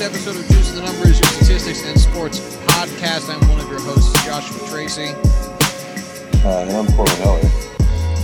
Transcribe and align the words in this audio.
today's 0.00 0.16
episode 0.16 0.40
of 0.40 0.48
Juice 0.48 0.70
of 0.70 0.76
the 0.76 0.82
Numbers, 0.82 1.20
your 1.20 1.28
statistics 1.28 1.84
and 1.84 2.00
sports 2.00 2.40
podcast. 2.64 3.28
I'm 3.28 3.46
one 3.50 3.60
of 3.60 3.68
your 3.68 3.80
hosts, 3.80 4.24
Joshua 4.24 4.66
Tracy. 4.68 5.08
Uh, 6.42 6.62
and 6.62 6.70
I'm 6.70 6.86
Corbin 6.94 7.14
Heller. 7.16 7.40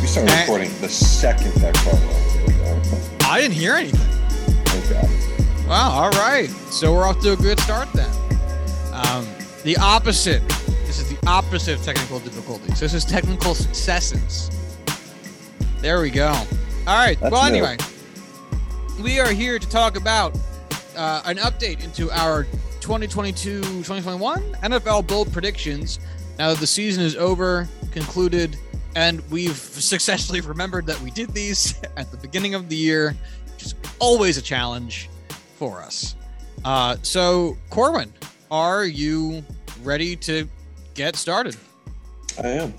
We 0.01 0.07
started 0.07 0.33
And- 0.33 0.41
recording 0.41 0.81
the 0.81 0.89
second 0.89 1.53
that 1.57 1.75
call 1.75 1.93
was. 1.93 3.11
I 3.29 3.41
didn't 3.43 3.57
hear 3.57 3.75
anything. 3.75 4.01
God. 4.91 5.69
Wow, 5.69 5.91
all 5.91 6.11
right. 6.13 6.49
So 6.71 6.95
we're 6.95 7.07
off 7.07 7.21
to 7.21 7.33
a 7.33 7.37
good 7.37 7.61
start 7.61 7.89
then. 7.93 8.11
Um, 8.93 9.27
the 9.63 9.77
opposite. 9.77 10.49
This 10.87 10.99
is 10.99 11.11
the 11.11 11.19
opposite 11.27 11.79
of 11.79 11.85
technical 11.85 12.21
difficulties. 12.21 12.81
This 12.81 12.95
is 12.95 13.05
technical 13.05 13.55
successes. 13.55 14.51
There 15.81 16.01
we 16.01 16.09
go. 16.09 16.29
All 16.29 16.47
right. 16.87 17.21
That's 17.21 17.33
well, 17.33 17.51
new. 17.51 17.65
anyway, 17.65 17.77
we 19.03 19.21
are 19.21 19.31
here 19.31 19.59
to 19.59 19.69
talk 19.69 19.97
about 19.97 20.35
uh, 20.97 21.23
an 21.25 21.37
update 21.39 21.85
into 21.85 22.11
our 22.11 22.45
2022 22.81 23.61
2021 23.61 24.43
NFL 24.63 25.07
bold 25.07 25.33
predictions. 25.33 26.01
Now 26.39 26.51
that 26.51 26.61
the 26.61 26.67
season 26.67 27.03
is 27.03 27.17
over, 27.17 27.69
concluded, 27.93 28.57
and 28.95 29.23
we've 29.31 29.57
successfully 29.57 30.41
remembered 30.41 30.87
that 30.87 31.01
we 31.01 31.11
did 31.11 31.31
these 31.31 31.81
at 31.97 32.11
the 32.11 32.17
beginning 32.17 32.55
of 32.55 32.69
the 32.69 32.77
year, 32.77 33.15
which 33.55 33.65
is 33.65 33.75
always 33.99 34.37
a 34.37 34.43
challenge 34.43 35.09
for 35.57 35.81
us. 35.83 36.17
Uh, 36.65 36.97
so, 37.03 37.57
Corwin, 37.71 38.13
are 38.51 38.85
you 38.85 39.45
ready 39.83 40.17
to 40.17 40.49
get 40.95 41.17
started? 41.17 41.57
I 42.43 42.49
am. 42.49 42.75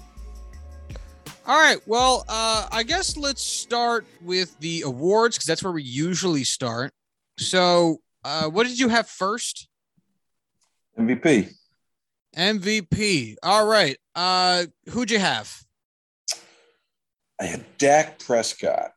All 1.48 1.58
right. 1.58 1.78
Well, 1.86 2.26
uh, 2.28 2.68
I 2.72 2.84
guess 2.84 3.16
let's 3.16 3.42
start 3.42 4.06
with 4.22 4.60
the 4.60 4.82
awards 4.82 5.38
because 5.38 5.48
that's 5.48 5.64
where 5.64 5.72
we 5.72 5.84
usually 5.84 6.44
start. 6.44 6.92
So, 7.40 8.02
uh, 8.24 8.50
what 8.50 8.68
did 8.68 8.80
you 8.80 8.90
have 8.90 9.08
first? 9.08 9.68
MVP. 11.00 11.50
MVP. 12.36 13.36
All 13.44 13.66
right. 13.68 13.98
Uh, 14.16 14.66
who'd 14.90 15.12
you 15.12 15.20
have? 15.20 15.56
I 17.40 17.46
had 17.46 17.66
Dak 17.78 18.20
Prescott. 18.20 18.92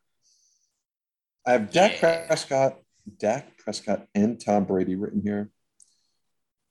I 1.45 1.51
have 1.53 1.71
Dak 1.71 2.01
Yeah. 2.01 2.27
Prescott, 2.27 2.79
Dak 3.19 3.57
Prescott, 3.57 4.07
and 4.15 4.39
Tom 4.43 4.65
Brady 4.65 4.95
written 4.95 5.21
here. 5.21 5.49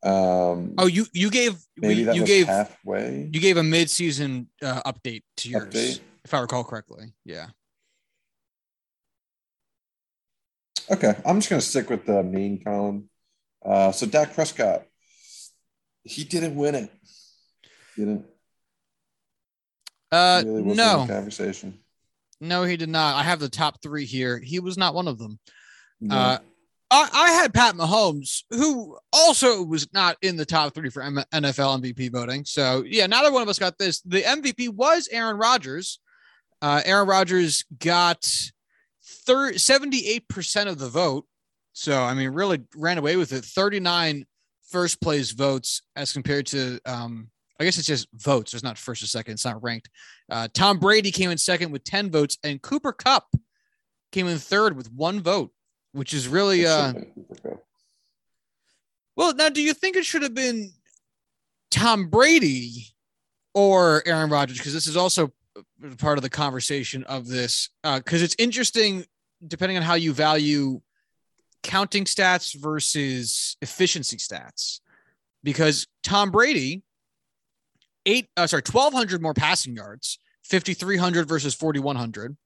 Um, 0.02 0.74
Oh, 0.78 0.86
you 0.86 1.06
you 1.12 1.30
gave 1.30 1.56
maybe 1.76 2.04
that 2.04 2.14
you 2.16 2.24
gave 2.24 2.46
halfway. 2.46 3.28
you 3.32 3.40
gave 3.40 3.56
a 3.56 3.62
mid-season 3.62 4.48
uh, 4.62 4.80
update 4.90 5.22
to 5.38 5.48
yours, 5.50 5.74
Update? 5.74 6.00
if 6.24 6.32
I 6.32 6.40
recall 6.40 6.64
correctly. 6.64 7.12
Yeah. 7.24 7.48
Okay, 10.90 11.14
I'm 11.24 11.38
just 11.38 11.50
gonna 11.50 11.60
stick 11.60 11.88
with 11.88 12.04
the 12.04 12.22
main 12.22 12.62
column. 12.62 13.08
Uh, 13.64 13.92
so 13.92 14.06
Dak 14.06 14.34
Prescott, 14.34 14.84
he 16.02 16.24
didn't 16.24 16.56
win 16.56 16.74
it. 16.74 16.90
Didn't. 17.96 18.26
Uh, 20.10 20.42
really 20.44 20.62
no, 20.74 21.06
conversation. 21.06 21.78
no, 22.40 22.64
he 22.64 22.76
did 22.76 22.88
not. 22.88 23.14
I 23.14 23.22
have 23.22 23.38
the 23.38 23.48
top 23.48 23.80
three 23.82 24.04
here. 24.04 24.38
He 24.38 24.58
was 24.58 24.76
not 24.76 24.94
one 24.94 25.06
of 25.06 25.18
them. 25.18 25.38
No. 26.00 26.16
Uh, 26.16 26.38
I, 26.90 27.08
I 27.12 27.30
had 27.32 27.54
Pat 27.54 27.76
Mahomes, 27.76 28.42
who 28.50 28.98
also 29.12 29.62
was 29.62 29.86
not 29.92 30.16
in 30.22 30.36
the 30.36 30.44
top 30.44 30.74
three 30.74 30.90
for 30.90 31.02
M- 31.02 31.22
NFL 31.32 31.80
MVP 31.80 32.10
voting. 32.10 32.44
So 32.44 32.82
yeah, 32.84 33.06
neither 33.06 33.32
one 33.32 33.42
of 33.42 33.48
us 33.48 33.60
got 33.60 33.78
this. 33.78 34.00
The 34.00 34.22
MVP 34.22 34.70
was 34.70 35.08
Aaron 35.12 35.36
Rodgers. 35.36 36.00
Uh, 36.60 36.82
Aaron 36.84 37.06
Rodgers 37.06 37.64
got 37.78 38.28
thir- 39.30 39.52
78% 39.52 40.66
of 40.66 40.78
the 40.78 40.88
vote. 40.88 41.26
So 41.72 42.00
I 42.02 42.14
mean, 42.14 42.30
really 42.30 42.60
ran 42.74 42.98
away 42.98 43.16
with 43.16 43.32
it. 43.32 43.44
39 43.44 44.26
first 44.68 45.00
place 45.00 45.32
votes 45.32 45.82
as 45.96 46.12
compared 46.12 46.46
to 46.46 46.80
um, 46.84 47.30
I 47.60 47.64
guess 47.64 47.76
it's 47.76 47.86
just 47.86 48.08
votes. 48.14 48.54
It's 48.54 48.62
not 48.62 48.78
first 48.78 49.02
or 49.02 49.06
second. 49.06 49.34
It's 49.34 49.44
not 49.44 49.62
ranked. 49.62 49.90
Uh, 50.30 50.48
Tom 50.52 50.78
Brady 50.78 51.10
came 51.10 51.30
in 51.30 51.36
second 51.36 51.70
with 51.70 51.84
10 51.84 52.10
votes, 52.10 52.38
and 52.42 52.60
Cooper 52.62 52.92
Kupp 52.92 53.26
came 54.12 54.26
in 54.26 54.38
third 54.38 54.76
with 54.76 54.90
one 54.90 55.20
vote, 55.20 55.52
which 55.92 56.14
is 56.14 56.26
really 56.26 56.66
uh, 56.66 56.88
should've 56.88 56.94
been 56.94 57.24
Cooper 57.24 57.48
Kupp. 57.50 57.64
well, 59.14 59.34
now, 59.34 59.50
do 59.50 59.62
you 59.62 59.74
think 59.74 59.96
it 59.96 60.06
should 60.06 60.22
have 60.22 60.34
been 60.34 60.72
Tom 61.70 62.08
Brady 62.08 62.86
or 63.52 64.02
Aaron 64.06 64.30
Rodgers? 64.30 64.56
Because 64.56 64.72
this 64.72 64.86
is 64.86 64.96
also 64.96 65.30
part 65.98 66.16
of 66.18 66.22
the 66.22 66.30
conversation 66.30 67.04
of 67.04 67.28
this. 67.28 67.68
Because 67.82 68.22
it's 68.22 68.36
interesting, 68.38 69.04
depending 69.46 69.76
on 69.76 69.82
how 69.82 69.94
you 69.94 70.12
value 70.12 70.80
counting 71.62 72.04
stats 72.04 72.54
versus 72.54 73.56
efficiency 73.60 74.16
stats. 74.16 74.80
Because 75.42 75.86
Tom 76.02 76.30
Brady, 76.30 76.82
eight, 78.04 78.28
uh, 78.36 78.46
sorry, 78.46 78.62
twelve 78.62 78.92
hundred 78.92 79.22
more 79.22 79.34
passing 79.34 79.74
yards, 79.74 80.18
fifty 80.44 80.74
three 80.74 80.96
hundred 80.96 81.28
versus 81.28 81.54
forty 81.54 81.80
one 81.80 81.96
hundred. 81.96 82.36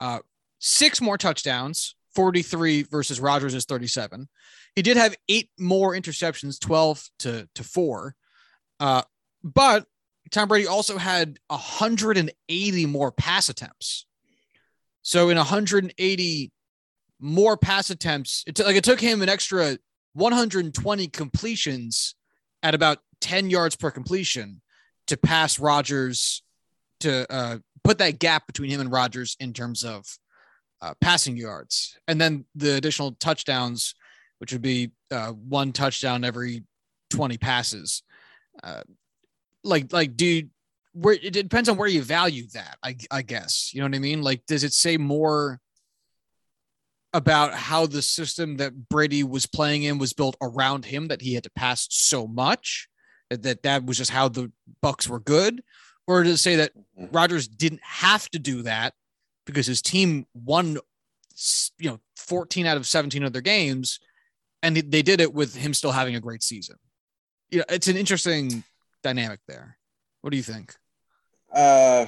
Uh, 0.00 0.18
six 0.58 1.00
more 1.00 1.16
touchdowns, 1.16 1.96
forty 2.14 2.42
three 2.42 2.82
versus 2.82 3.20
Rodgers 3.20 3.54
is 3.54 3.64
thirty 3.64 3.86
seven. 3.86 4.28
He 4.74 4.82
did 4.82 4.96
have 4.96 5.16
eight 5.28 5.50
more 5.58 5.94
interceptions, 5.94 6.58
12 6.58 7.08
to, 7.20 7.48
to 7.54 7.64
four. 7.64 8.16
Uh, 8.80 9.02
but 9.42 9.86
Tom 10.30 10.48
Brady 10.48 10.66
also 10.66 10.98
had 10.98 11.38
180 11.48 12.86
more 12.86 13.12
pass 13.12 13.48
attempts. 13.48 14.06
So 15.04 15.28
in 15.28 15.36
180 15.36 16.52
more 17.20 17.56
pass 17.56 17.90
attempts, 17.90 18.42
it 18.48 18.56
took 18.56 18.66
like 18.66 18.74
it 18.74 18.82
took 18.82 19.00
him 19.00 19.22
an 19.22 19.28
extra 19.28 19.78
120 20.14 21.06
completions 21.08 22.16
at 22.64 22.74
about 22.74 22.98
10 23.20 23.50
yards 23.50 23.76
per 23.76 23.92
completion 23.92 24.60
to 25.06 25.16
pass 25.16 25.60
Rodgers 25.60 26.42
to 27.00 27.30
uh, 27.32 27.58
put 27.84 27.98
that 27.98 28.18
gap 28.18 28.48
between 28.48 28.70
him 28.70 28.80
and 28.80 28.90
Rodgers 28.90 29.36
in 29.38 29.52
terms 29.52 29.84
of 29.84 30.04
uh, 30.82 30.94
passing 31.00 31.36
yards. 31.36 31.96
And 32.08 32.20
then 32.20 32.46
the 32.56 32.74
additional 32.74 33.12
touchdowns 33.12 33.94
which 34.38 34.52
would 34.52 34.62
be 34.62 34.90
uh, 35.10 35.30
one 35.30 35.72
touchdown 35.72 36.22
every 36.22 36.64
20 37.10 37.38
passes. 37.38 38.02
Uh, 38.62 38.82
like, 39.62 39.90
like, 39.92 40.16
do 40.16 40.42
where 40.94 41.14
it 41.14 41.32
depends 41.32 41.68
on 41.68 41.76
where 41.76 41.88
you 41.88 42.02
value 42.02 42.46
that, 42.54 42.78
I, 42.82 42.96
I 43.10 43.22
guess. 43.22 43.72
You 43.74 43.80
know 43.80 43.86
what 43.86 43.96
I 43.96 43.98
mean? 43.98 44.22
Like, 44.22 44.46
does 44.46 44.64
it 44.64 44.72
say 44.72 44.96
more 44.96 45.60
about 47.12 47.54
how 47.54 47.86
the 47.86 48.02
system 48.02 48.56
that 48.56 48.88
Brady 48.88 49.22
was 49.22 49.46
playing 49.46 49.82
in 49.84 49.98
was 49.98 50.12
built 50.12 50.36
around 50.40 50.84
him 50.84 51.08
that 51.08 51.20
he 51.20 51.34
had 51.34 51.44
to 51.44 51.50
pass 51.50 51.86
so 51.90 52.26
much 52.26 52.88
that 53.30 53.62
that, 53.62 53.84
was 53.84 53.98
just 53.98 54.10
how 54.10 54.28
the 54.28 54.50
Bucs 54.82 55.08
were 55.08 55.20
good? 55.20 55.62
Or 56.06 56.22
does 56.22 56.34
it 56.34 56.38
say 56.38 56.56
that 56.56 56.72
Mhm. 56.98 57.14
Rodgers 57.14 57.48
didn't 57.48 57.82
have 57.82 58.28
to 58.30 58.38
do 58.38 58.62
that 58.62 58.94
because 59.46 59.66
his 59.66 59.82
team 59.82 60.26
won, 60.32 60.78
you 61.78 61.90
know, 61.90 62.00
14 62.16 62.66
out 62.66 62.76
of 62.76 62.86
17 62.86 63.24
other 63.24 63.40
games 63.40 63.98
and 64.62 64.76
they 64.76 65.02
did 65.02 65.20
it 65.20 65.32
with 65.32 65.54
him 65.54 65.74
still 65.74 65.92
having 65.92 66.14
a 66.14 66.20
great 66.20 66.42
season. 66.42 66.76
You 67.50 67.58
know, 67.58 67.64
it's 67.68 67.88
an 67.88 67.96
interesting 67.96 68.64
dynamic 69.02 69.40
there. 69.46 69.76
What 70.20 70.30
do 70.30 70.36
you 70.36 70.42
think? 70.42 70.74
Uh, 71.54 72.06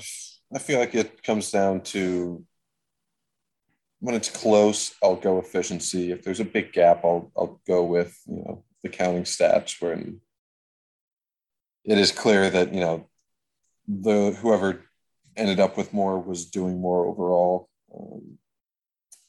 I 0.54 0.58
feel 0.58 0.78
like 0.78 0.94
it 0.94 1.22
comes 1.22 1.50
down 1.50 1.82
to 1.82 2.44
when 4.00 4.14
it's 4.14 4.28
close, 4.28 4.94
I'll 5.02 5.16
go 5.16 5.38
efficiency. 5.38 6.12
If 6.12 6.22
there's 6.22 6.40
a 6.40 6.44
big 6.44 6.72
gap, 6.72 7.04
I'll 7.04 7.30
I'll 7.36 7.60
go 7.66 7.84
with 7.84 8.20
you 8.26 8.36
know 8.36 8.64
the 8.82 8.88
counting 8.88 9.24
stats 9.24 9.80
when 9.80 10.20
it 11.84 11.98
is 11.98 12.12
clear 12.12 12.50
that 12.50 12.74
you 12.74 12.80
know 12.80 13.08
the 13.88 14.36
whoever 14.40 14.84
ended 15.36 15.60
up 15.60 15.76
with 15.76 15.92
more 15.92 16.20
was 16.20 16.46
doing 16.46 16.80
more 16.80 17.06
overall. 17.06 17.68
Um, 17.94 18.38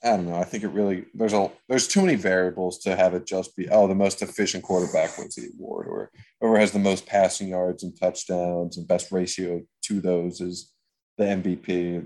I 0.03 0.11
don't 0.11 0.27
know. 0.27 0.35
I 0.35 0.43
think 0.43 0.63
it 0.63 0.69
really 0.69 1.05
there's 1.15 1.33
a 1.33 1.51
there's 1.67 1.87
too 1.87 2.01
many 2.01 2.15
variables 2.15 2.77
to 2.79 2.95
have 2.95 3.15
it 3.15 3.25
just 3.25 3.55
be 3.55 3.67
oh 3.69 3.87
the 3.87 3.95
most 3.95 4.21
efficient 4.21 4.63
quarterback 4.63 5.17
wins 5.17 5.35
the 5.35 5.49
award 5.57 5.87
or 5.87 6.11
whoever 6.39 6.59
has 6.59 6.71
the 6.71 6.79
most 6.79 7.07
passing 7.07 7.47
yards 7.47 7.83
and 7.83 7.99
touchdowns 7.99 8.77
and 8.77 8.87
best 8.87 9.11
ratio 9.11 9.63
to 9.85 9.99
those 9.99 10.39
is 10.39 10.71
the 11.17 11.23
MVP, 11.23 12.05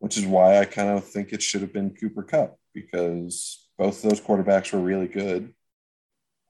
which 0.00 0.16
is 0.16 0.26
why 0.26 0.58
I 0.58 0.64
kind 0.64 0.88
of 0.88 1.04
think 1.04 1.32
it 1.32 1.42
should 1.42 1.60
have 1.60 1.72
been 1.72 1.94
Cooper 1.94 2.22
Kupp 2.22 2.56
because 2.74 3.68
both 3.78 4.02
those 4.02 4.20
quarterbacks 4.20 4.72
were 4.72 4.80
really 4.80 5.08
good. 5.08 5.54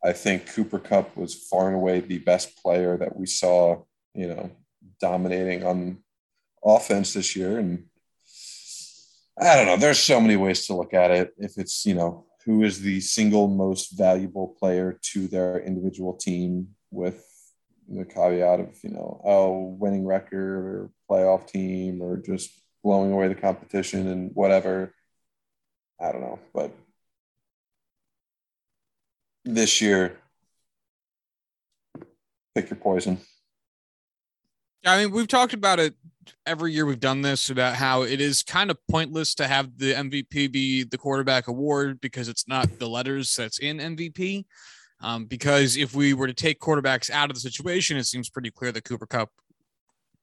I 0.02 0.12
think 0.12 0.46
Cooper 0.46 0.78
Kupp 0.78 1.14
was 1.16 1.34
far 1.34 1.66
and 1.66 1.76
away 1.76 2.00
the 2.00 2.18
best 2.18 2.56
player 2.62 2.96
that 2.96 3.16
we 3.16 3.26
saw, 3.26 3.82
you 4.14 4.28
know, 4.28 4.50
dominating 4.98 5.64
on 5.64 5.98
offense 6.64 7.12
this 7.12 7.36
year. 7.36 7.58
And 7.58 7.84
I 9.40 9.56
don't 9.56 9.66
know, 9.66 9.76
there's 9.76 9.98
so 9.98 10.20
many 10.20 10.36
ways 10.36 10.66
to 10.66 10.74
look 10.74 10.92
at 10.92 11.10
it. 11.10 11.32
If 11.38 11.56
it's, 11.56 11.86
you 11.86 11.94
know, 11.94 12.26
who 12.44 12.62
is 12.62 12.80
the 12.80 13.00
single 13.00 13.48
most 13.48 13.96
valuable 13.96 14.54
player 14.58 14.98
to 15.12 15.28
their 15.28 15.60
individual 15.60 16.14
team 16.14 16.68
with 16.90 17.24
the 17.88 18.04
caveat 18.04 18.60
of, 18.60 18.76
you 18.82 18.90
know, 18.90 19.20
oh, 19.24 19.76
winning 19.78 20.06
record 20.06 20.64
or 20.66 20.90
playoff 21.10 21.46
team 21.50 22.02
or 22.02 22.18
just 22.18 22.50
blowing 22.84 23.12
away 23.12 23.28
the 23.28 23.34
competition 23.34 24.08
and 24.08 24.30
whatever. 24.34 24.94
I 25.98 26.12
don't 26.12 26.22
know, 26.22 26.38
but 26.54 26.72
this 29.44 29.80
year. 29.80 30.18
Pick 32.54 32.68
your 32.68 32.78
poison. 32.78 33.18
I 34.84 35.02
mean, 35.02 35.12
we've 35.12 35.28
talked 35.28 35.52
about 35.52 35.78
it 35.78 35.94
every 36.46 36.72
year 36.72 36.86
we've 36.86 37.00
done 37.00 37.22
this 37.22 37.50
about 37.50 37.74
how 37.74 38.02
it 38.02 38.20
is 38.20 38.42
kind 38.42 38.70
of 38.70 38.78
pointless 38.88 39.34
to 39.34 39.46
have 39.46 39.76
the 39.78 39.92
MVP 39.92 40.52
be 40.52 40.84
the 40.84 40.98
quarterback 40.98 41.48
award 41.48 42.00
because 42.00 42.28
it's 42.28 42.46
not 42.46 42.78
the 42.78 42.88
letters 42.88 43.34
that's 43.34 43.58
in 43.58 43.78
MVP. 43.78 44.44
Um, 45.02 45.24
because 45.24 45.76
if 45.76 45.94
we 45.94 46.12
were 46.12 46.26
to 46.26 46.34
take 46.34 46.60
quarterbacks 46.60 47.10
out 47.10 47.30
of 47.30 47.34
the 47.34 47.40
situation, 47.40 47.96
it 47.96 48.04
seems 48.04 48.28
pretty 48.28 48.50
clear 48.50 48.70
that 48.72 48.84
Cooper 48.84 49.06
Kupp 49.06 49.30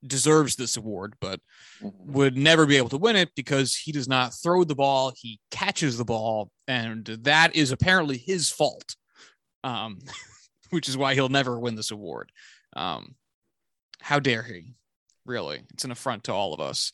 deserves 0.05 0.55
this 0.55 0.77
award, 0.77 1.15
but 1.19 1.39
Mm-hmm. 1.81 2.13
would 2.13 2.35
never 2.35 2.65
be 2.65 2.77
able 2.77 2.89
to 2.89 2.97
win 2.97 3.15
it 3.15 3.29
because 3.35 3.75
he 3.75 3.91
does 3.91 4.07
not 4.07 4.33
throw 4.33 4.63
the 4.63 4.73
ball, 4.73 5.13
he 5.15 5.39
catches 5.51 5.95
the 5.95 6.05
ball, 6.05 6.49
and 6.67 7.05
that 7.05 7.55
is 7.55 7.71
apparently 7.71 8.17
his 8.17 8.49
fault. 8.49 8.95
Um, 9.63 9.99
which 10.71 10.89
is 10.89 10.97
why 10.97 11.13
he'll 11.13 11.29
never 11.29 11.59
win 11.59 11.75
this 11.75 11.91
award. 11.91 12.31
Um, 12.75 13.15
how 14.01 14.19
dare 14.19 14.43
he? 14.43 14.75
Really, 15.25 15.61
it's 15.73 15.83
an 15.83 15.91
affront 15.91 16.25
to 16.25 16.33
all 16.33 16.53
of 16.53 16.59
us. 16.59 16.93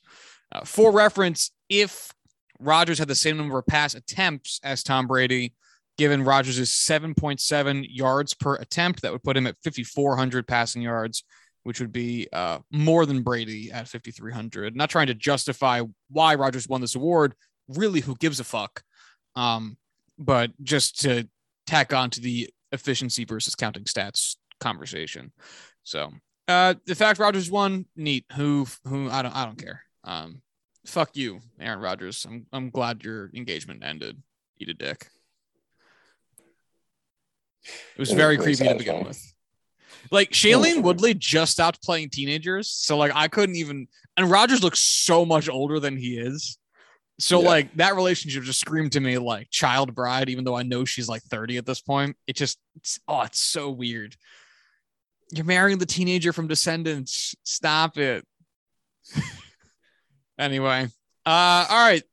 Uh, 0.51 0.61
for 0.65 0.91
reference, 0.91 1.51
if 1.69 2.13
Rodgers 2.59 2.99
had 2.99 3.07
the 3.07 3.15
same 3.15 3.37
number 3.37 3.57
of 3.57 3.67
pass 3.67 3.93
attempts 3.93 4.59
as 4.63 4.83
Tom 4.83 5.07
Brady, 5.07 5.53
given 5.97 6.23
Rodgers' 6.23 6.69
7.7 6.69 7.85
yards 7.89 8.33
per 8.33 8.55
attempt, 8.55 9.01
that 9.01 9.11
would 9.11 9.23
put 9.23 9.37
him 9.37 9.47
at 9.47 9.57
5,400 9.63 10.47
passing 10.47 10.81
yards, 10.81 11.23
which 11.63 11.79
would 11.79 11.91
be 11.91 12.27
uh, 12.33 12.59
more 12.71 13.05
than 13.05 13.21
Brady 13.21 13.71
at 13.71 13.87
5,300. 13.87 14.75
Not 14.75 14.89
trying 14.89 15.07
to 15.07 15.13
justify 15.13 15.81
why 16.09 16.35
Rodgers 16.35 16.67
won 16.67 16.81
this 16.81 16.95
award. 16.95 17.35
Really, 17.67 17.99
who 17.99 18.15
gives 18.15 18.39
a 18.39 18.43
fuck? 18.43 18.83
Um, 19.35 19.77
but 20.17 20.51
just 20.61 21.01
to 21.01 21.27
tack 21.67 21.93
on 21.93 22.09
to 22.11 22.21
the 22.21 22.49
efficiency 22.71 23.25
versus 23.25 23.55
counting 23.55 23.83
stats 23.83 24.35
conversation. 24.59 25.31
So 25.83 26.11
uh, 26.47 26.73
the 26.85 26.95
fact 26.95 27.19
Rodgers 27.19 27.49
won, 27.49 27.85
neat. 27.95 28.25
Who 28.35 28.67
who 28.85 29.09
I 29.09 29.21
don't 29.21 29.35
I 29.35 29.45
don't 29.45 29.57
care. 29.57 29.83
Um, 30.03 30.41
fuck 30.85 31.15
you, 31.15 31.39
Aaron 31.59 31.79
Rodgers. 31.79 32.25
I'm 32.27 32.45
I'm 32.51 32.69
glad 32.69 33.03
your 33.03 33.29
engagement 33.33 33.83
ended. 33.83 34.21
Eat 34.59 34.69
a 34.69 34.73
dick. 34.73 35.07
It 37.95 37.99
was 37.99 38.11
very 38.11 38.37
creepy 38.37 38.67
to 38.67 38.75
begin 38.75 39.03
with. 39.05 39.33
Like 40.11 40.31
Shailene. 40.31 40.83
Woodley 40.83 41.13
just 41.13 41.53
stopped 41.53 41.81
playing 41.81 42.09
teenagers, 42.09 42.69
so 42.69 42.97
like 42.97 43.11
I 43.15 43.27
couldn't 43.27 43.55
even. 43.55 43.87
And 44.17 44.29
Rodgers 44.29 44.61
looks 44.61 44.79
so 44.81 45.25
much 45.25 45.49
older 45.49 45.79
than 45.79 45.97
he 45.97 46.17
is. 46.19 46.57
So 47.19 47.41
Yeah. 47.41 47.47
like 47.47 47.73
that 47.75 47.95
relationship 47.95 48.43
just 48.43 48.59
screamed 48.59 48.91
to 48.93 48.99
me 48.99 49.17
like 49.17 49.49
child 49.49 49.95
bride, 49.95 50.29
even 50.29 50.43
though 50.43 50.55
I 50.55 50.63
know 50.63 50.83
she's 50.83 51.07
like 51.07 51.21
30 51.23 51.57
at 51.57 51.65
this 51.65 51.79
point. 51.81 52.15
It 52.27 52.35
just 52.35 52.59
it's, 52.75 52.99
oh, 53.07 53.21
it's 53.21 53.39
so 53.39 53.69
weird. 53.69 54.15
You're 55.31 55.45
marrying 55.45 55.77
the 55.77 55.85
teenager 55.85 56.33
from 56.33 56.47
Descendants. 56.47 57.35
Stop 57.43 57.97
it. 57.97 58.25
anyway, 60.39 60.87
uh, 61.25 61.65
all 61.69 61.85
right. 61.85 62.03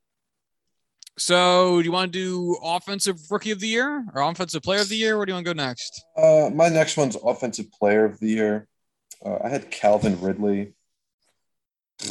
So, 1.19 1.81
do 1.81 1.85
you 1.85 1.93
want 1.93 2.13
to 2.13 2.19
do 2.19 2.57
offensive 2.63 3.19
rookie 3.31 3.51
of 3.51 3.61
the 3.61 3.69
year 3.69 4.07
or 4.15 4.23
offensive 4.23 4.63
player 4.63 4.81
of 4.81 4.89
the 4.89 4.97
year? 4.97 5.19
Where 5.19 5.27
do 5.27 5.31
you 5.31 5.35
want 5.35 5.47
to 5.47 5.55
go 5.55 5.63
next? 5.63 6.03
Uh, 6.17 6.49
my 6.55 6.71
next 6.71 6.97
one's 6.97 7.17
offensive 7.17 7.71
player 7.73 8.07
of 8.07 8.19
the 8.21 8.29
year. 8.29 8.67
Uh, 9.25 9.37
I 9.45 9.51
had 9.51 9.71
Calvin 9.71 10.21
Ridley. 10.21 10.75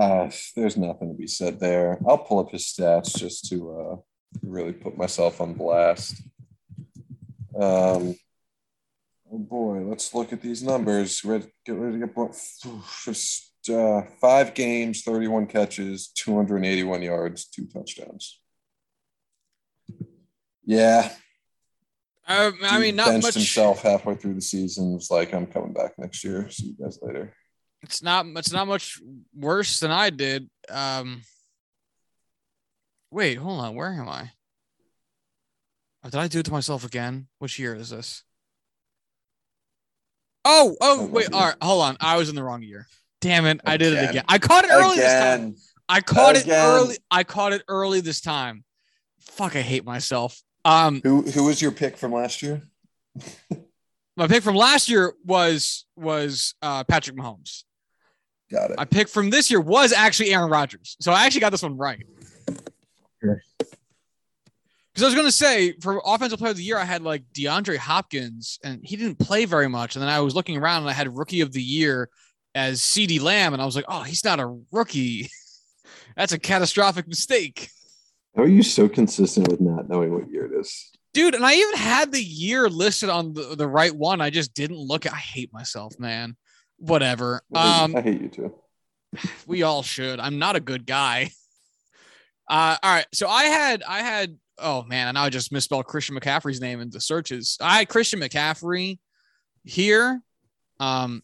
Uh, 0.00 0.30
there's 0.54 0.76
nothing 0.76 1.08
to 1.08 1.14
be 1.14 1.26
said 1.26 1.58
there. 1.58 1.98
I'll 2.08 2.16
pull 2.16 2.38
up 2.38 2.52
his 2.52 2.62
stats 2.62 3.18
just 3.18 3.48
to 3.48 3.70
uh, 3.72 3.96
really 4.40 4.72
put 4.72 4.96
myself 4.96 5.40
on 5.40 5.54
blast. 5.54 6.22
Um, 7.60 8.14
oh 9.32 9.38
boy, 9.38 9.82
let's 9.84 10.14
look 10.14 10.32
at 10.32 10.40
these 10.42 10.62
numbers. 10.62 11.24
Ready, 11.24 11.46
get 11.64 11.76
ready 11.76 11.98
to 12.00 12.06
get 12.06 12.14
uh, 13.68 14.02
five 14.20 14.54
games, 14.54 15.02
31 15.02 15.46
catches, 15.46 16.08
281 16.08 17.02
yards, 17.02 17.44
two 17.46 17.66
touchdowns. 17.66 18.40
Yeah, 20.64 21.10
Uh, 22.26 22.52
I 22.62 22.78
mean, 22.78 22.96
not 22.96 23.08
benched 23.08 23.24
much. 23.24 23.34
himself 23.34 23.82
halfway 23.82 24.14
through 24.14 24.34
the 24.34 24.40
season. 24.40 24.94
Was 24.94 25.10
like, 25.10 25.34
I'm 25.34 25.46
coming 25.46 25.72
back 25.72 25.98
next 25.98 26.22
year. 26.22 26.48
See 26.50 26.74
you 26.78 26.84
guys 26.84 26.98
later. 27.02 27.34
It's 27.82 28.02
not. 28.02 28.26
It's 28.36 28.52
not 28.52 28.68
much 28.68 29.00
worse 29.34 29.80
than 29.80 29.90
I 29.90 30.10
did. 30.10 30.48
Um, 30.68 31.22
wait, 33.10 33.34
hold 33.36 33.60
on. 33.60 33.74
Where 33.74 33.92
am 33.92 34.08
I? 34.08 34.30
Oh, 36.04 36.10
did 36.10 36.20
I 36.20 36.28
do 36.28 36.38
it 36.40 36.44
to 36.44 36.52
myself 36.52 36.84
again? 36.84 37.26
Which 37.38 37.58
year 37.58 37.74
is 37.74 37.90
this? 37.90 38.22
Oh, 40.52 40.76
oh, 40.80 41.00
Oh, 41.00 41.06
wait. 41.06 41.32
All 41.32 41.46
right, 41.46 41.54
hold 41.62 41.82
on. 41.82 41.96
I 42.00 42.16
was 42.16 42.28
in 42.28 42.34
the 42.34 42.42
wrong 42.42 42.62
year. 42.62 42.88
Damn 43.20 43.46
it! 43.46 43.60
I 43.64 43.76
did 43.76 43.92
it 43.92 43.98
Again. 43.98 44.10
again. 44.10 44.24
I 44.28 44.38
caught 44.38 44.64
it 44.64 44.70
early 44.72 44.96
this 44.96 45.12
time. 45.12 45.54
I 45.88 46.00
caught 46.00 46.36
it 46.36 46.48
early. 46.48 46.96
I 47.10 47.22
caught 47.22 47.52
it 47.52 47.62
early 47.68 48.00
this 48.00 48.20
time. 48.20 48.64
Fuck, 49.20 49.56
I 49.56 49.60
hate 49.60 49.84
myself. 49.84 50.40
Um, 50.64 51.00
who 51.02 51.22
who 51.22 51.44
was 51.44 51.60
your 51.60 51.70
pick 51.70 51.96
from 51.96 52.12
last 52.12 52.42
year? 52.42 52.62
my 54.16 54.26
pick 54.26 54.42
from 54.42 54.54
last 54.56 54.88
year 54.88 55.12
was 55.24 55.84
was 55.96 56.54
uh, 56.62 56.82
Patrick 56.84 57.16
Mahomes. 57.16 57.64
Got 58.50 58.72
it. 58.72 58.78
My 58.78 58.84
pick 58.86 59.08
from 59.08 59.30
this 59.30 59.50
year 59.50 59.60
was 59.60 59.92
actually 59.92 60.32
Aaron 60.34 60.50
Rodgers. 60.50 60.96
So 61.00 61.12
I 61.12 61.26
actually 61.26 61.42
got 61.42 61.50
this 61.50 61.62
one 61.62 61.76
right. 61.76 62.04
Sure. 63.22 63.42
Because 65.00 65.14
I 65.14 65.16
was 65.16 65.22
going 65.22 65.28
to 65.28 65.72
say 65.72 65.80
for 65.80 66.02
offensive 66.04 66.38
player 66.38 66.50
of 66.50 66.58
the 66.58 66.62
year, 66.62 66.76
I 66.76 66.84
had 66.84 67.00
like 67.00 67.24
DeAndre 67.32 67.78
Hopkins, 67.78 68.58
and 68.62 68.84
he 68.84 68.96
didn't 68.96 69.18
play 69.18 69.46
very 69.46 69.66
much. 69.66 69.96
And 69.96 70.02
then 70.02 70.10
I 70.10 70.20
was 70.20 70.34
looking 70.34 70.58
around 70.58 70.82
and 70.82 70.90
I 70.90 70.92
had 70.92 71.16
rookie 71.16 71.40
of 71.40 71.54
the 71.54 71.62
year 71.62 72.10
as 72.54 72.82
CeeDee 72.82 73.18
Lamb, 73.18 73.54
and 73.54 73.62
I 73.62 73.64
was 73.64 73.74
like, 73.74 73.86
oh, 73.88 74.02
he's 74.02 74.26
not 74.26 74.40
a 74.40 74.60
rookie. 74.70 75.30
That's 76.18 76.34
a 76.34 76.38
catastrophic 76.38 77.08
mistake. 77.08 77.70
How 78.36 78.42
are 78.42 78.46
you 78.46 78.62
so 78.62 78.90
consistent 78.90 79.48
with 79.48 79.62
not 79.62 79.88
knowing 79.88 80.12
what 80.12 80.30
year 80.30 80.44
it 80.44 80.60
is? 80.60 80.90
Dude, 81.14 81.34
and 81.34 81.46
I 81.46 81.54
even 81.54 81.76
had 81.76 82.12
the 82.12 82.22
year 82.22 82.68
listed 82.68 83.08
on 83.08 83.32
the, 83.32 83.56
the 83.56 83.66
right 83.66 83.96
one. 83.96 84.20
I 84.20 84.28
just 84.28 84.52
didn't 84.52 84.76
look 84.76 85.06
at 85.06 85.14
I 85.14 85.16
hate 85.16 85.50
myself, 85.50 85.98
man. 85.98 86.36
Whatever. 86.76 87.40
Um, 87.54 87.96
I 87.96 88.02
hate 88.02 88.20
you 88.20 88.28
too. 88.28 88.54
we 89.46 89.62
all 89.62 89.82
should. 89.82 90.20
I'm 90.20 90.38
not 90.38 90.56
a 90.56 90.60
good 90.60 90.84
guy. 90.84 91.30
Uh, 92.50 92.76
all 92.82 92.92
right. 92.92 93.06
So 93.14 93.28
I 93.28 93.44
had, 93.44 93.84
I 93.84 94.00
had, 94.02 94.36
oh 94.60 94.84
man, 94.84 95.08
and 95.08 95.18
I 95.18 95.28
just 95.30 95.52
misspelled 95.52 95.86
Christian 95.86 96.16
McCaffrey's 96.16 96.60
name 96.60 96.80
in 96.80 96.90
the 96.90 97.00
searches. 97.00 97.56
I 97.60 97.84
Christian 97.84 98.20
McCaffrey 98.20 98.98
here. 99.64 100.20
Um, 100.78 101.22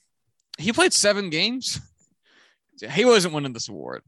he 0.59 0.73
played 0.73 0.93
seven 0.93 1.31
games. 1.31 1.81
He 2.93 3.07
wasn't 3.07 3.33
winning 3.33 3.55
this 3.55 3.69
award. 3.69 4.02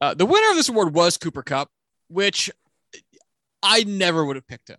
Uh, 0.00 0.14
the 0.14 0.26
winner 0.26 0.50
of 0.50 0.56
this 0.56 0.68
award 0.68 0.94
was 0.94 1.16
Cooper 1.16 1.42
Kupp, 1.42 1.68
which 2.08 2.50
I 3.62 3.84
never 3.84 4.24
would 4.24 4.36
have 4.36 4.46
picked 4.46 4.68
him. 4.68 4.78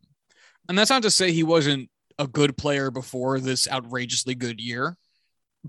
And 0.70 0.78
that's 0.78 0.90
not 0.90 1.04
to 1.04 1.12
say 1.12 1.32
he 1.32 1.44
wasn't 1.44 1.90
a 2.18 2.28
good 2.28 2.58
player 2.58 2.92
before 2.92 3.40
this 3.40 3.70
outrageously 3.70 4.36
good 4.36 4.62
year, 4.62 4.98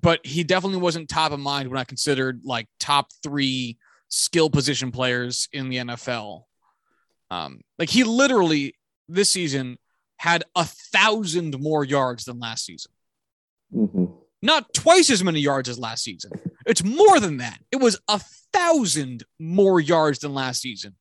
but 0.01 0.25
he 0.25 0.45
definitely 0.45 0.79
wasn't 0.79 1.09
top 1.09 1.33
of 1.33 1.41
mind 1.41 1.69
when 1.69 1.79
I 1.79 1.85
considered 1.85 2.43
like 2.45 2.69
top 2.79 3.09
three 3.23 3.79
skill 4.09 4.51
position 4.51 4.93
players 4.93 5.49
in 5.53 5.69
the 5.69 5.79
NFL. 5.79 6.45
Um, 7.31 7.61
like 7.79 7.91
he 7.91 8.05
literally 8.05 8.75
this 9.09 9.31
season 9.31 9.79
had 10.19 10.45
a 10.55 10.65
thousand 10.65 11.59
more 11.61 11.85
yards 11.85 12.25
than 12.25 12.39
last 12.39 12.65
season. 12.65 12.93
Mhm. 13.75 14.17
Not 14.43 14.73
twice 14.75 15.11
as 15.11 15.25
many 15.25 15.41
yards 15.41 15.69
as 15.69 15.79
last 15.79 16.05
season. 16.05 16.31
It's 16.67 16.85
more 16.85 17.19
than 17.21 17.39
that. 17.39 17.59
It 17.73 17.77
was 17.77 17.99
a 18.09 18.21
thousand 18.53 19.25
more 19.39 19.81
yards 19.81 20.21
than 20.21 20.35
last 20.35 20.61
season. 20.63 20.95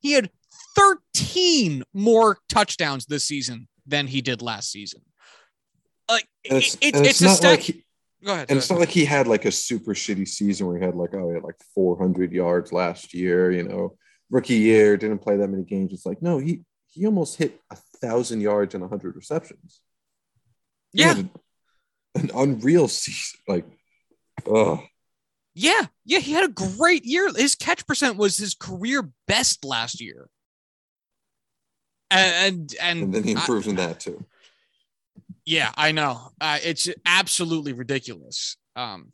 He 0.00 0.12
had 0.12 0.30
13 0.76 1.82
more 1.94 2.38
touchdowns 2.48 3.06
this 3.06 3.24
season 3.24 3.68
than 3.86 4.06
he 4.06 4.20
did 4.20 4.42
last 4.42 4.70
season. 4.70 5.02
Like 6.08 6.28
it's 6.44 6.74
it's, 6.74 6.78
it's, 6.80 6.98
it's, 6.98 7.08
it's 7.08 7.20
a 7.22 7.28
stat. 7.34 7.50
like 7.50 7.60
he, 7.60 7.84
Go 8.24 8.32
ahead. 8.32 8.40
and 8.42 8.48
go 8.50 8.56
it's 8.56 8.66
ahead. 8.70 8.78
not 8.78 8.80
like 8.80 8.90
he 8.94 9.04
had 9.04 9.26
like 9.26 9.44
a 9.44 9.52
super 9.52 9.94
shitty 9.94 10.28
season 10.28 10.66
where 10.66 10.78
he 10.78 10.84
had 10.84 10.94
like 10.94 11.14
oh 11.14 11.28
he 11.28 11.34
had 11.34 11.42
like 11.42 11.56
400 11.74 12.32
yards 12.32 12.72
last 12.72 13.14
year. 13.14 13.50
You 13.50 13.64
know, 13.64 13.96
rookie 14.32 14.54
year 14.56 14.96
didn't 14.96 15.18
play 15.20 15.36
that 15.36 15.46
many 15.48 15.62
games. 15.62 15.92
It's 15.92 16.04
like 16.06 16.20
no, 16.22 16.38
he 16.38 16.62
he 16.88 17.06
almost 17.06 17.36
hit 17.36 17.60
a 17.70 17.76
thousand 18.00 18.40
yards 18.40 18.74
and 18.74 18.82
100 18.82 19.14
receptions. 19.14 19.80
Yeah. 20.92 21.14
had 21.14 21.30
an 22.16 22.30
unreal 22.34 22.88
season. 22.88 23.40
Like, 23.48 23.64
oh, 24.46 24.82
Yeah, 25.54 25.86
yeah, 26.04 26.18
he 26.18 26.32
had 26.32 26.44
a 26.44 26.48
great 26.52 27.04
year. 27.06 27.32
His 27.34 27.54
catch 27.54 27.86
percent 27.86 28.16
was 28.18 28.36
his 28.36 28.54
career 28.54 29.08
best 29.28 29.64
last 29.64 30.00
year. 30.02 30.28
And 32.10 32.74
and, 32.80 33.02
and 33.04 33.14
then 33.14 33.24
he 33.24 33.34
I- 33.36 33.46
in 33.66 33.76
that 33.76 34.00
too. 34.00 34.24
yeah, 35.46 35.72
I 35.76 35.92
know. 35.92 36.28
Uh, 36.40 36.58
it's 36.62 36.88
absolutely 37.06 37.72
ridiculous. 37.72 38.56
Um, 38.76 39.12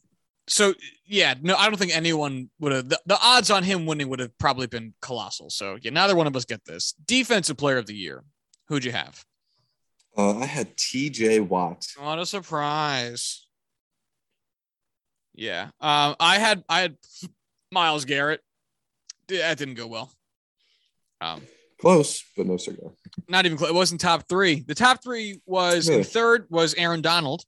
so 0.49 0.75
yeah, 1.07 1.35
no, 1.41 1.55
I 1.57 1.69
don't 1.69 1.79
think 1.79 1.97
anyone 1.97 2.51
would 2.61 2.73
have. 2.73 2.89
The, 2.89 3.01
the 3.07 3.19
odds 3.23 3.51
on 3.51 3.63
him 3.63 3.87
winning 3.87 4.09
would 4.09 4.19
have 4.21 4.37
probably 4.39 4.67
been 4.67 4.95
colossal. 5.01 5.51
So 5.51 5.77
yeah, 5.81 5.91
neither 5.91 6.17
one 6.17 6.27
of 6.27 6.35
us 6.37 6.45
get 6.45 6.65
this. 6.65 6.95
Defensive 7.07 7.57
player 7.57 7.77
of 7.79 7.87
the 7.87 7.95
year. 7.95 8.25
Who'd 8.69 8.85
you 8.85 8.93
have? 8.93 9.25
Uh, 10.17 10.39
I 10.39 10.47
had 10.47 10.77
T.J. 10.77 11.41
Watt. 11.41 11.87
What 11.99 12.19
a 12.19 12.27
surprise! 12.27 13.47
Yeah, 15.35 15.65
um, 15.81 16.17
I 16.19 16.39
had 16.39 16.65
I 16.69 16.81
had 16.81 16.97
Myles 17.71 18.05
Garrett. 18.05 18.41
That 19.29 19.59
didn't 19.59 19.75
go 19.75 19.87
well. 19.87 20.11
Um, 21.21 21.43
Close, 21.81 22.25
but 22.37 22.47
no 22.47 22.57
cigar. 22.57 22.91
not 23.29 23.47
even 23.47 23.57
close. 23.57 23.71
It 23.71 23.75
wasn't 23.75 24.01
top 24.01 24.29
three. 24.29 24.65
The 24.67 24.75
top 24.75 25.03
three 25.03 25.41
was 25.47 25.89
Really? 25.89 26.03
third 26.03 26.47
was 26.51 26.75
Aaron 26.75 27.03
Donald, 27.03 27.45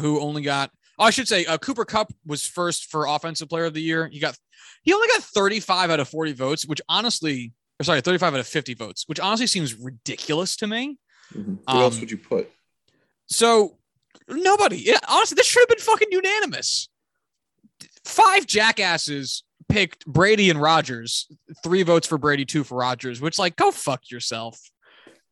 who 0.00 0.20
only 0.20 0.42
got. 0.42 0.70
Oh, 1.00 1.04
I 1.04 1.10
should 1.10 1.26
say 1.26 1.46
uh, 1.46 1.56
Cooper 1.58 1.84
Kupp 1.86 2.12
was 2.26 2.46
first 2.46 2.90
for 2.90 3.06
offensive 3.06 3.48
player 3.48 3.64
of 3.64 3.74
the 3.74 3.80
year. 3.82 4.08
He 4.12 4.20
got 4.20 4.36
he 4.82 4.92
only 4.92 5.08
got 5.08 5.22
35 5.22 5.90
out 5.90 5.98
of 6.00 6.08
40 6.08 6.32
votes, 6.32 6.66
which 6.66 6.80
honestly, 6.88 7.52
or 7.80 7.84
sorry, 7.84 8.00
35 8.02 8.34
out 8.34 8.40
of 8.40 8.46
50 8.46 8.74
votes, 8.74 9.04
which 9.06 9.18
honestly 9.18 9.46
seems 9.46 9.74
ridiculous 9.74 10.56
to 10.56 10.66
me. 10.66 10.98
Mhm. 11.34 11.58
What 11.64 11.76
else 11.76 11.94
Um, 11.94 12.00
would 12.00 12.10
you 12.10 12.18
put? 12.18 12.50
So 13.26 13.78
nobody, 14.28 14.76
yeah, 14.78 14.98
honestly, 15.08 15.36
this 15.36 15.46
should 15.46 15.60
have 15.62 15.68
been 15.68 15.78
fucking 15.84 16.08
unanimous. 16.10 16.88
Five 18.04 18.46
jackasses 18.46 19.42
picked 19.68 20.04
Brady 20.06 20.50
and 20.50 20.60
Rodgers. 20.60 21.28
Three 21.62 21.82
votes 21.82 22.06
for 22.06 22.18
Brady, 22.18 22.44
two 22.44 22.64
for 22.64 22.76
Rodgers. 22.76 23.20
Which, 23.20 23.38
like, 23.38 23.56
go 23.56 23.70
fuck 23.70 24.10
yourself. 24.10 24.58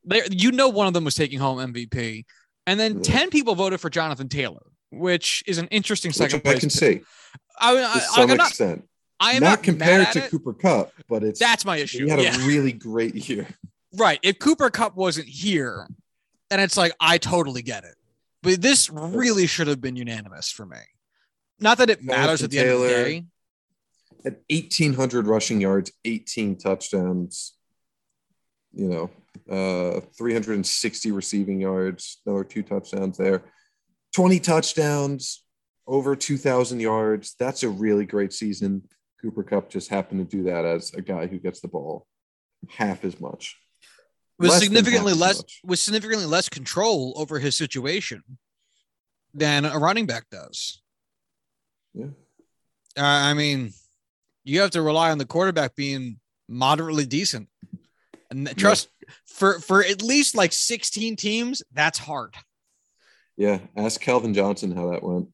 There, 0.04 0.24
you 0.30 0.52
know, 0.52 0.68
one 0.68 0.86
of 0.86 0.94
them 0.94 1.04
was 1.04 1.14
taking 1.14 1.38
home 1.40 1.58
MVP, 1.58 2.24
and 2.66 2.78
then 2.78 2.96
Yeah. 2.96 3.02
ten 3.02 3.30
people 3.30 3.54
voted 3.54 3.80
for 3.80 3.90
Jonathan 3.90 4.28
Taylor, 4.28 4.62
which 4.90 5.42
is 5.46 5.58
an 5.58 5.66
interesting 5.68 6.10
Which 6.10 6.16
second 6.16 6.42
I 6.44 6.52
can 6.52 6.60
pick. 6.62 6.70
see 6.70 7.00
I, 7.60 7.76
I, 7.76 7.94
to 7.94 8.00
some 8.00 8.36
not. 8.36 8.48
extent. 8.48 8.88
I 9.20 9.32
am 9.32 9.42
not, 9.42 9.50
not, 9.50 9.62
compared 9.64 10.12
to 10.12 10.24
it. 10.24 10.30
Cooper 10.30 10.52
Kupp, 10.52 10.92
but 11.08 11.24
it's 11.24 11.40
That's 11.40 11.64
my 11.64 11.76
issue. 11.76 12.04
he 12.04 12.10
had 12.10 12.20
a 12.20 12.38
really 12.46 12.72
great 12.72 13.28
year. 13.28 13.48
Right. 13.92 14.20
If 14.22 14.38
Cooper 14.38 14.70
Kupp 14.70 14.96
wasn't 14.96 15.26
here, 15.26 15.88
and 16.50 16.60
it's 16.60 16.76
like, 16.76 16.92
I 17.00 17.18
totally 17.18 17.62
get 17.62 17.84
it. 17.84 17.96
But 18.42 18.62
this 18.62 18.88
really 18.90 19.46
should 19.46 19.66
have 19.66 19.80
been 19.80 19.96
unanimous 19.96 20.50
for 20.50 20.64
me. 20.64 20.78
Not 21.58 21.78
that 21.78 21.90
it 21.90 22.02
matters 22.02 22.40
Jonathan 22.40 22.44
at 22.44 22.50
the 22.50 22.58
end 22.58 22.70
of 22.70 22.80
the 22.80 22.88
day. 22.88 23.24
At 24.24 24.40
1,800 24.48 25.26
rushing 25.26 25.60
yards, 25.60 25.90
18 26.04 26.56
touchdowns, 26.58 27.54
you 28.72 28.88
know, 28.88 29.10
uh, 29.50 30.00
360 30.16 31.12
receiving 31.12 31.60
yards, 31.60 32.18
another 32.26 32.44
two 32.44 32.62
touchdowns 32.62 33.16
there, 33.16 33.42
20 34.14 34.40
touchdowns, 34.40 35.44
over 35.86 36.16
2,000 36.16 36.80
yards. 36.80 37.34
That's 37.38 37.62
a 37.62 37.68
really 37.68 38.04
great 38.06 38.32
season. 38.32 38.82
Cooper 39.20 39.42
Kupp 39.42 39.70
just 39.70 39.88
happened 39.88 40.28
to 40.28 40.36
do 40.36 40.44
that 40.44 40.64
as 40.64 40.92
a 40.94 41.02
guy 41.02 41.26
who 41.26 41.38
gets 41.38 41.60
the 41.60 41.68
ball 41.68 42.06
half 42.68 43.04
as 43.04 43.20
much. 43.20 43.56
Was 44.38 44.50
Less 44.50 44.62
significantly 44.62 45.14
less 45.14 45.42
with 45.64 45.80
significantly 45.80 46.26
less 46.26 46.48
control 46.48 47.12
over 47.16 47.40
his 47.40 47.56
situation 47.56 48.22
than 49.34 49.64
a 49.64 49.76
running 49.78 50.06
back 50.06 50.26
does. 50.30 50.80
Yeah. 51.92 52.06
Uh, 52.96 53.02
I 53.02 53.34
mean, 53.34 53.72
you 54.44 54.60
have 54.60 54.70
to 54.72 54.82
rely 54.82 55.10
on 55.10 55.18
the 55.18 55.26
quarterback 55.26 55.74
being 55.74 56.20
moderately 56.48 57.04
decent. 57.04 57.48
And 58.30 58.48
trust 58.56 58.90
for 59.26 59.58
for 59.58 59.82
at 59.82 60.02
least 60.02 60.36
like 60.36 60.52
16 60.52 61.16
teams, 61.16 61.62
that's 61.72 61.98
hard. 61.98 62.34
Yeah. 63.38 63.60
Ask 63.76 64.00
Calvin 64.00 64.34
Johnson 64.34 64.74
how 64.74 64.90
that 64.90 65.02
went. 65.02 65.28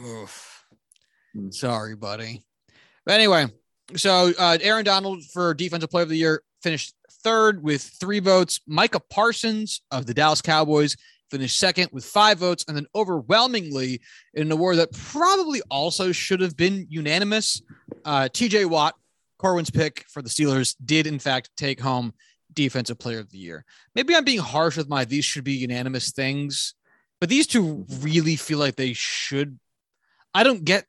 Oof. 0.00 0.64
Hmm. 1.34 1.50
Sorry, 1.50 1.96
buddy. 1.96 2.44
But 3.04 3.16
anyway, 3.16 3.46
so 3.96 4.32
uh, 4.38 4.58
Aaron 4.62 4.84
Donald 4.84 5.24
for 5.32 5.52
Defensive 5.52 5.90
Player 5.90 6.04
of 6.04 6.08
the 6.08 6.16
Year 6.16 6.42
finished 6.62 6.94
third 7.22 7.62
with 7.62 7.82
three 7.82 8.20
votes. 8.20 8.60
Micah 8.66 9.00
Parsons 9.10 9.82
of 9.90 10.06
the 10.06 10.14
Dallas 10.14 10.40
Cowboys 10.40 10.96
finished 11.30 11.58
second 11.58 11.88
with 11.92 12.04
five 12.04 12.38
votes. 12.38 12.64
And 12.68 12.76
then 12.76 12.86
overwhelmingly, 12.94 14.00
in 14.34 14.42
an 14.42 14.52
award 14.52 14.76
that 14.76 14.92
probably 14.92 15.60
also 15.68 16.12
should 16.12 16.40
have 16.40 16.56
been 16.56 16.86
unanimous, 16.88 17.60
uh, 18.04 18.28
TJ 18.32 18.66
Watt, 18.66 18.94
Corwin's 19.38 19.70
pick 19.70 20.04
for 20.08 20.22
the 20.22 20.28
Steelers, 20.28 20.76
did 20.84 21.08
in 21.08 21.18
fact 21.18 21.50
take 21.56 21.80
home 21.80 22.12
Defensive 22.52 22.98
Player 22.98 23.18
of 23.18 23.30
the 23.30 23.38
Year. 23.38 23.64
Maybe 23.94 24.14
I'm 24.14 24.24
being 24.24 24.38
harsh 24.38 24.76
with 24.76 24.88
my 24.88 25.04
these 25.04 25.24
should 25.24 25.44
be 25.44 25.54
unanimous 25.54 26.12
things, 26.12 26.74
but 27.20 27.28
these 27.28 27.46
two 27.46 27.86
really 28.00 28.36
feel 28.36 28.58
like 28.58 28.76
they 28.76 28.92
should 28.92 29.58
I 30.34 30.42
don't 30.42 30.64
get 30.64 30.84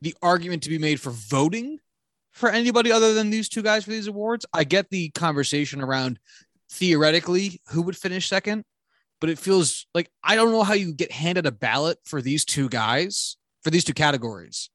the 0.00 0.14
argument 0.22 0.62
to 0.62 0.70
be 0.70 0.78
made 0.78 1.00
for 1.00 1.10
voting 1.10 1.78
for 2.32 2.48
anybody 2.48 2.90
other 2.90 3.12
than 3.12 3.30
these 3.30 3.48
two 3.48 3.62
guys 3.62 3.84
for 3.84 3.90
these 3.90 4.06
awards. 4.06 4.46
I 4.52 4.64
get 4.64 4.88
the 4.88 5.10
conversation 5.10 5.82
around 5.82 6.18
theoretically 6.70 7.60
who 7.68 7.82
would 7.82 7.96
finish 7.96 8.28
second, 8.28 8.64
but 9.20 9.30
it 9.30 9.38
feels 9.38 9.86
like 9.94 10.10
I 10.22 10.36
don't 10.36 10.52
know 10.52 10.62
how 10.62 10.74
you 10.74 10.94
get 10.94 11.12
handed 11.12 11.46
a 11.46 11.52
ballot 11.52 11.98
for 12.04 12.22
these 12.22 12.44
two 12.44 12.68
guys 12.68 13.36
for 13.62 13.70
these 13.70 13.84
two 13.84 13.94
categories 13.94 14.70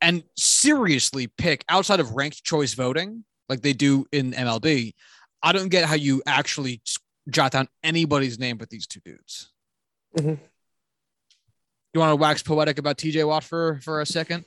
and 0.00 0.24
seriously 0.36 1.26
pick 1.26 1.64
outside 1.68 2.00
of 2.00 2.12
ranked 2.12 2.42
choice 2.44 2.74
voting 2.74 3.24
like 3.48 3.62
they 3.62 3.72
do 3.72 4.06
in 4.12 4.32
MLB. 4.32 4.94
I 5.42 5.52
don't 5.52 5.68
get 5.68 5.84
how 5.84 5.94
you 5.94 6.22
actually 6.26 6.80
jot 7.28 7.52
down 7.52 7.68
anybody's 7.82 8.38
name 8.38 8.56
but 8.58 8.70
these 8.70 8.86
two 8.86 9.00
dudes. 9.04 9.52
Mhm. 10.18 10.38
You 11.94 12.00
want 12.00 12.10
to 12.10 12.16
wax 12.16 12.42
poetic 12.42 12.78
about 12.78 12.96
TJ 12.98 13.26
Watt 13.26 13.44
for 13.44 13.78
for 13.82 14.00
a 14.00 14.06
second? 14.06 14.44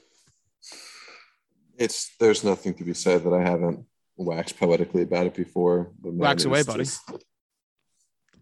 It's 1.78 2.16
there's 2.20 2.44
nothing 2.44 2.74
to 2.76 2.84
be 2.84 2.94
said 2.94 3.24
that 3.24 3.34
I 3.34 3.42
haven't 3.42 3.86
waxed 4.18 4.58
poetically 4.58 5.04
about 5.04 5.28
it 5.28 5.36
before. 5.36 5.92
The 6.02 6.10
man 6.10 6.18
Wax 6.20 6.46
away, 6.46 6.62
is 6.62 6.66
buddy. 6.68 6.84
just- 6.84 7.02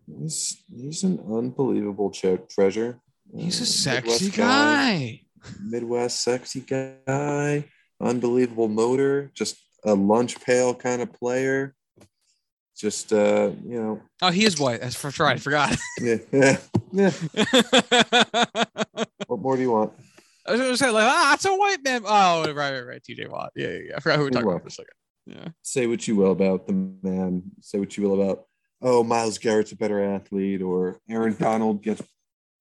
he's 0.07 0.63
he's 0.67 1.03
an 1.03 1.19
unbelievable 1.19 2.09
che- 2.11 2.39
treasure. 2.49 2.99
He's 3.35 3.59
a 3.59 3.63
Uh, 3.63 3.65
sexy 3.65 4.25
Midwest 4.25 4.37
guy. 4.37 5.21
Midwest 5.61 6.21
sexy 6.23 6.61
guy, 6.61 7.69
unbelievable 7.99 8.67
motor, 8.69 9.31
just 9.33 9.57
a 9.83 9.93
lunch 9.95 10.39
pail 10.41 10.73
kind 10.75 11.01
of 11.01 11.11
player. 11.13 11.75
Just 12.75 13.13
uh, 13.13 13.51
you 13.65 13.81
know, 13.81 14.01
Oh, 14.21 14.31
he 14.31 14.45
is 14.45 14.59
white. 14.59 14.81
That's 14.81 14.95
for 14.95 15.11
sure. 15.11 15.27
I 15.27 15.37
forgot. 15.37 15.77
yeah, 16.01 16.17
yeah, 16.31 16.57
yeah. 16.91 17.11
What 19.27 19.41
more 19.41 19.55
do 19.55 19.61
you 19.61 19.71
want? 19.71 19.93
I 20.45 20.51
was 20.51 20.61
gonna 20.61 20.77
say 20.77 20.89
like, 20.89 21.05
ah, 21.07 21.33
it's 21.33 21.45
a 21.45 21.55
white 21.55 21.83
man. 21.83 22.03
Oh, 22.05 22.43
right, 22.53 22.71
right, 22.73 22.81
right. 22.81 23.01
TJ 23.01 23.29
Watt. 23.29 23.51
Yeah, 23.55 23.69
yeah, 23.69 23.79
yeah. 23.89 23.93
I 23.97 23.99
forgot 23.99 24.19
who 24.19 24.25
we 24.25 24.31
talking 24.31 24.49
about 24.49 24.61
for 24.61 24.67
a 24.67 24.71
second. 24.71 24.93
Yeah. 25.25 25.47
Say 25.61 25.87
what 25.87 26.07
you 26.07 26.15
will 26.15 26.31
about 26.31 26.67
the 26.67 26.73
man. 26.73 27.43
Say 27.61 27.79
what 27.79 27.95
you 27.97 28.03
will 28.03 28.21
about 28.21 28.45
oh, 28.81 29.03
Myles 29.03 29.37
Garrett's 29.37 29.71
a 29.71 29.75
better 29.75 30.03
athlete, 30.03 30.61
or 30.61 30.99
Aaron 31.09 31.35
Donald 31.39 31.81
gets 31.81 32.03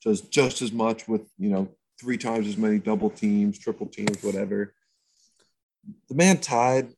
does 0.03 0.21
just 0.21 0.63
as 0.63 0.73
much 0.73 1.09
with 1.09 1.23
you 1.39 1.51
know 1.51 1.69
three 2.01 2.17
times 2.17 2.47
as 2.47 2.57
many 2.57 2.79
double 2.79 3.11
teams, 3.11 3.59
triple 3.59 3.87
teams, 3.87 4.23
whatever. 4.23 4.75
The 6.09 6.15
man 6.15 6.39
tied 6.39 6.93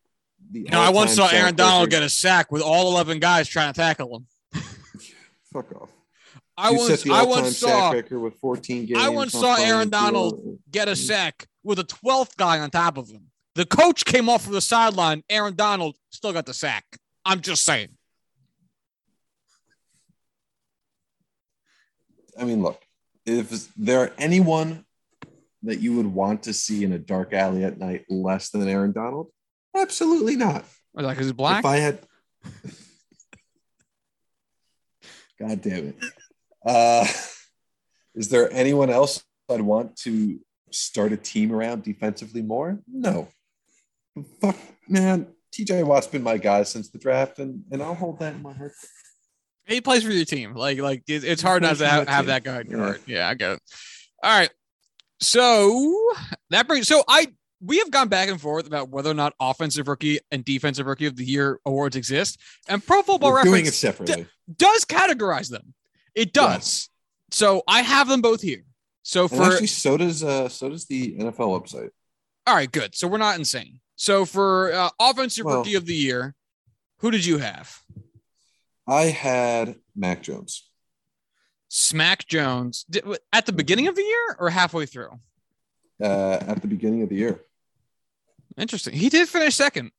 the. 0.51 0.61
You 0.61 0.71
know, 0.71 0.81
I 0.81 0.91
once 0.91 1.15
saw 1.15 1.29
Aaron 1.29 1.55
Donald 1.55 1.91
get 1.91 2.03
a 2.03 2.09
sack 2.09 2.51
with 2.53 2.63
all 2.63 2.91
eleven 2.93 3.19
guys 3.19 3.49
trying 3.49 3.73
to 3.73 3.81
tackle 3.81 4.17
him. 4.17 4.63
Fuck 5.53 5.75
off. 5.81 5.89
I 6.57 6.71
You 6.71 6.79
once, 6.79 7.07
I 7.11 7.25
once 7.25 7.59
saw 7.59 7.93
with 7.93 8.35
14 8.37 8.87
games. 8.87 8.99
I 9.01 9.09
once 9.09 9.33
saw 9.33 9.57
Aaron 9.57 9.89
Donald 9.89 10.59
get 10.71 10.89
a 10.89 10.95
sack 10.95 11.47
with 11.65 11.79
a 11.79 11.85
twelfth 11.85 12.37
guy 12.37 12.61
on 12.61 12.71
top 12.71 12.97
of 12.97 13.09
him. 13.09 13.31
The 13.55 13.67
coach 13.67 14.05
came 14.05 14.29
off 14.29 14.45
from 14.45 14.53
the 14.53 14.61
sideline. 14.61 15.23
Aaron 15.29 15.55
Donald 15.55 15.97
still 16.11 16.33
got 16.33 16.47
the 16.47 16.55
sack. 16.55 16.85
I'm 17.25 17.41
just 17.41 17.65
saying. 17.65 17.89
I 22.39 22.45
mean, 22.45 22.63
look, 22.63 22.83
if 23.25 23.73
there 23.77 24.13
anyone 24.19 24.85
that 25.63 25.81
you 25.81 25.97
would 25.97 26.07
want 26.07 26.43
to 26.45 26.53
see 26.53 26.85
in 26.85 26.93
a 26.93 26.99
dark 26.99 27.33
alley 27.33 27.65
at 27.65 27.79
night 27.79 28.05
less 28.11 28.51
than 28.51 28.69
Aaron 28.69 28.93
Donald, 28.93 29.29
absolutely 29.75 30.37
not. 30.37 30.64
Was 30.95 31.04
that 31.04 31.11
because 31.11 31.26
he's 31.26 31.33
black? 31.33 31.61
If 31.61 31.64
I 31.66 31.76
had, 31.78 31.99
God 35.40 35.61
damn 35.62 35.88
it, 35.88 35.97
uh, 36.64 37.07
is 38.14 38.28
there 38.28 38.52
anyone 38.52 38.90
else 38.90 39.25
I'd 39.50 39.61
want 39.61 39.97
to 39.99 40.38
start 40.71 41.12
a 41.12 41.16
team 41.16 41.52
around 41.52 41.83
defensively 41.83 42.43
more? 42.43 42.78
No. 42.93 43.28
Fuck, 44.40 44.57
man. 44.88 45.26
TJ 45.52 45.85
Watt's 45.85 46.07
been 46.07 46.23
my 46.23 46.37
guy 46.37 46.62
since 46.64 46.88
the 46.90 46.99
draft, 46.99 47.38
and, 47.38 47.62
and 47.71 47.83
I'll 47.83 47.95
hold 47.95 48.19
that 48.21 48.35
in 48.35 48.43
my 48.43 48.52
heart. 48.52 48.73
He 49.66 49.81
plays 49.81 50.02
for 50.02 50.11
your 50.11 50.25
team. 50.25 50.54
Like, 50.54 50.78
like 50.78 51.04
it's 51.07 51.43
hard 51.43 51.62
not 51.62 51.76
to 51.76 51.87
have, 51.87 52.09
have 52.09 52.26
that 52.26 52.45
guy 52.45 52.61
in 52.61 52.66
your 52.71 52.81
Yeah. 52.81 52.85
heart. 52.87 53.00
Yeah, 53.07 53.28
I 53.28 53.35
get 53.35 53.52
it. 53.52 53.61
All 54.23 54.38
right. 54.38 54.50
So 55.21 56.12
that 56.50 56.66
brings 56.66 56.87
so 56.88 57.02
I 57.09 57.28
we 57.64 57.78
have 57.78 57.90
gone 57.90 58.09
back 58.09 58.28
and 58.28 58.40
forth 58.40 58.66
about 58.66 58.90
whether 58.90 59.11
or 59.11 59.14
not 59.14 59.33
offensive 59.40 59.88
rookie 59.88 60.18
and 60.30 60.44
defensive 60.44 60.87
rookie 60.87 61.06
of 61.06 61.16
the 61.16 61.25
year 61.25 61.59
awards 61.64 61.97
exist. 61.97 62.38
And 62.68 62.85
Pro 62.85 63.02
Football 63.02 63.33
We're 63.33 63.42
doing 63.44 63.54
it 63.66 63.68
Reference 63.68 63.76
separately. 63.76 64.26
does 64.56 64.85
categorize 64.85 65.49
them. 65.50 65.75
It 66.14 66.33
does. 66.33 66.90
So 67.30 67.62
I 67.66 67.80
have 67.83 68.09
them 68.09 68.21
both 68.21 68.42
here. 68.42 68.64
So 69.02 69.23
And 69.23 69.30
for 69.30 69.42
actually, 69.44 69.66
so 69.68 69.97
does 69.97 70.23
uh, 70.23 70.49
so 70.49 70.68
does 70.68 70.87
the 70.87 71.16
NFL 71.16 71.61
website. 71.62 71.90
all 72.47 72.54
right, 72.54 72.71
good. 72.71 72.94
So 72.94 73.06
we're 73.09 73.18
not 73.18 73.38
insane. 73.38 73.80
So 73.97 74.25
for 74.25 74.73
uh, 74.73 74.90
offensive 75.00 75.44
Well- 75.44 75.59
rookie 75.59 75.75
of 75.75 75.87
the 75.87 75.94
year, 75.94 76.35
who 76.99 77.11
did 77.11 77.25
you 77.25 77.38
have? 77.38 77.80
I 78.87 79.04
had 79.04 79.76
Mac 79.97 80.23
Jones. 80.23 80.68
Smack 81.68 82.26
Jones 82.26 82.85
at 83.33 83.47
the 83.47 83.52
beginning 83.52 83.88
of 83.88 83.97
the 83.97 84.02
year 84.02 84.37
or 84.38 84.50
halfway 84.50 84.87
through? 84.87 85.11
Uh, 86.00 86.38
at 86.40 86.61
the 86.61 86.68
beginning 86.68 87.02
of 87.02 87.09
the 87.09 87.16
year. 87.16 87.40
Interesting. 88.56 88.94
He 88.94 89.08
did 89.08 89.28
finish 89.28 89.54
second. 89.54 89.90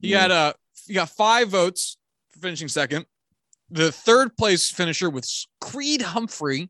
He 0.00 0.08
Yeah. 0.08 0.22
had 0.22 0.30
uh 0.30 0.52
he 0.86 0.94
got 0.94 1.08
five 1.10 1.48
votes 1.48 1.96
for 2.30 2.40
finishing 2.40 2.68
second. 2.68 3.06
The 3.70 3.90
third 3.92 4.36
place 4.36 4.70
finisher 4.70 5.08
was 5.08 5.46
Creed 5.60 6.02
Humphrey 6.02 6.68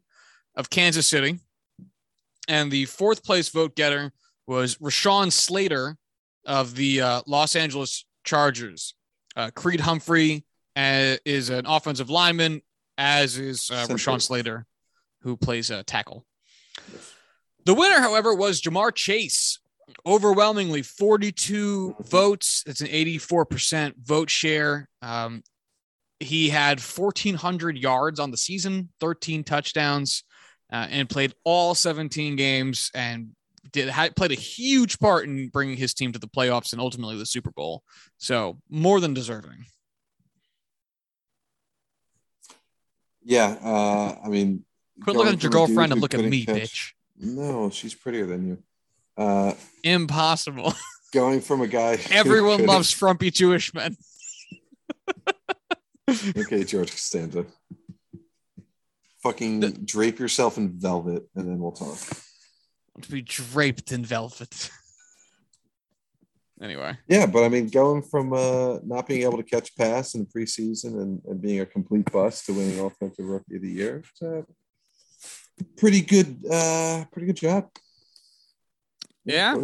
of 0.54 0.70
Kansas 0.70 1.06
City. 1.06 1.40
And 2.46 2.70
the 2.70 2.84
fourth 2.84 3.24
place 3.24 3.48
vote 3.48 3.74
getter 3.74 4.12
was 4.46 4.76
Rashawn 4.76 5.32
Slater 5.32 5.96
of 6.44 6.74
the 6.76 7.00
uh, 7.00 7.22
Los 7.26 7.56
Angeles 7.56 8.04
Chargers. 8.22 8.94
Uh, 9.34 9.50
Creed 9.50 9.80
Humphrey 9.80 10.44
uh, 10.76 11.16
is 11.24 11.48
an 11.48 11.64
offensive 11.66 12.10
lineman, 12.10 12.60
as 12.98 13.38
is 13.38 13.70
uh, 13.70 13.86
Rashawn 13.88 14.20
Slater, 14.20 14.66
who 15.22 15.36
plays 15.36 15.70
uh, 15.70 15.82
tackle. 15.86 16.26
The 17.64 17.74
winner, 17.74 18.00
however, 18.00 18.34
was 18.34 18.60
Ja'Marr 18.60 18.94
Chase. 18.94 19.58
Overwhelmingly 20.06 20.82
42 20.82 21.96
votes. 22.00 22.62
It's 22.66 22.80
an 22.80 22.88
84% 22.88 23.94
vote 24.02 24.30
share. 24.30 24.88
Um, 25.02 25.42
he 26.20 26.48
had 26.48 26.80
1,400 26.80 27.76
yards 27.76 28.20
on 28.20 28.30
the 28.30 28.36
season, 28.36 28.90
13 29.00 29.44
touchdowns, 29.44 30.24
uh, 30.72 30.86
and 30.90 31.08
played 31.08 31.34
all 31.44 31.74
17 31.74 32.36
games 32.36 32.90
and 32.94 33.30
did 33.72 33.88
had, 33.88 34.14
played 34.14 34.32
a 34.32 34.36
huge 34.36 34.98
part 34.98 35.26
in 35.26 35.48
bringing 35.48 35.76
his 35.76 35.94
team 35.94 36.12
to 36.12 36.18
the 36.18 36.28
playoffs 36.28 36.72
and 36.72 36.80
ultimately 36.80 37.16
the 37.16 37.26
Super 37.26 37.50
Bowl. 37.50 37.82
So 38.18 38.58
more 38.70 39.00
than 39.00 39.14
deserving. 39.14 39.66
Yeah. 43.22 43.56
Uh, 43.62 44.18
I 44.24 44.28
mean, 44.28 44.64
Quit 45.02 45.16
looking 45.16 45.32
at 45.34 45.42
your 45.42 45.50
from 45.50 45.62
a 45.62 45.66
dude 45.66 45.68
girlfriend 45.68 45.92
and 45.92 46.00
look 46.00 46.14
at 46.14 46.20
me, 46.20 46.44
catch- 46.44 46.56
bitch. 46.56 46.92
No, 47.16 47.70
she's 47.70 47.94
prettier 47.94 48.26
than 48.26 48.46
you. 48.46 48.62
Uh, 49.16 49.54
Impossible. 49.82 50.74
going 51.12 51.40
from 51.40 51.60
a 51.60 51.66
guy. 51.66 51.98
Everyone 52.10 52.66
loves 52.66 52.90
frumpy 52.90 53.30
Jewish 53.30 53.72
men. 53.74 53.96
Okay, 56.36 56.64
George 56.64 56.90
Costanza. 56.90 57.46
Fucking 59.22 59.60
The- 59.60 59.70
drape 59.72 60.18
yourself 60.18 60.58
in 60.58 60.78
velvet, 60.78 61.22
and 61.34 61.48
then 61.48 61.58
we'll 61.58 61.72
talk. 61.72 61.96
To 63.00 63.10
be 63.10 63.22
draped 63.22 63.90
in 63.92 64.04
velvet. 64.04 64.70
Anyway, 66.62 66.96
Yeah, 67.08 67.26
but 67.26 67.42
I 67.42 67.48
mean, 67.48 67.66
going 67.68 68.00
from 68.00 68.32
uh, 68.32 68.78
not 68.84 69.08
being 69.08 69.22
able 69.22 69.36
to 69.38 69.42
catch 69.42 69.74
pass 69.76 70.14
in 70.14 70.20
the 70.20 70.26
preseason 70.26 71.02
and, 71.02 71.20
and 71.26 71.42
being 71.42 71.60
a 71.60 71.66
complete 71.66 72.10
bust 72.12 72.46
to 72.46 72.52
winning 72.54 72.78
offensive 72.78 73.24
rookie 73.26 73.56
of 73.56 73.62
the 73.62 73.68
year, 73.70 73.98
it's 74.08 74.22
a 74.22 74.46
pretty 75.76 76.00
good, 76.00 76.38
uh, 76.50 77.04
pretty 77.12 77.26
good 77.26 77.36
job. 77.36 77.68
Yeah? 79.24 79.54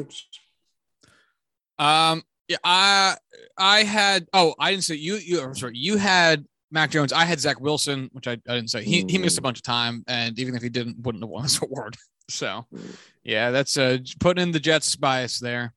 Um, 1.79 2.23
yeah, 2.49 2.57
I 2.65 3.17
I 3.57 3.85
had 3.85 4.27
oh 4.33 4.55
I 4.59 4.71
didn't 4.73 4.85
say 4.85 4.97
you 4.97 5.17
you 5.17 5.41
I'm 5.41 5.55
sorry 5.55 5.73
you 5.77 5.97
had 5.97 6.45
Mac 6.71 6.91
Jones. 6.91 7.13
I 7.13 7.25
had 7.25 7.41
Zach 7.41 7.61
Wilson, 7.61 8.11
which 8.13 8.27
I, 8.27 8.33
I 8.33 8.55
didn't 8.55 8.69
say. 8.71 8.83
He 8.83 9.05
he 9.09 9.19
missed 9.19 9.39
a 9.39 9.41
Mm. 9.41 9.45
bunch 9.45 9.59
of 9.59 9.63
time, 9.63 10.05
and 10.09 10.39
even 10.39 10.55
if 10.57 10.63
he 10.63 10.69
didn't, 10.69 10.99
wouldn't 11.01 11.23
have 11.25 11.31
won 11.31 11.43
this 11.45 11.61
award. 11.63 11.97
So 12.29 12.67
Mm. 12.75 12.97
yeah, 13.25 13.51
that's 13.51 13.77
uh 13.77 13.99
putting 14.19 14.43
in 14.43 14.51
the 14.53 14.61
Jets 14.61 14.95
bias 14.97 15.39
there. 15.39 15.75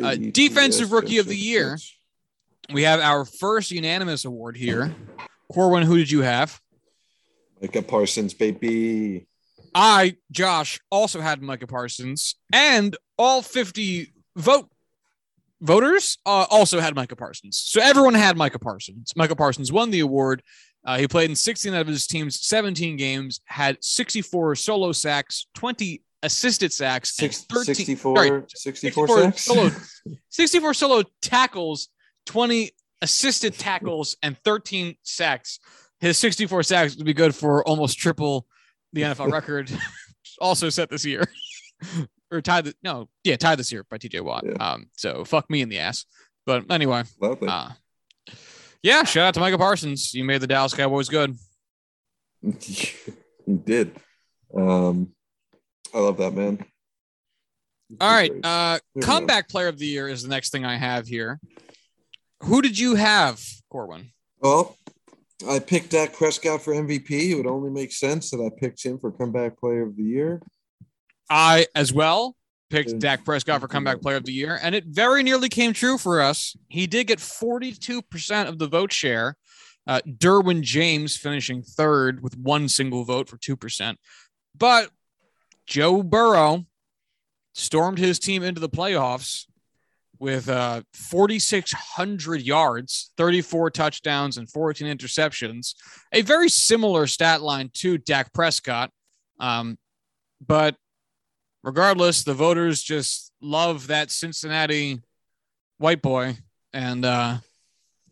Uh, 0.00 0.14
defensive 0.16 0.90
rookie 0.92 1.18
of 1.18 1.26
the 1.26 1.36
year. 1.36 1.78
We 2.72 2.84
have 2.84 3.00
our 3.00 3.24
first 3.26 3.70
unanimous 3.70 4.24
award 4.24 4.56
here. 4.56 4.94
Corwin, 5.52 5.82
who 5.82 5.98
did 5.98 6.10
you 6.10 6.22
have? 6.22 6.58
Micah 7.60 7.82
Parsons, 7.82 8.32
baby. 8.32 9.26
I, 9.74 10.16
Josh, 10.30 10.80
also 10.90 11.20
had 11.20 11.42
Micah 11.42 11.66
Parsons, 11.66 12.36
and 12.52 12.96
all 13.22 13.42
50 13.42 14.12
vote 14.36 14.68
voters 15.60 16.18
uh, 16.26 16.46
also 16.50 16.80
had 16.80 16.94
Micah 16.94 17.16
Parsons. 17.16 17.56
So 17.56 17.80
everyone 17.80 18.14
had 18.14 18.36
Micah 18.36 18.58
Parsons. 18.58 19.12
Micah 19.16 19.36
Parsons 19.36 19.72
won 19.72 19.90
the 19.90 20.00
award. 20.00 20.42
Uh, 20.84 20.98
he 20.98 21.06
played 21.06 21.30
in 21.30 21.36
16 21.36 21.72
out 21.74 21.82
of 21.82 21.86
his 21.86 22.06
team's 22.06 22.40
17 22.46 22.96
games, 22.96 23.40
had 23.44 23.82
64 23.82 24.56
solo 24.56 24.90
sacks, 24.90 25.46
20 25.54 26.02
assisted 26.24 26.72
sacks, 26.72 27.14
Six, 27.14 27.42
13 27.44 27.74
64, 27.74 28.16
sorry, 28.16 28.42
64 28.48 29.06
64 29.06 29.22
sacks. 29.22 29.42
solo 29.44 29.70
64 30.30 30.74
solo 30.74 31.02
tackles, 31.20 31.88
20 32.26 32.70
assisted 33.00 33.54
tackles, 33.56 34.16
and 34.22 34.36
13 34.38 34.96
sacks. 35.02 35.60
His 36.00 36.18
64 36.18 36.64
sacks 36.64 36.96
would 36.96 37.06
be 37.06 37.14
good 37.14 37.34
for 37.34 37.66
almost 37.66 37.98
triple 37.98 38.46
the 38.92 39.02
NFL 39.02 39.30
record, 39.32 39.70
also 40.40 40.68
set 40.68 40.90
this 40.90 41.04
year. 41.04 41.24
Or 42.32 42.40
tied 42.40 42.64
the 42.64 42.74
no, 42.82 43.08
yeah, 43.24 43.36
tied 43.36 43.58
this 43.58 43.70
year 43.70 43.84
by 43.88 43.98
TJ 43.98 44.22
Watt. 44.22 44.44
Yeah. 44.46 44.52
Um, 44.54 44.86
so 44.96 45.24
fuck 45.24 45.48
me 45.50 45.60
in 45.62 45.68
the 45.68 45.78
ass. 45.78 46.06
But 46.46 46.70
anyway, 46.70 47.04
uh 47.22 47.70
yeah, 48.82 49.04
shout 49.04 49.28
out 49.28 49.34
to 49.34 49.40
Michael 49.40 49.58
Parsons. 49.58 50.12
You 50.12 50.24
made 50.24 50.40
the 50.40 50.46
Dallas 50.46 50.74
Cowboys 50.74 51.08
good. 51.08 51.36
he 52.42 53.52
did. 53.64 53.94
Um, 54.56 55.12
I 55.94 55.98
love 55.98 56.16
that 56.16 56.34
man. 56.34 56.64
All 58.00 58.10
right. 58.10 58.32
Uh 58.42 58.78
comeback 59.00 59.48
player 59.48 59.68
of 59.68 59.78
the 59.78 59.86
year 59.86 60.08
is 60.08 60.22
the 60.22 60.28
next 60.28 60.50
thing 60.50 60.64
I 60.64 60.76
have 60.76 61.06
here. 61.06 61.38
Who 62.40 62.60
did 62.60 62.76
you 62.78 62.96
have, 62.96 63.40
Corwin? 63.70 64.10
Well, 64.40 64.76
I 65.48 65.60
picked 65.60 65.90
Dak 65.90 66.12
Prescott 66.12 66.62
for 66.62 66.74
MVP. 66.74 67.10
It 67.10 67.34
would 67.36 67.46
only 67.46 67.70
make 67.70 67.92
sense 67.92 68.30
that 68.30 68.40
I 68.40 68.50
picked 68.60 68.84
him 68.84 68.98
for 68.98 69.12
comeback 69.12 69.58
player 69.58 69.82
of 69.82 69.96
the 69.96 70.02
year. 70.02 70.42
I 71.32 71.66
as 71.74 71.94
well 71.94 72.36
picked 72.68 72.90
Yeah. 72.90 72.98
Dak 72.98 73.24
Prescott 73.24 73.60
for 73.62 73.68
comeback 73.68 74.02
player 74.02 74.16
of 74.16 74.24
the 74.24 74.32
year, 74.34 74.58
and 74.62 74.74
it 74.74 74.84
very 74.86 75.22
nearly 75.22 75.48
came 75.48 75.72
true 75.72 75.96
for 75.96 76.20
us. 76.20 76.54
He 76.68 76.86
did 76.86 77.06
get 77.06 77.20
42% 77.20 78.48
of 78.48 78.58
the 78.58 78.66
vote 78.68 78.92
share. 78.92 79.36
Uh, 79.86 80.00
Derwin 80.06 80.60
James 80.60 81.16
finishing 81.16 81.62
third 81.62 82.22
with 82.22 82.36
one 82.36 82.68
single 82.68 83.04
vote 83.04 83.28
for 83.28 83.38
2%. 83.38 83.96
But 84.56 84.90
Joe 85.66 86.02
Burrow 86.02 86.66
stormed 87.54 87.98
his 87.98 88.18
team 88.18 88.42
into 88.42 88.60
the 88.60 88.68
playoffs 88.68 89.46
with 90.18 90.48
uh, 90.48 90.82
4,600 90.92 92.42
yards, 92.42 93.10
34 93.16 93.70
touchdowns, 93.70 94.36
and 94.36 94.48
14 94.50 94.86
interceptions. 94.86 95.74
A 96.12 96.22
very 96.22 96.48
similar 96.48 97.06
stat 97.06 97.40
line 97.42 97.70
to 97.74 97.98
Dak 97.98 98.32
Prescott. 98.32 98.90
Um, 99.40 99.78
but 100.46 100.76
regardless, 101.62 102.24
the 102.24 102.34
voters 102.34 102.82
just 102.82 103.32
love 103.40 103.88
that 103.88 104.10
Cincinnati 104.10 105.00
white 105.78 106.02
boy 106.02 106.36
and 106.72 107.04
uh, 107.04 107.38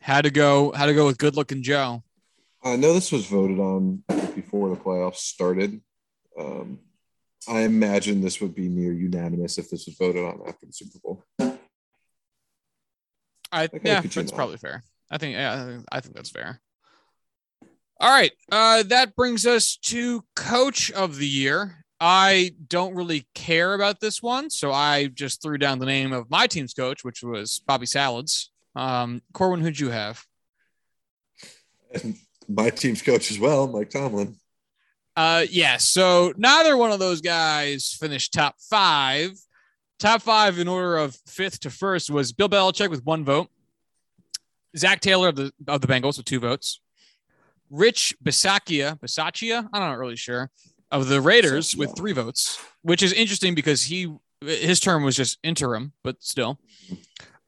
had 0.01 0.23
to 0.23 0.31
go 0.31 0.73
had 0.73 0.87
to 0.87 0.95
go 0.95 1.07
with 1.07 1.19
good 1.19 1.37
looking 1.37 1.63
Joe. 1.63 2.03
I 2.63 2.77
know 2.77 2.93
this 2.93 3.13
was 3.13 3.27
voted 3.27 3.59
on 3.59 4.03
before 4.35 4.69
the 4.69 4.77
playoffs 4.77 5.17
started. 5.17 5.81
Um, 6.39 6.81
I 7.49 7.63
imagine 7.63 8.21
this 8.21 8.41
would 8.41 8.55
be 8.55 8.69
near 8.69 8.93
unanimous 8.93 9.57
if 9.59 9.71
this 9.71 9.87
was 9.87 9.97
voted 9.97 10.25
on 10.25 10.41
after 10.47 10.67
the 10.67 10.73
Super 10.73 10.99
Bowl. 11.03 11.25
I 13.53 13.65
Okay, 13.65 13.81
yeah, 13.83 14.01
that's 14.01 14.33
probably 14.33 14.59
fair. 14.59 14.85
I 15.11 15.19
think 15.19 15.35
yeah, 15.35 15.53
I 15.53 15.67
think, 15.67 15.85
I 15.91 16.01
think 16.01 16.15
that's 16.15 16.31
fair. 16.31 16.61
All 17.99 18.11
right, 18.11 18.33
uh, 18.51 18.83
that 18.85 19.17
brings 19.17 19.47
us 19.47 19.77
to 19.77 20.25
coach 20.37 20.91
of 20.91 21.17
the 21.17 21.27
year. 21.27 21.80
I 22.01 22.53
don't 22.69 22.95
really 22.95 23.27
care 23.35 23.75
about 23.75 24.01
this 24.01 24.23
one, 24.23 24.49
so 24.49 24.73
I 24.73 25.09
just 25.09 25.43
threw 25.43 25.59
down 25.59 25.79
the 25.79 25.87
name 25.87 26.13
of 26.13 26.31
my 26.31 26.47
team's 26.47 26.73
coach, 26.73 27.05
which 27.05 27.23
was 27.23 27.61
Bobby 27.67 27.87
Salads. 27.87 28.51
Um, 28.75 29.21
Corwin, 29.35 29.61
who'd 29.61 29.79
you 29.79 29.91
have? 29.91 30.25
And 31.93 32.17
my 32.49 32.71
team's 32.71 33.03
coach 33.03 33.31
as 33.31 33.39
well, 33.39 33.67
Mike 33.67 33.91
Tomlin. 33.91 34.37
Uh, 35.17 35.45
yeah. 35.51 35.77
So 35.77 36.33
neither 36.37 36.77
one 36.77 36.93
of 36.93 36.99
those 36.99 37.21
guys 37.21 37.95
finished 37.99 38.33
top 38.33 38.57
five. 38.59 39.33
Top 39.99 40.23
five 40.23 40.59
in 40.59 40.67
order 40.67 40.97
of 40.97 41.15
fifth 41.27 41.61
to 41.61 41.71
first 41.71 42.09
was 42.11 42.33
Bill 42.33 42.49
Belichick 42.49 42.89
with 42.89 43.05
one 43.05 43.23
vote, 43.23 43.49
Zac 44.75 45.01
Taylor 45.01 45.29
of 45.29 45.37
the 45.37 45.53
of 45.69 45.83
the 45.83 45.87
Bengals 45.87 46.17
with 46.17 46.25
two 46.25 46.41
votes, 46.41 46.81
Rich 47.69 48.17
Bisaccia, 48.25 48.99
Bisaccia, 48.99 49.69
I'm 49.71 49.81
not 49.81 49.99
really 49.99 50.17
sure, 50.17 50.51
of 50.91 51.09
the 51.09 51.21
Raiders 51.21 51.77
with 51.77 51.97
three 51.97 52.13
votes, 52.13 52.59
which 52.83 53.03
is 53.03 53.13
interesting 53.13 53.55
because 53.55 53.85
he 53.85 54.13
his 54.43 54.81
term 54.81 55.03
was 55.03 55.17
just 55.17 55.39
interim, 55.43 55.93
but 56.03 56.23
still. 56.23 56.59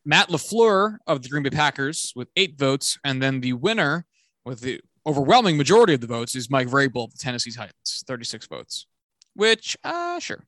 Matt 0.05 0.29
LaFleur 0.29 0.99
of 1.07 1.23
the 1.23 1.29
Green 1.29 1.43
Bay 1.43 1.51
Packers 1.51 2.13
with 2.15 2.29
eight 2.37 2.59
votes, 2.59 2.99
and 3.05 3.23
then 3.23 3.41
the 3.41 3.53
winner 3.53 4.05
with 4.45 4.61
the 4.61 4.81
overwhelming 5.07 5.57
majority 5.57 5.95
of 5.95 6.01
the 6.01 6.07
votes 6.07 6.35
is 6.35 6.51
Mike 6.51 6.69
Vrabel 6.69 7.05
of 7.05 7.13
the 7.13 7.19
Tennessee 7.19 7.51
Titans, 7.51 8.05
36 8.07 8.47
votes. 8.47 8.87
Which, 9.35 9.77
uh, 9.85 10.19
sure. 10.19 10.45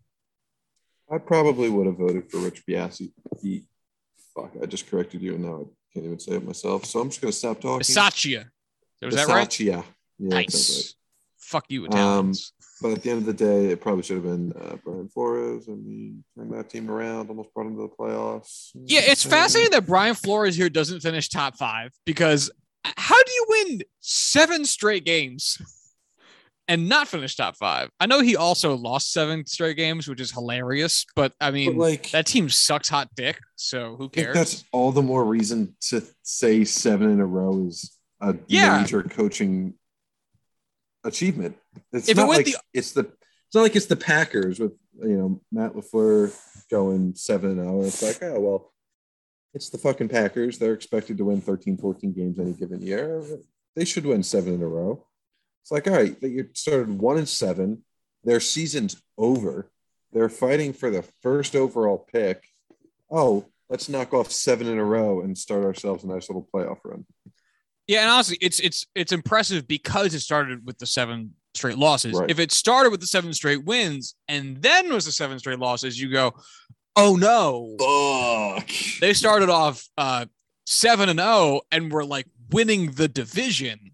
I 1.10 1.18
probably 1.18 1.70
would 1.70 1.86
have 1.86 1.96
voted 1.96 2.30
for 2.30 2.38
Rich 2.38 2.64
Biasi. 2.66 3.12
He, 3.40 3.64
fuck, 4.34 4.50
I 4.60 4.66
just 4.66 4.90
corrected 4.90 5.22
you, 5.22 5.34
and 5.34 5.44
now 5.44 5.62
I 5.62 5.64
can't 5.92 6.06
even 6.06 6.18
say 6.18 6.32
it 6.32 6.44
myself. 6.44 6.84
So 6.84 7.00
I'm 7.00 7.08
just 7.08 7.20
gonna 7.20 7.32
stop 7.32 7.60
talking. 7.60 7.80
Bisaccia. 7.80 8.46
Was 9.02 9.14
that 9.14 9.28
right? 9.28 9.60
Yeah. 9.60 9.82
yeah 10.18 10.30
that 10.30 10.34
right. 10.34 10.46
Nice. 10.46 10.94
Fuck 11.54 11.66
you, 11.68 11.84
Italians. 11.84 12.52
But 12.82 12.90
at 12.94 13.02
the 13.04 13.10
end 13.10 13.20
of 13.20 13.26
the 13.26 13.32
day, 13.32 13.66
it 13.66 13.80
probably 13.80 14.02
should 14.02 14.16
have 14.16 14.24
been 14.24 14.52
uh, 14.60 14.74
Brian 14.84 15.08
Flores, 15.08 15.68
and 15.68 15.86
he 15.86 16.16
turned 16.36 16.52
that 16.52 16.68
team 16.68 16.90
around, 16.90 17.28
almost 17.28 17.54
brought 17.54 17.64
them 17.66 17.76
to 17.76 17.82
the 17.82 17.88
playoffs. 17.88 18.70
yeah, 18.74 19.02
it's 19.04 19.22
fascinating 19.22 19.70
that 19.70 19.86
Brian 19.86 20.16
Flores 20.16 20.56
here 20.56 20.68
doesn't 20.68 20.98
finish 20.98 21.28
top 21.28 21.56
five 21.56 21.92
because 22.04 22.50
how 22.96 23.22
do 23.22 23.32
you 23.32 23.46
win 23.48 23.82
seven 24.00 24.64
straight 24.64 25.04
games 25.04 25.56
and 26.66 26.88
not 26.88 27.06
finish 27.06 27.36
top 27.36 27.54
five? 27.56 27.88
I 28.00 28.06
know 28.06 28.20
he 28.20 28.34
also 28.34 28.74
lost 28.76 29.12
seven 29.12 29.46
straight 29.46 29.76
games, 29.76 30.08
which 30.08 30.20
is 30.20 30.32
hilarious, 30.32 31.06
but 31.14 31.32
I 31.40 31.50
But 31.50 31.54
mean, 31.54 31.78
like, 31.78 32.10
that 32.10 32.26
team 32.26 32.50
sucks 32.50 32.88
hot 32.88 33.10
dick. 33.14 33.38
So 33.54 33.94
who 33.96 34.08
cares? 34.08 34.34
that's 34.34 34.64
all 34.72 34.90
the 34.90 35.02
more 35.02 35.24
reason 35.24 35.76
to 35.90 36.02
say 36.24 36.64
seven 36.64 37.10
in 37.12 37.20
a 37.20 37.26
row 37.26 37.64
is 37.68 37.96
a 38.20 38.34
Yeah. 38.48 38.80
major 38.80 39.04
coaching 39.04 39.74
achievement. 41.04 41.56
It's 41.92 42.08
If 42.08 42.16
it 42.16 42.20
not 42.20 42.28
went 42.28 42.38
like 42.40 42.46
the- 42.46 42.60
it's 42.72 42.92
the 42.92 43.00
it's 43.46 43.54
not 43.54 43.62
like 43.62 43.76
it's 43.76 43.86
the 43.86 43.96
Packers 43.96 44.58
with 44.58 44.72
you 45.00 45.16
know 45.16 45.40
Matt 45.52 45.74
Lafleur 45.74 46.32
going 46.70 47.14
seven 47.14 47.58
and 47.58 47.68
zero. 47.68 47.82
It's 47.84 48.02
like 48.02 48.22
oh 48.22 48.40
well, 48.40 48.72
it's 49.52 49.70
the 49.70 49.78
fucking 49.78 50.08
Packers. 50.08 50.58
They're 50.58 50.72
expected 50.74 51.18
to 51.18 51.24
win 51.24 51.40
13, 51.40 51.76
14 51.76 52.12
games 52.12 52.38
any 52.40 52.52
given 52.52 52.82
year. 52.82 53.22
They 53.76 53.84
should 53.84 54.06
win 54.06 54.22
seven 54.22 54.54
in 54.54 54.62
a 54.62 54.66
row. 54.66 55.06
It's 55.62 55.70
like 55.70 55.86
all 55.86 55.94
right, 55.94 56.16
you 56.22 56.48
started 56.54 56.98
one 56.98 57.18
and 57.18 57.28
seven. 57.28 57.84
Their 58.24 58.40
season's 58.40 59.00
over. 59.18 59.70
They're 60.12 60.28
fighting 60.28 60.72
for 60.72 60.90
the 60.90 61.02
first 61.22 61.54
overall 61.54 61.98
pick. 61.98 62.44
Oh, 63.10 63.46
let's 63.68 63.88
knock 63.88 64.14
off 64.14 64.30
seven 64.32 64.66
in 64.66 64.78
a 64.78 64.84
row 64.84 65.20
and 65.20 65.36
start 65.36 65.64
ourselves 65.64 66.04
a 66.04 66.06
nice 66.08 66.28
little 66.28 66.48
playoff 66.52 66.78
run. 66.84 67.04
Yeah, 67.86 68.02
and 68.02 68.10
honestly, 68.10 68.38
it's 68.40 68.60
it's 68.60 68.86
it's 68.94 69.12
impressive 69.12 69.68
because 69.68 70.14
it 70.14 70.20
started 70.20 70.66
with 70.66 70.78
the 70.78 70.86
seven 70.86 71.34
straight 71.54 71.78
losses. 71.78 72.18
Right. 72.18 72.30
If 72.30 72.38
it 72.38 72.52
started 72.52 72.90
with 72.90 73.00
the 73.00 73.06
seven 73.06 73.32
straight 73.32 73.64
wins 73.64 74.14
and 74.28 74.60
then 74.62 74.92
was 74.92 75.04
the 75.04 75.12
seven 75.12 75.38
straight 75.38 75.58
losses, 75.58 76.00
you 76.00 76.10
go, 76.10 76.34
oh 76.96 77.16
no. 77.16 77.76
Fuck. 78.58 78.70
They 79.00 79.12
started 79.12 79.50
off 79.50 79.86
uh 79.98 80.26
seven 80.66 81.08
and 81.08 81.20
oh 81.20 81.62
and 81.70 81.92
were 81.92 82.04
like 82.04 82.26
winning 82.50 82.92
the 82.92 83.08
division. 83.08 83.92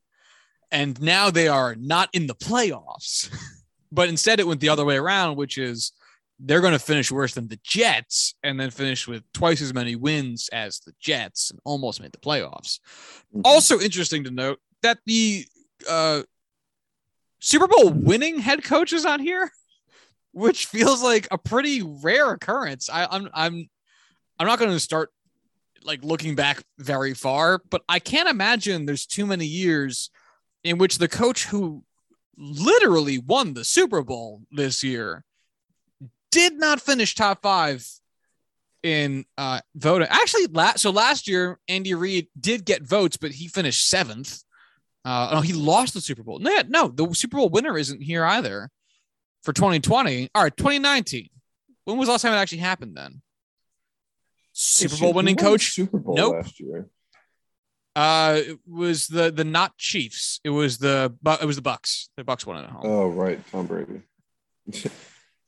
And 0.73 1.01
now 1.03 1.31
they 1.31 1.49
are 1.49 1.75
not 1.75 2.11
in 2.13 2.29
the 2.29 2.35
playoffs. 2.35 3.29
but 3.93 4.09
instead 4.09 4.39
it 4.39 4.47
went 4.47 4.61
the 4.61 4.69
other 4.69 4.85
way 4.85 4.97
around, 4.97 5.37
which 5.37 5.59
is 5.59 5.93
they're 6.43 6.61
going 6.61 6.73
to 6.73 6.79
finish 6.79 7.13
worse 7.13 7.35
than 7.35 7.49
the 7.49 7.61
Jets 7.63 8.35
and 8.43 8.59
then 8.59 8.71
finish 8.71 9.07
with 9.07 9.23
twice 9.33 9.61
as 9.61 9.75
many 9.75 9.95
wins 9.95 10.49
as 10.53 10.81
the 10.81 10.93
Jets 10.99 11.51
and 11.51 11.61
almost 11.65 12.01
made 12.01 12.13
the 12.13 12.19
playoffs. 12.19 12.81
Also 13.45 13.79
interesting 13.79 14.25
to 14.25 14.31
note 14.31 14.59
that 14.83 14.99
the 15.05 15.45
uh, 15.89 16.23
Super 17.41 17.67
Bowl 17.67 17.91
winning 17.91 18.39
head 18.39 18.65
coach 18.65 18.93
is 18.93 19.05
on 19.05 19.21
here, 19.21 19.51
which 20.33 20.67
feels 20.67 21.03
like 21.03 21.29
a 21.31 21.39
pretty 21.39 21.83
rare 21.83 22.31
occurrence. 22.33 22.89
I, 22.89 23.07
I'm 23.11 23.29
I'm 23.35 23.69
I'm 24.39 24.47
not 24.47 24.59
going 24.59 24.71
to 24.71 24.81
start 24.81 25.11
like 25.85 26.03
looking 26.03 26.35
back 26.35 26.63
very 26.79 27.13
far, 27.13 27.61
but 27.71 27.83
I 27.89 27.99
can't 27.99 28.29
imagine 28.29 28.87
there's 28.87 29.07
too 29.07 29.27
many 29.27 29.47
years 29.47 30.11
in 30.65 30.79
which 30.79 30.99
the 30.99 31.09
coach 31.09 31.47
who 31.47 31.85
literally 32.37 33.19
won 33.19 33.53
the 33.53 33.65
Super 33.65 34.03
Bowl 34.03 34.43
this 34.51 34.83
year 34.83 35.25
did 36.31 36.55
not 36.59 36.81
finish 36.81 37.15
top 37.15 37.43
five 37.43 37.87
in 38.83 39.25
uh 39.37 39.61
voting. 39.75 40.09
Actually, 40.11 40.47
last 40.47 40.81
so 40.81 40.91
last 40.91 41.29
year 41.29 41.59
Andy 41.69 41.95
Reid 41.95 42.29
did 42.39 42.65
get 42.65 42.83
votes, 42.83 43.17
but 43.17 43.31
he 43.33 43.49
finished 43.49 43.89
seventh. 43.89 44.43
Uh, 45.05 45.31
no, 45.35 45.41
he 45.41 45.53
lost 45.55 45.95
the 45.95 46.01
Super 46.01 46.23
Bowl. 46.23 46.39
No, 46.39 46.63
no, 46.69 46.89
the 46.89 47.13
Super 47.15 47.39
Bowl 47.39 47.49
winner 47.49 47.77
isn't 47.79 48.03
here 48.03 48.25
either 48.25 48.71
for 49.43 49.53
2020. 49.55 50.29
All 50.35 50.43
right, 50.43 50.55
2019. 50.57 51.29
When 51.85 51.97
was 51.97 52.09
the 52.09 52.13
last 52.13 52.23
time 52.23 52.35
it 52.35 52.37
actually 52.37 52.59
happened 52.59 52.97
then? 52.97 53.23
Super 54.53 54.97
Bowl 54.99 55.13
winning 55.15 55.39
Who 55.39 55.45
won 55.45 55.53
the 55.53 55.59
coach. 55.59 55.73
Super 55.73 55.99
Bowl 55.99 56.17
Nope. 56.17 56.35
last 56.35 56.61
year. 56.61 56.89
Uh, 57.97 58.41
it 58.47 58.59
was 58.69 59.09
the 59.09 59.31
the 59.33 59.45
not 59.45 59.77
Chiefs. 59.77 60.41
It 60.45 60.51
was 60.51 60.79
the 60.79 61.13
it 61.41 61.45
was 61.47 61.57
the 61.57 61.63
Bucs. 61.63 62.09
The 62.17 62.25
Bucs 62.25 62.47
won 62.47 62.59
it 62.59 62.65
at 62.65 62.71
home. 62.71 62.83
Oh 62.85 63.09
right, 63.09 63.41
Tom 63.51 63.67
Brady. 63.67 64.03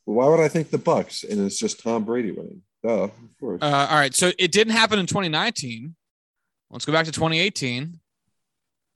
Why 0.05 0.29
would 0.29 0.41
I 0.41 0.49
think 0.49 0.71
the 0.71 0.79
Bucs? 0.79 1.29
And 1.29 1.41
it's 1.47 1.59
just 1.59 1.81
Tom 1.83 2.05
Brady 2.05 2.33
winning. 2.33 2.63
Duh, 2.83 3.05
of 3.05 3.11
course. 3.39 3.63
Uh, 3.63 3.87
all 3.91 3.97
right, 3.97 4.15
so 4.15 4.33
it 4.39 4.51
didn't 4.51 4.73
happen 4.73 4.99
in 4.99 5.07
2019. 5.07 5.95
Let's 6.71 6.85
go 6.85 6.93
back 6.93 7.05
to 7.07 7.13
2018. 7.13 8.01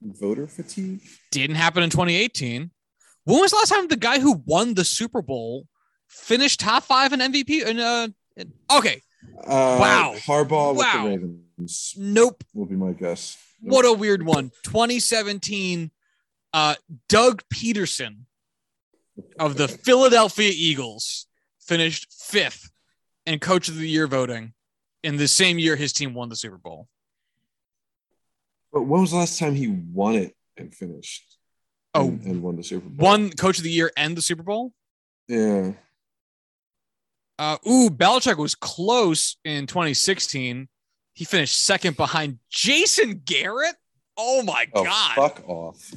Voter 0.02 0.46
fatigue. 0.46 1.00
Didn't 1.30 1.56
happen 1.56 1.82
in 1.82 1.90
2018. 1.90 2.70
When 3.24 3.40
was 3.40 3.50
the 3.50 3.56
last 3.56 3.68
time 3.70 3.88
the 3.88 3.96
guy 3.96 4.18
who 4.20 4.42
won 4.46 4.74
the 4.74 4.84
Super 4.84 5.22
Bowl 5.22 5.66
finished 6.08 6.60
top 6.60 6.84
five 6.84 7.12
in 7.12 7.20
MVP? 7.20 7.64
And 7.66 7.80
uh, 7.80 8.08
in- 8.36 8.52
okay, 8.76 9.00
Uh, 9.38 9.78
Wow. 9.80 10.14
Harbaugh 10.18 10.76
with 10.76 10.92
the 10.92 11.08
Ravens 11.08 11.94
nope. 11.96 12.42
will 12.54 12.66
be 12.66 12.76
my 12.76 12.92
guess. 12.92 13.36
What 13.60 13.84
a 13.84 13.92
weird 13.92 14.24
one. 14.24 14.50
2017. 14.64 15.90
Uh, 16.52 16.74
Doug 17.08 17.42
Pederson 17.52 18.20
of 19.38 19.56
the 19.56 19.68
Philadelphia 19.68 20.50
Eagles 20.54 21.26
finished 21.60 22.12
fifth 22.12 22.70
in 23.26 23.38
Coach 23.38 23.68
of 23.68 23.76
the 23.76 23.88
Year 23.88 24.06
voting. 24.06 24.52
In 25.02 25.16
the 25.16 25.28
same 25.28 25.58
year, 25.58 25.76
his 25.76 25.92
team 25.92 26.14
won 26.14 26.28
the 26.28 26.36
Super 26.36 26.58
Bowl. 26.58 26.88
But 28.72 28.82
when 28.82 29.00
was 29.00 29.12
the 29.12 29.18
last 29.18 29.38
time 29.38 29.54
he 29.54 29.68
won 29.68 30.14
it 30.16 30.34
and 30.56 30.74
finished? 30.74 31.36
Oh, 31.94 32.08
and, 32.08 32.22
and 32.24 32.42
won 32.42 32.56
the 32.56 32.62
Super 32.64 32.88
Bowl. 32.88 33.06
Won 33.08 33.30
Coach 33.30 33.58
of 33.58 33.64
the 33.64 33.70
Year 33.70 33.90
and 33.96 34.16
the 34.16 34.22
Super 34.22 34.42
Bowl. 34.42 34.72
Yeah. 35.28 35.72
Uh, 37.38 37.58
ooh, 37.68 37.90
Belichick 37.90 38.36
was 38.38 38.54
close 38.54 39.36
in 39.44 39.66
2016. 39.66 40.68
He 41.14 41.24
finished 41.24 41.62
second 41.62 41.96
behind 41.96 42.38
Jason 42.50 43.22
Garrett. 43.24 43.76
Oh 44.16 44.42
my 44.42 44.66
Oh, 44.74 44.84
god! 44.84 45.14
fuck 45.14 45.48
off. 45.48 45.90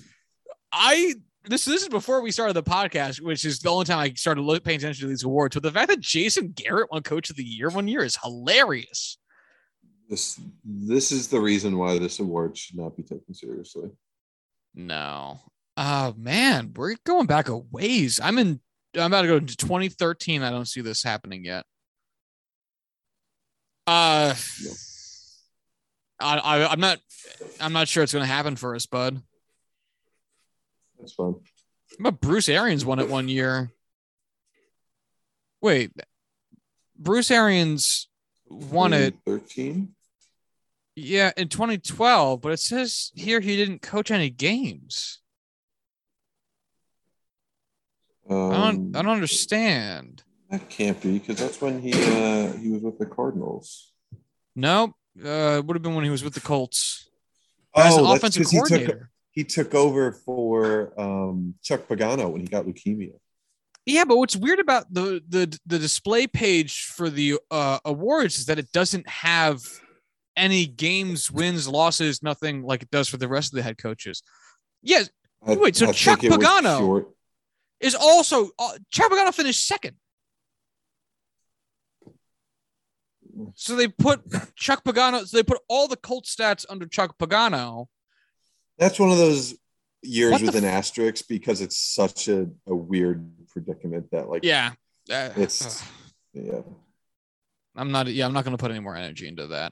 I 0.71 1.15
this 1.49 1.65
this 1.65 1.81
is 1.81 1.89
before 1.89 2.21
we 2.21 2.31
started 2.31 2.53
the 2.53 2.63
podcast, 2.63 3.21
which 3.21 3.43
is 3.43 3.59
the 3.59 3.69
only 3.69 3.85
time 3.85 3.99
I 3.99 4.13
started 4.13 4.41
look, 4.41 4.63
paying 4.63 4.77
attention 4.77 5.01
to 5.01 5.07
these 5.07 5.23
awards. 5.23 5.55
But 5.55 5.63
the 5.63 5.71
fact 5.71 5.89
that 5.89 5.99
Jason 5.99 6.53
Garrett 6.55 6.91
won 6.91 7.01
Coach 7.01 7.29
of 7.29 7.35
the 7.35 7.43
Year 7.43 7.69
one 7.69 7.87
year 7.87 8.03
is 8.03 8.17
hilarious. 8.21 9.17
This 10.07 10.39
this 10.63 11.11
is 11.11 11.27
the 11.27 11.39
reason 11.39 11.77
why 11.77 11.97
this 11.97 12.19
award 12.19 12.55
should 12.55 12.77
not 12.77 12.95
be 12.95 13.03
taken 13.03 13.33
seriously. 13.33 13.89
No, 14.75 15.39
oh 15.75 16.13
man, 16.17 16.71
we're 16.75 16.95
going 17.03 17.25
back 17.25 17.49
a 17.49 17.57
ways. 17.57 18.19
I'm 18.21 18.37
in. 18.37 18.59
I'm 18.95 19.07
about 19.07 19.23
to 19.23 19.27
go 19.27 19.39
to 19.39 19.57
2013. 19.57 20.43
I 20.43 20.51
don't 20.51 20.67
see 20.67 20.81
this 20.81 21.03
happening 21.03 21.45
yet. 21.45 21.65
Uh, 23.87 24.35
No. 24.63 24.71
I, 26.21 26.37
I 26.37 26.71
I'm 26.71 26.79
not. 26.79 26.99
I'm 27.59 27.73
not 27.73 27.87
sure 27.87 28.03
it's 28.03 28.13
going 28.13 28.23
to 28.23 28.31
happen 28.31 28.55
for 28.55 28.75
us, 28.75 28.85
bud. 28.85 29.21
That's 30.99 31.13
fun. 31.13 31.35
But 31.99 32.21
Bruce 32.21 32.49
Arians 32.49 32.85
won 32.85 32.99
it 32.99 33.09
one 33.09 33.27
year. 33.29 33.71
Wait, 35.61 35.91
Bruce 36.97 37.31
Arians 37.31 38.07
won 38.47 38.93
it, 38.93 39.15
13. 39.25 39.89
yeah, 40.95 41.31
in 41.35 41.47
2012. 41.49 42.41
But 42.41 42.51
it 42.51 42.59
says 42.59 43.11
here 43.15 43.39
he 43.39 43.55
didn't 43.55 43.81
coach 43.81 44.11
any 44.11 44.29
games. 44.29 45.19
Um, 48.29 48.51
I 48.51 48.57
don't. 48.57 48.95
I 48.95 49.01
don't 49.01 49.13
understand. 49.13 50.23
That 50.51 50.69
can't 50.69 50.99
be 51.01 51.19
because 51.19 51.37
that's 51.37 51.61
when 51.61 51.81
he 51.81 51.91
uh, 51.93 52.53
he 52.53 52.69
was 52.69 52.81
with 52.81 52.99
the 52.99 53.05
Cardinals. 53.05 53.91
Nope. 54.55 54.93
Uh, 55.17 55.57
it 55.57 55.65
would 55.65 55.75
have 55.75 55.81
been 55.81 55.95
when 55.95 56.03
he 56.03 56.09
was 56.09 56.23
with 56.23 56.33
the 56.33 56.39
Colts 56.39 57.09
as 57.75 57.97
an 57.97 58.05
offensive 58.05 58.43
that's 58.43 58.51
he 58.51 58.57
took, 58.57 58.67
coordinator. 58.67 59.09
He 59.31 59.43
took 59.43 59.73
over 59.75 60.11
for 60.11 60.93
um, 60.99 61.55
Chuck 61.63 61.87
Pagano 61.87 62.29
when 62.29 62.41
he 62.41 62.47
got 62.47 62.65
leukemia. 62.65 63.13
Yeah, 63.85 64.03
but 64.05 64.17
what's 64.17 64.35
weird 64.35 64.59
about 64.59 64.93
the 64.93 65.21
the 65.27 65.57
the 65.65 65.79
display 65.79 66.27
page 66.27 66.85
for 66.95 67.09
the 67.09 67.39
uh, 67.49 67.79
awards 67.85 68.37
is 68.39 68.45
that 68.47 68.59
it 68.59 68.71
doesn't 68.71 69.07
have 69.07 69.61
any 70.35 70.65
games, 70.65 71.31
wins, 71.31 71.67
losses, 71.67 72.21
nothing 72.21 72.63
like 72.63 72.81
it 72.83 72.91
does 72.91 73.07
for 73.09 73.17
the 73.17 73.27
rest 73.27 73.51
of 73.51 73.57
the 73.57 73.63
head 73.63 73.77
coaches. 73.77 74.21
Yes, 74.81 75.09
I- 75.45 75.55
Wait, 75.55 75.75
so 75.75 75.87
I 75.87 75.91
Chuck 75.91 76.19
think 76.21 76.33
it 76.33 76.37
was 76.37 76.45
Pagano- 76.45 77.05
is 77.79 77.95
also 77.95 78.49
uh, 78.59 78.77
Chuck 78.91 79.11
Pagano 79.11 79.33
finished 79.33 79.65
second. 79.65 79.95
So 83.55 83.75
they 83.75 83.87
put 83.87 84.21
Chuck 84.55 84.83
Pagano. 84.83 85.25
So 85.25 85.37
they 85.37 85.43
put 85.43 85.59
all 85.69 85.87
the 85.87 85.95
Colt 85.95 86.25
stats 86.25 86.65
under 86.69 86.85
Chuck 86.85 87.17
Pagano. 87.17 87.85
That's 88.79 88.97
one 88.99 89.11
of 89.11 89.17
those 89.17 89.55
years 90.01 90.31
What 90.31 90.41
with 90.41 90.55
an 90.55 90.63
f- 90.65 90.73
asterisk 90.73 91.27
because 91.27 91.61
it's 91.61 91.77
such 91.77 92.27
a, 92.29 92.47
a 92.65 92.73
weird 92.75 93.29
predicament 93.49 94.09
that 94.11 94.29
like 94.29 94.43
Yeah, 94.43 94.71
Uh, 95.11 95.29
It's- 95.37 95.83
yeah 96.33 96.61
I'm 97.75 97.91
not. 97.91 98.07
Yeah, 98.07 98.25
I'm 98.25 98.33
not 98.33 98.43
going 98.45 98.57
to 98.57 98.61
put 98.61 98.71
any 98.71 98.79
more 98.79 98.95
energy 98.95 99.27
into 99.27 99.47
that. 99.47 99.71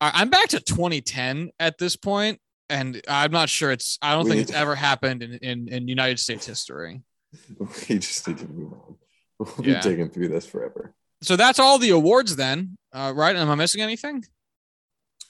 I'm 0.00 0.30
back 0.30 0.48
to 0.48 0.60
2010 0.60 1.50
at 1.60 1.78
this 1.78 1.94
point, 1.96 2.40
and 2.68 3.00
I'm 3.08 3.30
not 3.30 3.48
sure 3.48 3.70
it's. 3.70 3.98
I 4.02 4.14
don't 4.14 4.24
We 4.24 4.30
think 4.30 4.42
it's 4.42 4.50
to- 4.50 4.56
ever 4.58 4.74
happened 4.74 5.22
in, 5.22 5.34
in 5.34 5.68
in 5.68 5.88
United 5.88 6.18
States 6.18 6.44
history. 6.44 7.02
we 7.88 7.98
just 7.98 8.26
need 8.26 8.38
to 8.38 8.48
move 8.48 8.72
on. 8.72 8.96
We'll 9.38 9.66
Yeah. 9.66 9.80
be 9.82 9.88
digging 9.90 10.10
through 10.10 10.28
this 10.28 10.44
forever. 10.46 10.94
So 11.22 11.36
that's 11.36 11.58
all 11.58 11.78
the 11.78 11.90
awards 11.90 12.36
then, 12.36 12.76
uh, 12.92 13.12
right? 13.14 13.34
Am 13.36 13.48
I 13.50 13.54
missing 13.54 13.80
anything? 13.80 14.24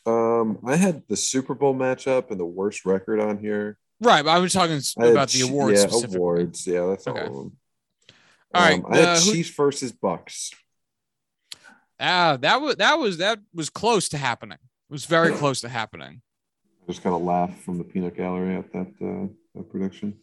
Um, 0.06 0.58
I 0.66 0.76
had 0.76 1.02
the 1.08 1.16
Super 1.16 1.54
Bowl 1.54 1.74
matchup 1.74 2.30
and 2.30 2.40
the 2.40 2.44
worst 2.46 2.84
record 2.84 3.20
on 3.20 3.38
here. 3.38 3.78
Right, 4.00 4.24
but 4.24 4.30
I 4.32 4.38
was 4.38 4.52
talking 4.52 4.76
s- 4.76 4.94
I 4.98 5.04
had 5.04 5.12
about 5.12 5.28
the 5.28 5.42
awards. 5.42 5.80
Yeah, 5.80 5.86
specifically. 5.88 6.16
awards. 6.16 6.66
Yeah, 6.66 6.86
that's 6.86 7.06
Okay. 7.06 7.20
all 7.20 7.26
of 7.26 7.34
them. 7.34 7.56
All 8.54 8.62
right, 8.62 8.84
Um, 8.84 8.86
I 8.92 8.96
had 8.96 9.04
uh, 9.08 9.20
who- 9.20 9.32
Chiefs 9.32 9.50
versus 9.50 9.92
Bucs. 9.92 10.52
Ah, 12.00 12.36
that 12.40 12.60
was 12.60 12.76
that 12.76 12.98
was 12.98 13.18
that 13.18 13.38
was 13.54 13.70
close 13.70 14.08
to 14.08 14.18
happening. 14.18 14.58
It 14.60 14.92
was 14.92 15.04
very 15.04 15.32
close 15.42 15.60
to 15.60 15.68
happening. 15.68 16.20
I 16.82 16.90
just 16.90 17.02
kind 17.02 17.14
of 17.14 17.22
laugh 17.22 17.56
from 17.60 17.78
the 17.78 17.84
peanut 17.84 18.16
gallery 18.16 18.56
at 18.56 18.72
that, 18.72 18.88
uh, 19.00 19.28
that 19.54 19.70
prediction. 19.70 20.18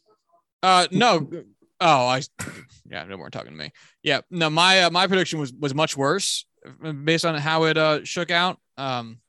Uh, 0.64 0.88
no. 0.92 1.30
Oh, 1.82 2.08
I. 2.08 2.22
Yeah, 2.92 3.06
no 3.06 3.16
more 3.16 3.30
talking 3.30 3.52
to 3.54 3.58
me. 3.58 3.72
Yeah, 4.04 4.20
no. 4.30 4.50
My 4.50 4.82
uh, 4.84 4.90
my 4.90 5.08
prediction 5.08 5.40
was 5.40 5.54
was 5.54 5.74
much 5.74 5.96
worse 5.96 6.46
uh, 6.84 6.92
based 6.92 7.24
on 7.24 7.36
how 7.36 7.64
it 7.66 7.78
uh 7.78 8.04
shook 8.04 8.32
out. 8.32 8.60
Um, 8.78 9.20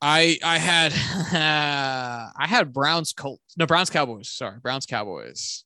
I 0.00 0.38
I 0.44 0.58
had 0.58 0.92
uh, 0.92 2.30
I 2.36 2.46
had 2.46 2.72
Browns 2.72 3.12
Colts. 3.12 3.42
No, 3.56 3.66
Browns 3.66 3.90
Cowboys. 3.90 4.28
Sorry, 4.28 4.58
Browns 4.60 4.86
Cowboys. 4.86 5.64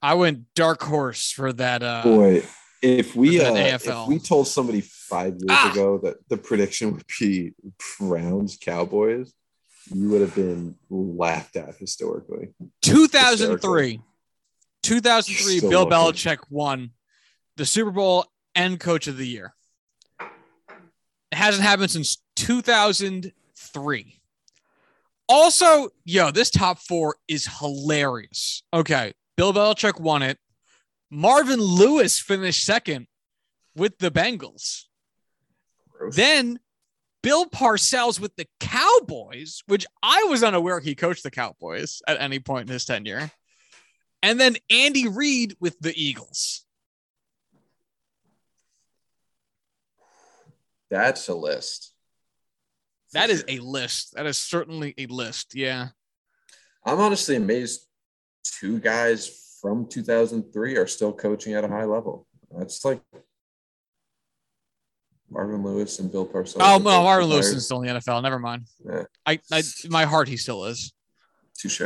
I 0.00 0.14
went 0.14 0.52
dark 0.54 0.82
horse 0.82 1.30
for 1.30 1.52
that. 1.52 1.82
Uh, 1.82 2.02
Boy, 2.02 2.42
if 2.82 3.14
we 3.14 3.40
uh, 3.40 3.54
if 3.54 3.86
we 4.08 4.18
told 4.18 4.48
somebody 4.48 4.80
five 4.80 5.34
years 5.34 5.50
Ah! 5.50 5.70
ago 5.72 5.98
that 5.98 6.16
the 6.28 6.36
prediction 6.36 6.92
would 6.92 7.04
be 7.20 7.52
Browns 7.98 8.56
Cowboys, 8.60 9.32
you 9.94 10.08
would 10.10 10.20
have 10.22 10.34
been 10.34 10.76
laughed 10.90 11.56
at 11.56 11.76
historically. 11.76 12.48
2003. 12.82 14.00
2003, 14.82 15.58
Still 15.58 15.70
Bill 15.70 15.84
lucky. 15.84 15.94
Belichick 16.18 16.38
won 16.50 16.90
the 17.56 17.64
Super 17.64 17.92
Bowl 17.92 18.24
and 18.54 18.80
Coach 18.80 19.06
of 19.06 19.16
the 19.16 19.26
Year. 19.26 19.54
It 20.20 21.36
hasn't 21.36 21.62
happened 21.62 21.90
since 21.90 22.18
2003. 22.36 24.20
Also, 25.28 25.88
yo, 26.04 26.30
this 26.30 26.50
top 26.50 26.78
four 26.78 27.16
is 27.28 27.46
hilarious. 27.58 28.62
Okay, 28.72 29.12
Bill 29.36 29.52
Belichick 29.52 30.00
won 30.00 30.22
it. 30.22 30.38
Marvin 31.10 31.60
Lewis 31.60 32.18
finished 32.18 32.64
second 32.64 33.06
with 33.76 33.98
the 33.98 34.10
Bengals. 34.10 34.84
Gross. 35.90 36.16
Then 36.16 36.58
Bill 37.22 37.46
Parcells 37.46 38.18
with 38.18 38.34
the 38.36 38.46
Cowboys, 38.60 39.62
which 39.66 39.86
I 40.02 40.24
was 40.28 40.42
unaware 40.42 40.80
he 40.80 40.94
coached 40.94 41.22
the 41.22 41.30
Cowboys 41.30 42.02
at 42.08 42.20
any 42.20 42.40
point 42.40 42.68
in 42.68 42.72
his 42.72 42.84
tenure. 42.84 43.30
And 44.22 44.38
then 44.40 44.56
Andy 44.70 45.08
Reid 45.08 45.56
with 45.60 45.78
the 45.80 45.94
Eagles. 45.96 46.64
That's 50.90 51.28
a 51.28 51.34
list. 51.34 51.91
That 53.12 53.30
is 53.30 53.44
a 53.48 53.58
list. 53.58 54.14
That 54.14 54.26
is 54.26 54.38
certainly 54.38 54.94
a 54.98 55.06
list. 55.06 55.54
Yeah. 55.54 55.88
I'm 56.84 56.98
honestly 56.98 57.36
amazed 57.36 57.86
two 58.44 58.78
guys 58.80 59.56
from 59.60 59.86
2003 59.86 60.76
are 60.76 60.86
still 60.86 61.12
coaching 61.12 61.54
at 61.54 61.64
a 61.64 61.68
high 61.68 61.84
level. 61.84 62.26
That's 62.50 62.84
like 62.84 63.00
Marvin 65.30 65.62
Lewis 65.62 65.98
and 65.98 66.10
Bill 66.10 66.26
Parcells. 66.26 66.56
Oh, 66.60 66.78
no, 66.78 67.02
Marvin 67.02 67.28
Lewis 67.28 67.48
is 67.48 67.64
still 67.64 67.82
in 67.82 67.94
the 67.94 68.00
NFL. 68.00 68.22
Never 68.22 68.38
mind. 68.38 68.66
Yeah. 68.84 69.04
I, 69.24 69.40
I, 69.50 69.62
my 69.88 70.04
heart, 70.04 70.28
he 70.28 70.36
still 70.36 70.64
is. 70.64 70.92
Touche. 71.56 71.82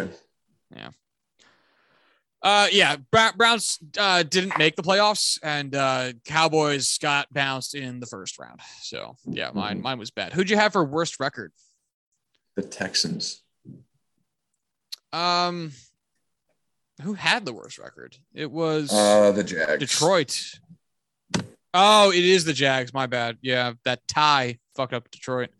Uh, 2.47 2.69
yeah, 2.71 2.95
Browns 3.11 3.81
uh, 3.99 4.23
didn't 4.23 4.57
make 4.57 4.77
the 4.77 4.83
playoffs, 4.83 5.37
and 5.43 5.75
uh, 5.75 6.13
Cowboys 6.25 6.97
got 6.99 7.27
bounced 7.33 7.75
in 7.75 7.99
the 7.99 8.07
first 8.07 8.39
round. 8.39 8.61
So 8.83 9.17
yeah, 9.27 9.51
mine 9.53 9.79
Mhm. 9.81 9.83
mine 9.83 9.99
was 9.99 10.13
bad. 10.13 10.33
Who'd 10.33 10.49
you 10.49 10.57
have 10.57 10.73
for 10.73 10.85
worst 10.85 11.19
record? 11.19 11.53
The 12.55 12.63
Texans. 12.63 13.43
Um, 15.13 15.73
who 17.03 17.15
had 17.15 17.45
the 17.45 17.53
worst 17.53 17.79
record? 17.79 18.17
It 18.33 18.51
was 18.53 18.91
Uh, 18.93 19.33
the 19.33 19.43
Jags. 19.43 19.81
Detroit. 19.81 20.61
Oh, 21.75 22.13
it 22.13 22.25
is 22.25 22.45
the 22.45 22.53
Jags. 22.53 22.95
My 22.95 23.07
bad. 23.09 23.39
Yeah, 23.43 23.73
that 23.85 24.07
tie 24.07 24.61
fucked 24.77 24.95
up 24.95 25.11
Detroit. 25.11 25.51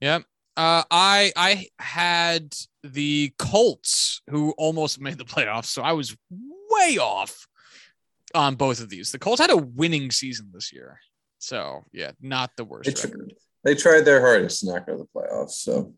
Yep. 0.00 0.24
Uh, 0.56 0.84
I 0.90 1.32
I 1.36 1.66
had 1.78 2.54
the 2.84 3.32
Colts 3.38 4.22
who 4.30 4.52
almost 4.52 5.00
made 5.06 5.18
the 5.18 5.24
playoffs, 5.24 5.66
so 5.66 5.82
I 5.82 5.92
was 5.92 6.16
way 6.30 6.98
off 6.98 7.46
on 8.34 8.54
both 8.54 8.80
of 8.80 8.88
these. 8.88 9.12
The 9.12 9.18
Colts 9.18 9.40
had 9.40 9.50
a 9.50 9.56
winning 9.56 10.10
season 10.10 10.50
this 10.52 10.72
year, 10.72 11.00
so 11.38 11.84
yeah, 11.92 12.12
not 12.20 12.50
the 12.56 12.64
worst 12.64 12.86
They, 12.86 12.92
tr- 12.92 13.06
record. 13.08 13.34
they 13.64 13.74
tried 13.74 14.02
their 14.02 14.20
hardest 14.20 14.60
to 14.60 14.66
not 14.72 14.86
go 14.86 14.96
to 14.96 14.98
the 14.98 15.08
playoffs, 15.20 15.52
so 15.52 15.94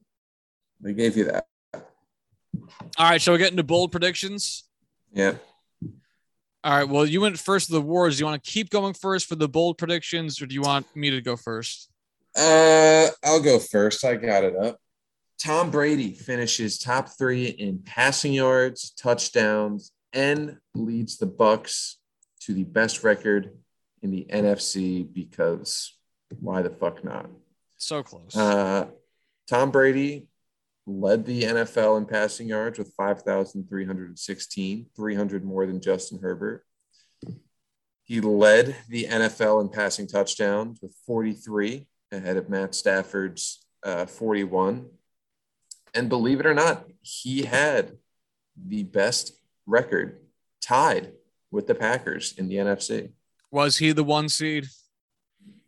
they 0.81 0.93
gave 0.95 1.17
you 1.17 1.25
that. 1.25 1.47
All 1.75 3.11
right, 3.11 3.21
so 3.21 3.33
we 3.33 3.39
get 3.39 3.51
into 3.51 3.63
bold 3.63 3.93
predictions. 3.93 4.65
Yeah. 5.13 5.35
All 6.65 6.73
right, 6.73 6.89
well, 6.89 7.07
you 7.07 7.21
went 7.21 7.39
first 7.39 7.67
to 7.67 7.73
the 7.73 7.81
wars. 7.81 8.17
Do 8.17 8.21
you 8.21 8.27
want 8.27 8.43
to 8.43 8.51
keep 8.51 8.71
going 8.71 8.95
first 8.95 9.27
for 9.27 9.37
the 9.37 9.49
bold 9.49 9.79
predictions, 9.79 10.41
or 10.41 10.47
do 10.47 10.55
you 10.55 10.63
want 10.63 10.87
me 10.97 11.11
to 11.11 11.21
go 11.21 11.37
first? 11.37 11.91
Uh, 12.37 13.09
I'll 13.25 13.41
go 13.41 13.59
first. 13.59 14.05
I 14.05 14.17
got 14.17 14.45
it 14.45 14.57
up. 14.57 14.79
Tom 15.39 15.71
Brady 15.71 16.13
finishes 16.13 16.79
top 16.79 17.11
three 17.19 17.47
in 17.47 17.81
passing 17.85 18.33
yards, 18.33 18.91
touchdowns, 18.91 19.93
and 20.13 20.57
leads 20.75 21.19
the 21.19 21.27
Bucs 21.27 21.95
to 22.41 22.55
the 22.55 22.65
best 22.65 23.05
record 23.05 23.51
in 24.03 24.11
the 24.11 24.27
NFC 24.31 25.07
because 25.13 25.95
why 26.41 26.63
the 26.63 26.71
fuck 26.71 27.05
not? 27.05 27.29
So 27.77 28.03
close. 28.03 28.35
Uh, 28.35 28.87
Tom 29.49 29.71
Brady 29.71 30.29
led 30.87 31.27
the 31.27 31.43
NFL 31.43 31.99
in 31.99 32.07
passing 32.07 32.49
yards 32.49 32.79
with 32.79 32.95
5,316, 32.97 34.87
300 34.97 35.45
more 35.45 35.67
than 35.67 35.81
Justin 35.81 36.21
Herbert. 36.21 36.65
He 38.05 38.21
led 38.21 38.77
the 38.89 39.05
NFL 39.05 39.63
in 39.63 39.69
passing 39.69 40.07
touchdowns 40.07 40.81
with 40.81 40.95
43, 41.07 41.89
ahead 42.13 42.37
of 42.37 42.49
Matt 42.49 42.75
Stafford's 42.75 43.65
uh, 43.83 44.07
41. 44.07 44.87
And 45.95 46.09
believe 46.09 46.41
it 46.41 46.47
or 46.47 46.55
not, 46.55 46.87
he 47.01 47.43
had 47.45 47.97
the 48.57 48.83
best 48.83 49.33
record 49.67 50.21
tied 50.61 51.13
with 51.51 51.67
the 51.67 51.75
Packers 51.75 52.35
in 52.37 52.49
the 52.49 52.57
NFC. 52.57 53.11
Was 53.51 53.79
he 53.79 53.93
the 53.93 54.05
one 54.05 54.29
seed? 54.29 54.67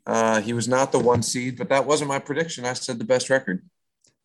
Uh, 0.07 0.40
he 0.40 0.53
was 0.53 0.68
not 0.68 0.92
the 0.92 0.98
one 0.98 1.22
seed, 1.22 1.57
but 1.57 1.68
that 1.68 1.87
wasn't 1.87 2.09
my 2.09 2.18
prediction. 2.18 2.64
I 2.64 2.72
said 2.72 2.98
the 2.98 3.05
best 3.05 3.31
record. 3.31 3.62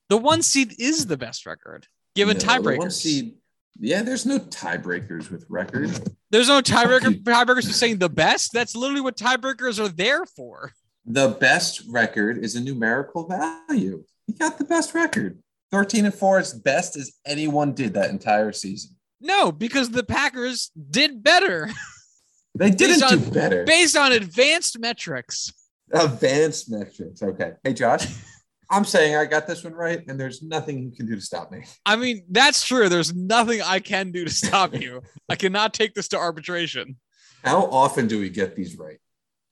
The 0.10 0.18
one 0.18 0.42
seed 0.42 0.76
is 0.80 1.06
the 1.08 1.18
best 1.18 1.46
record, 1.46 1.88
given 2.16 2.38
No, 2.38 2.42
the 2.42 2.48
one 2.48 2.62
tiebreakers. 2.80 2.92
seed- 2.94 3.36
yeah, 3.80 4.04
there's 4.04 4.26
no 4.26 4.38
tiebreakers 4.38 5.32
with 5.32 5.46
record. 5.50 5.90
There's 6.30 6.48
no 6.48 6.62
tiebreaker. 6.62 7.24
Tiebreakers 7.24 7.68
are 7.70 7.74
saying 7.74 7.98
the 7.98 8.10
best. 8.10 8.54
That's 8.54 8.76
literally 8.76 9.02
what 9.02 9.18
tiebreakers 9.18 9.84
are 9.84 9.88
there 9.88 10.26
for. 10.26 10.74
The 11.06 11.30
best 11.30 11.84
record 11.90 12.38
is 12.44 12.56
a 12.56 12.62
numerical 12.62 13.28
value. 13.28 14.04
He 14.28 14.34
got 14.34 14.58
the 14.58 14.64
best 14.64 14.94
record. 14.94 15.40
13 15.72 16.06
and 16.06 16.14
4 16.14 16.40
is 16.40 16.54
best 16.54 16.96
as 16.96 17.12
anyone 17.26 17.74
did 17.74 17.94
that 17.96 18.10
entire 18.10 18.52
season. 18.52 18.96
No, 19.20 19.52
because 19.52 19.90
the 19.90 20.04
Packers 20.04 20.72
did 20.90 21.24
better 21.24 21.70
They 22.56 22.70
didn't 22.70 23.00
Based 23.00 23.10
do 23.10 23.26
on- 23.26 23.34
better. 23.34 23.64
based 23.64 23.98
on 23.98 24.12
advanced 24.12 24.78
metrics. 24.80 25.52
Advanced 25.92 26.70
metrics. 26.70 27.24
Okay. 27.24 27.54
Hey, 27.64 27.74
Josh, 27.74 28.06
I'm 28.70 28.86
saying 28.86 29.16
I 29.16 29.26
got 29.26 29.48
this 29.48 29.64
one 29.64 29.74
right, 29.74 30.02
and 30.08 30.20
there's 30.20 30.44
nothing 30.44 30.78
you 30.84 30.92
can 30.92 31.08
do 31.08 31.16
to 31.16 31.22
stop 31.22 31.52
me. 31.52 31.64
I 31.86 31.96
mean, 31.96 32.24
that's 32.30 32.64
true. 32.64 32.90
There's 32.90 33.14
nothing 33.14 33.62
I 33.64 33.80
can 33.80 34.12
do 34.12 34.24
to 34.26 34.32
stop 34.32 34.76
you. 34.76 35.02
I 35.30 35.36
cannot 35.36 35.74
take 35.74 35.96
this 35.96 36.08
to 36.10 36.18
arbitration. 36.18 36.98
How 37.44 37.64
often 37.66 38.08
do 38.08 38.20
we 38.20 38.30
get 38.30 38.56
these 38.56 38.78
right? 38.78 38.98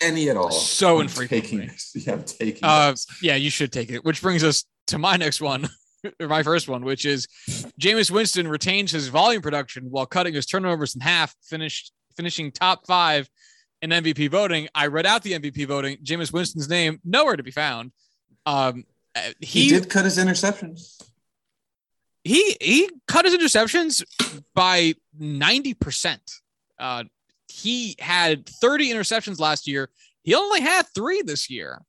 Any 0.02 0.30
at 0.30 0.38
all? 0.38 0.52
So 0.52 0.96
I'm 0.98 1.04
infrequently. 1.04 1.42
Taking 1.42 1.60
this. 1.68 1.92
Yeah, 2.08 2.14
I'm 2.14 2.24
taking 2.24 2.64
Uh, 2.64 2.92
this. 2.92 3.06
Yeah, 3.22 3.36
you 3.36 3.50
should 3.50 3.72
take 3.72 3.92
it. 3.92 4.04
Which 4.04 4.22
brings 4.22 4.44
us 4.44 4.66
to 4.88 4.98
my 4.98 5.16
next 5.18 5.42
one, 5.42 5.70
or 6.20 6.28
my 6.28 6.44
first 6.44 6.68
one, 6.68 6.84
which 6.84 7.06
is 7.06 7.28
Jameis 7.80 8.10
Winston 8.12 8.48
retains 8.48 8.92
his 8.92 9.08
volume 9.10 9.42
production 9.42 9.86
while 9.92 10.06
cutting 10.06 10.34
his 10.34 10.46
turnovers 10.46 10.96
in 10.96 11.02
half, 11.02 11.36
finished 11.44 11.92
finishing 12.18 12.52
top 12.52 12.86
five 12.88 13.30
in 13.82 13.92
MVP 13.92 14.30
voting. 14.30 14.68
I 14.76 14.88
read 14.88 15.06
out 15.06 15.24
the 15.24 15.34
MVP 15.34 15.68
voting. 15.68 15.98
Jameis 16.04 16.34
Winston's 16.34 16.68
name 16.70 17.00
nowhere 17.06 17.36
to 17.36 17.44
be 17.44 17.52
found. 17.52 17.92
Um, 18.46 18.84
uh, 19.16 19.22
He, 19.40 19.64
he 19.64 19.70
did 19.70 19.90
cut 19.90 20.06
his 20.06 20.18
interceptions. 20.18 21.02
he 22.24 22.56
he 22.60 22.90
cut 23.08 23.26
his 23.26 23.34
interceptions 23.36 24.04
by 24.56 24.94
90%. 25.20 26.18
Uh, 26.80 27.04
he 27.52 27.96
had 28.00 28.48
30 28.48 28.92
interceptions 28.92 29.40
last 29.40 29.68
year. 29.68 29.90
He 30.24 30.36
only 30.36 30.62
had 30.62 30.86
three 30.94 31.22
this 31.22 31.50
year. 31.50 31.82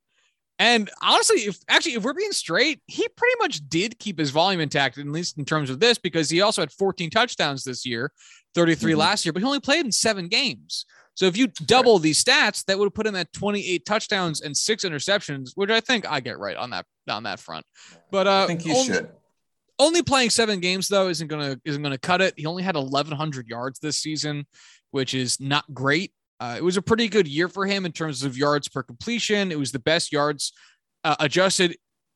And 0.59 0.89
honestly, 1.01 1.41
if 1.41 1.57
actually, 1.67 1.95
if 1.95 2.03
we're 2.03 2.13
being 2.13 2.31
straight, 2.31 2.81
he 2.85 3.07
pretty 3.07 3.35
much 3.39 3.67
did 3.67 3.97
keep 3.97 4.19
his 4.19 4.29
volume 4.29 4.61
intact, 4.61 4.97
at 4.97 5.05
least 5.07 5.37
in 5.37 5.45
terms 5.45 5.69
of 5.69 5.79
this, 5.79 5.97
because 5.97 6.29
he 6.29 6.41
also 6.41 6.61
had 6.61 6.71
14 6.71 7.09
touchdowns 7.09 7.63
this 7.63 7.85
year, 7.85 8.11
33 8.55 8.91
mm-hmm. 8.91 8.99
last 8.99 9.25
year, 9.25 9.33
but 9.33 9.41
he 9.41 9.45
only 9.45 9.59
played 9.59 9.85
in 9.85 9.91
seven 9.91 10.27
games. 10.27 10.85
So 11.15 11.25
if 11.25 11.37
you 11.37 11.47
double 11.47 11.99
these 11.99 12.23
stats, 12.23 12.65
that 12.65 12.77
would 12.77 12.85
have 12.85 12.93
put 12.93 13.05
him 13.05 13.15
at 13.15 13.31
28 13.33 13.85
touchdowns 13.85 14.41
and 14.41 14.55
six 14.55 14.83
interceptions, 14.83 15.51
which 15.55 15.69
I 15.69 15.79
think 15.79 16.09
I 16.09 16.19
get 16.19 16.39
right 16.39 16.57
on 16.57 16.71
that 16.71 16.85
on 17.07 17.23
that 17.23 17.39
front. 17.39 17.65
But 18.11 18.27
uh, 18.27 18.43
I 18.43 18.47
think 18.47 18.65
you 18.65 18.75
only, 18.75 18.93
should. 18.93 19.09
Only 19.79 20.01
playing 20.01 20.29
seven 20.29 20.59
games 20.59 20.87
though 20.87 21.09
isn't 21.09 21.27
gonna 21.27 21.59
isn't 21.65 21.81
gonna 21.81 21.97
cut 21.97 22.21
it. 22.21 22.33
He 22.37 22.45
only 22.45 22.63
had 22.63 22.75
1,100 22.75 23.47
yards 23.47 23.79
this 23.79 23.99
season, 23.99 24.45
which 24.93 25.15
is 25.15 25.39
not 25.39 25.65
great. 25.73 26.13
Uh, 26.39 26.55
it 26.55 26.63
was 26.63 26.77
a 26.77 26.81
pretty 26.81 27.07
good 27.07 27.27
year 27.27 27.47
for 27.47 27.65
him 27.65 27.83
in 27.83 27.91
terms 27.91 28.21
of 28.21 28.37
yards 28.37 28.69
per 28.69 28.83
completion. 28.83 29.51
It 29.51 29.57
was 29.57 29.71
the 29.71 29.79
best 29.79 30.11
yards 30.11 30.53
uh, 31.03 31.15
adjusted 31.19 31.75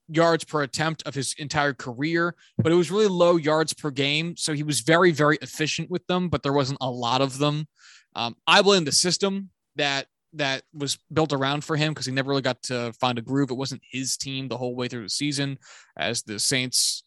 yards 0.10 0.44
per 0.44 0.62
attempt 0.62 1.02
of 1.08 1.16
his 1.16 1.34
entire 1.40 1.74
career, 1.74 2.36
but 2.58 2.72
it 2.72 2.76
was 2.76 2.92
really 2.92 3.08
low 3.08 3.36
yards 3.36 3.74
per 3.74 3.90
game. 3.90 4.38
So 4.38 4.54
he 4.54 4.62
was 4.62 4.82
very, 4.82 5.12
very 5.12 5.38
efficient 5.42 5.90
with 5.90 6.06
them, 6.06 6.30
but 6.30 6.44
there 6.44 6.54
wasn't 6.54 6.78
a 6.80 6.90
lot 6.90 7.22
of 7.22 7.40
them. 7.40 7.68
Um, 8.16 8.36
I 8.46 8.62
blame 8.62 8.86
the 8.86 8.92
system 8.92 9.50
that 9.76 10.06
that 10.34 10.62
was 10.72 11.00
built 11.12 11.34
around 11.34 11.64
for 11.64 11.76
him 11.76 11.94
because 11.94 12.06
he 12.06 12.12
never 12.12 12.30
really 12.30 12.44
got 12.44 12.62
to 12.64 12.94
find 12.94 13.18
a 13.18 13.24
groove. 13.24 13.50
It 13.50 13.56
wasn't 13.58 13.82
his 13.90 14.18
team 14.18 14.48
the 14.48 14.58
whole 14.58 14.76
way 14.76 14.88
through 14.88 15.04
the 15.04 15.10
season, 15.10 15.58
as 15.98 16.22
the 16.22 16.38
Saints 16.38 17.04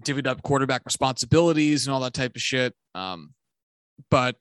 divvied 0.00 0.26
up 0.26 0.42
quarterback 0.42 0.82
responsibilities 0.86 1.86
and 1.86 1.92
all 1.92 2.00
that 2.00 2.14
type 2.14 2.36
of 2.36 2.42
shit. 2.42 2.74
Um, 2.94 3.34
but 4.10 4.36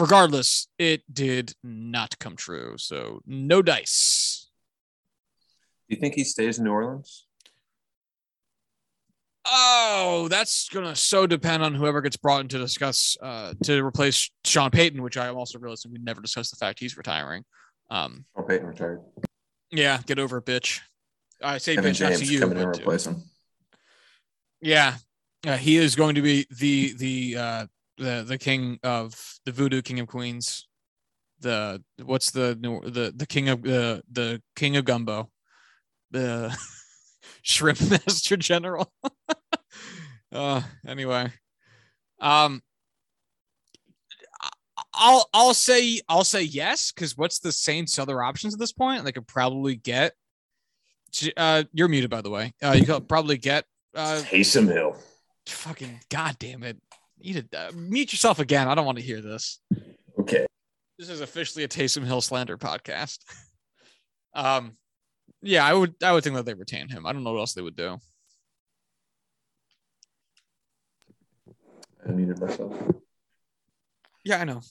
regardless, 0.00 0.68
it 0.78 1.02
did 1.12 1.54
not 1.62 2.18
come 2.18 2.36
true. 2.36 2.74
So 2.78 3.20
no 3.26 3.62
dice. 3.62 4.48
Do 5.88 5.96
you 5.96 6.00
think 6.00 6.14
he 6.14 6.24
stays 6.24 6.58
in 6.58 6.64
New 6.64 6.72
Orleans? 6.72 7.26
Oh, 9.44 10.28
that's 10.30 10.68
gonna 10.68 10.94
so 10.94 11.26
depend 11.26 11.62
on 11.62 11.74
whoever 11.74 12.00
gets 12.00 12.16
brought 12.16 12.42
in 12.42 12.48
to 12.48 12.58
discuss 12.58 13.16
uh 13.22 13.54
to 13.64 13.84
replace 13.84 14.30
Sean 14.44 14.70
Payton, 14.70 15.02
which 15.02 15.16
I 15.16 15.28
am 15.28 15.36
also 15.36 15.58
realizing 15.58 15.92
we 15.92 15.98
never 15.98 16.20
discussed 16.20 16.50
the 16.50 16.56
fact 16.56 16.78
he's 16.78 16.96
retiring. 16.96 17.44
Um 17.90 18.24
Sean 18.36 18.46
Payton 18.46 18.66
retired. 18.66 19.00
Yeah, 19.70 20.00
get 20.06 20.18
over 20.18 20.38
it, 20.38 20.44
bitch. 20.46 20.80
I 21.42 21.58
say 21.58 21.74
Kevin 21.74 21.92
bitch 21.92 21.96
James 21.96 22.20
not 22.20 22.26
to 22.26 22.32
you. 22.32 22.40
coming 22.40 22.58
in 22.58 22.64
but 22.66 22.74
to 22.74 22.80
replace 22.82 23.06
him. 23.06 23.22
Yeah. 24.60 24.96
Uh, 25.46 25.56
he 25.56 25.78
is 25.78 25.96
going 25.96 26.16
to 26.16 26.22
be 26.22 26.46
the 26.58 26.92
the 26.98 27.36
uh 27.36 27.66
the 28.00 28.24
the 28.26 28.38
king 28.38 28.78
of 28.82 29.14
the 29.44 29.52
voodoo 29.52 29.82
king 29.82 30.00
of 30.00 30.08
queens. 30.08 30.66
The 31.40 31.82
what's 32.02 32.30
the 32.30 32.58
the 32.84 33.12
the 33.14 33.26
king 33.26 33.48
of 33.48 33.62
the 33.62 34.02
the 34.10 34.42
king 34.56 34.76
of 34.76 34.84
gumbo. 34.84 35.30
The 36.10 36.56
shrimp 37.42 37.80
master 37.90 38.36
general. 38.36 38.92
uh 40.32 40.62
anyway. 40.86 41.32
Um 42.20 42.62
I'll 44.94 45.28
I'll 45.32 45.54
say 45.54 46.00
I'll 46.08 46.24
say 46.24 46.42
yes 46.42 46.92
because 46.92 47.16
what's 47.16 47.38
the 47.38 47.52
Saints' 47.52 47.98
other 47.98 48.22
options 48.22 48.54
at 48.54 48.60
this 48.60 48.72
point? 48.72 49.04
They 49.04 49.12
could 49.12 49.26
probably 49.26 49.76
get. 49.76 50.14
Uh, 51.36 51.64
you're 51.72 51.88
muted 51.88 52.10
by 52.10 52.20
the 52.20 52.30
way. 52.30 52.54
Uh, 52.62 52.74
you 52.78 52.84
could 52.86 53.08
probably 53.08 53.36
get. 53.36 53.64
Uh, 53.94 54.22
Taysom 54.24 54.70
Hill. 54.72 54.96
Fucking 55.46 56.00
goddamn 56.10 56.62
it! 56.62 56.78
You 57.20 57.42
to 57.42 57.58
uh, 57.58 57.72
mute 57.74 58.12
yourself 58.12 58.38
again. 58.38 58.68
I 58.68 58.74
don't 58.74 58.86
want 58.86 58.98
to 58.98 59.04
hear 59.04 59.20
this. 59.20 59.60
Okay. 60.18 60.46
This 60.98 61.08
is 61.08 61.20
officially 61.20 61.64
a 61.64 61.68
Taysom 61.68 62.04
Hill 62.04 62.20
slander 62.20 62.56
podcast. 62.56 63.18
um, 64.34 64.76
yeah, 65.42 65.64
I 65.64 65.72
would 65.72 65.94
I 66.02 66.12
would 66.12 66.24
think 66.24 66.36
that 66.36 66.44
they 66.44 66.54
retain 66.54 66.88
him. 66.88 67.06
I 67.06 67.12
don't 67.12 67.24
know 67.24 67.32
what 67.32 67.40
else 67.40 67.54
they 67.54 67.62
would 67.62 67.76
do. 67.76 67.98
I 72.06 72.10
muted 72.12 72.40
myself. 72.40 72.74
Yeah, 74.24 74.40
I 74.40 74.44
know. 74.44 74.56
Um, 74.56 74.62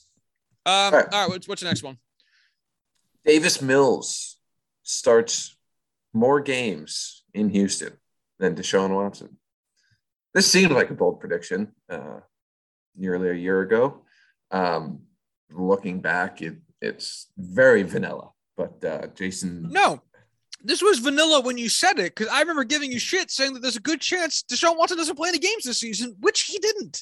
all 0.66 0.92
right, 0.92 1.06
all 1.12 1.22
right 1.22 1.30
what's, 1.30 1.48
what's 1.48 1.62
the 1.62 1.68
next 1.68 1.84
one? 1.84 1.98
Davis 3.26 3.62
Mills 3.62 4.38
starts 4.84 5.56
more 6.14 6.40
games 6.40 7.24
in 7.34 7.50
Houston 7.50 7.94
than 8.40 8.56
Deshaun 8.56 8.94
Watson. 8.96 9.38
This 10.34 10.52
seemed 10.52 10.72
like 10.72 10.90
a 10.90 10.94
bold 10.94 11.20
prediction 11.20 11.74
uh, 11.90 12.20
nearly 13.00 13.30
a 13.30 13.34
year 13.34 13.62
ago. 13.62 14.02
Um, 14.52 15.02
looking 15.52 16.02
back, 16.02 16.42
it, 16.42 16.58
it's 16.82 17.28
very 17.38 17.84
vanilla. 17.84 18.32
But 18.58 18.84
uh, 18.84 19.08
Jason, 19.16 19.70
no, 19.70 20.02
this 20.64 20.82
was 20.82 21.00
vanilla 21.00 21.42
when 21.42 21.58
you 21.58 21.70
said 21.70 22.00
it 22.00 22.16
because 22.16 22.28
I 22.28 22.42
remember 22.42 22.64
giving 22.64 22.92
you 22.92 23.00
shit 23.00 23.32
saying 23.32 23.54
that 23.54 23.62
there's 23.62 23.78
a 23.78 23.82
good 23.82 24.02
chance 24.02 24.44
Deshaun 24.44 24.78
Watson 24.78 24.98
doesn't 24.98 25.16
play 25.16 25.30
any 25.30 25.40
games 25.40 25.64
this 25.64 25.80
season, 25.80 26.16
which 26.20 26.42
he 26.42 26.60
didn't. 26.60 27.02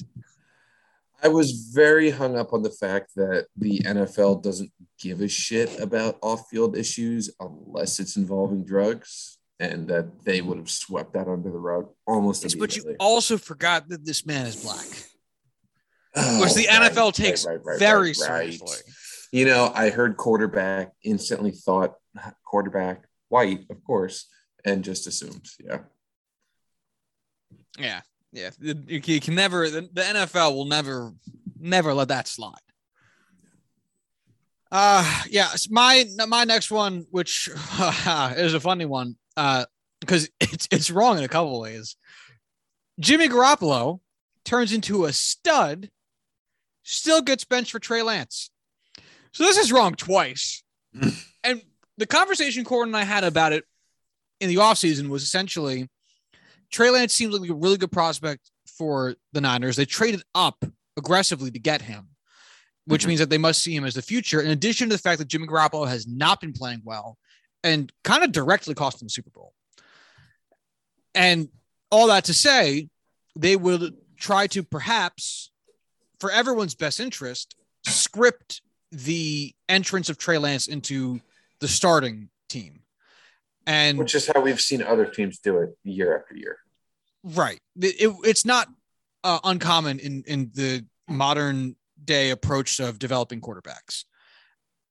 I 1.22 1.28
was 1.28 1.50
very 1.72 2.10
hung 2.10 2.38
up 2.38 2.52
on 2.52 2.62
the 2.62 2.70
fact 2.70 3.10
that 3.16 3.46
the 3.56 3.80
NFL 3.80 4.42
doesn't 4.42 4.70
give 5.00 5.20
a 5.20 5.28
shit 5.28 5.80
about 5.80 6.16
off-field 6.22 6.76
issues 6.76 7.30
unless 7.40 7.98
it's 7.98 8.16
involving 8.16 8.64
drugs, 8.64 9.38
and 9.58 9.88
that 9.88 10.24
they 10.24 10.40
would 10.42 10.58
have 10.58 10.70
swept 10.70 11.14
that 11.14 11.26
under 11.26 11.50
the 11.50 11.58
rug 11.58 11.88
almost 12.06 12.44
yes, 12.44 12.54
But 12.54 12.76
you 12.76 12.94
also 13.00 13.36
forgot 13.36 13.88
that 13.88 14.04
this 14.04 14.24
man 14.24 14.46
is 14.46 14.62
black, 14.62 14.86
oh, 16.16 16.40
which 16.40 16.54
the 16.54 16.66
right, 16.70 16.92
NFL 16.92 17.14
takes 17.14 17.46
right, 17.46 17.58
right, 17.64 17.78
very 17.78 18.14
seriously. 18.14 18.92
You 19.32 19.44
know, 19.44 19.70
I 19.74 19.90
heard 19.90 20.16
quarterback, 20.16 20.92
instantly 21.04 21.50
thought 21.50 21.94
quarterback, 22.44 23.04
white, 23.28 23.66
of 23.70 23.84
course, 23.84 24.26
and 24.64 24.82
just 24.82 25.06
assumed, 25.06 25.46
yeah. 25.60 25.80
Yeah, 27.78 28.00
yeah. 28.32 28.50
You 28.60 29.20
can 29.20 29.34
never, 29.34 29.68
the, 29.68 29.82
the 29.92 30.02
NFL 30.02 30.54
will 30.54 30.64
never, 30.64 31.12
never 31.58 31.94
let 31.94 32.08
that 32.08 32.26
slide. 32.26 32.54
Uh 34.70 35.22
yeah, 35.30 35.48
my 35.70 36.04
my 36.26 36.44
next 36.44 36.70
one, 36.70 37.06
which 37.10 37.48
uh, 37.78 38.34
is 38.36 38.52
a 38.52 38.60
funny 38.60 38.84
one, 38.84 39.16
uh, 39.36 39.64
because 40.00 40.28
it's 40.40 40.68
it's 40.70 40.90
wrong 40.90 41.16
in 41.16 41.24
a 41.24 41.28
couple 41.28 41.58
ways. 41.58 41.96
Jimmy 43.00 43.28
Garoppolo 43.28 44.00
turns 44.44 44.72
into 44.72 45.06
a 45.06 45.12
stud, 45.12 45.90
still 46.88 47.22
gets 47.22 47.44
benched 47.44 47.72
for 47.72 47.78
Trey 47.78 48.02
Lance. 48.02 48.50
So 49.32 49.44
this 49.44 49.58
is 49.58 49.72
wrong 49.72 49.94
twice. 49.94 50.62
and 51.44 51.62
the 51.98 52.06
conversation 52.06 52.64
Corin 52.64 52.90
and 52.90 52.96
I 52.96 53.04
had 53.04 53.24
about 53.24 53.52
it 53.52 53.64
in 54.40 54.48
the 54.48 54.56
offseason 54.56 55.08
was 55.08 55.22
essentially 55.22 55.88
Trey 56.70 56.90
Lance 56.90 57.14
seems 57.14 57.38
like 57.38 57.50
a 57.50 57.54
really 57.54 57.76
good 57.76 57.92
prospect 57.92 58.50
for 58.66 59.14
the 59.32 59.40
Niners. 59.40 59.76
They 59.76 59.84
traded 59.84 60.22
up 60.34 60.64
aggressively 60.96 61.50
to 61.50 61.58
get 61.58 61.82
him, 61.82 62.08
which 62.86 63.02
mm-hmm. 63.02 63.08
means 63.08 63.20
that 63.20 63.30
they 63.30 63.38
must 63.38 63.62
see 63.62 63.74
him 63.74 63.84
as 63.84 63.94
the 63.94 64.02
future. 64.02 64.40
In 64.40 64.50
addition 64.50 64.88
to 64.88 64.96
the 64.96 65.02
fact 65.02 65.18
that 65.18 65.28
Jimmy 65.28 65.46
Garoppolo 65.46 65.88
has 65.88 66.06
not 66.06 66.40
been 66.40 66.52
playing 66.52 66.82
well 66.84 67.18
and 67.64 67.92
kind 68.04 68.22
of 68.22 68.32
directly 68.32 68.74
cost 68.74 68.98
them 68.98 69.06
the 69.06 69.10
Super 69.10 69.30
Bowl. 69.30 69.52
And 71.14 71.48
all 71.90 72.08
that 72.08 72.24
to 72.24 72.34
say, 72.34 72.88
they 73.36 73.56
will 73.56 73.90
try 74.16 74.46
to 74.48 74.62
perhaps, 74.62 75.50
for 76.20 76.30
everyone's 76.30 76.74
best 76.74 77.00
interest, 77.00 77.54
script 77.86 78.62
the 78.90 79.54
entrance 79.68 80.08
of 80.08 80.18
Trey 80.18 80.38
Lance 80.38 80.66
into 80.66 81.20
the 81.60 81.68
starting 81.68 82.28
team. 82.48 82.80
And 83.66 83.98
which 83.98 84.14
is 84.14 84.30
how 84.32 84.40
we've 84.40 84.60
seen 84.60 84.82
other 84.82 85.04
teams 85.04 85.38
do 85.38 85.58
it 85.58 85.76
year 85.84 86.18
after 86.18 86.34
year. 86.34 86.58
Right. 87.22 87.60
It, 87.80 88.00
it, 88.00 88.16
it's 88.24 88.46
not 88.46 88.68
uh, 89.24 89.40
uncommon 89.44 89.98
in, 89.98 90.24
in 90.26 90.50
the 90.54 90.86
modern 91.08 91.76
day 92.02 92.30
approach 92.30 92.80
of 92.80 92.98
developing 92.98 93.40
quarterbacks. 93.40 94.04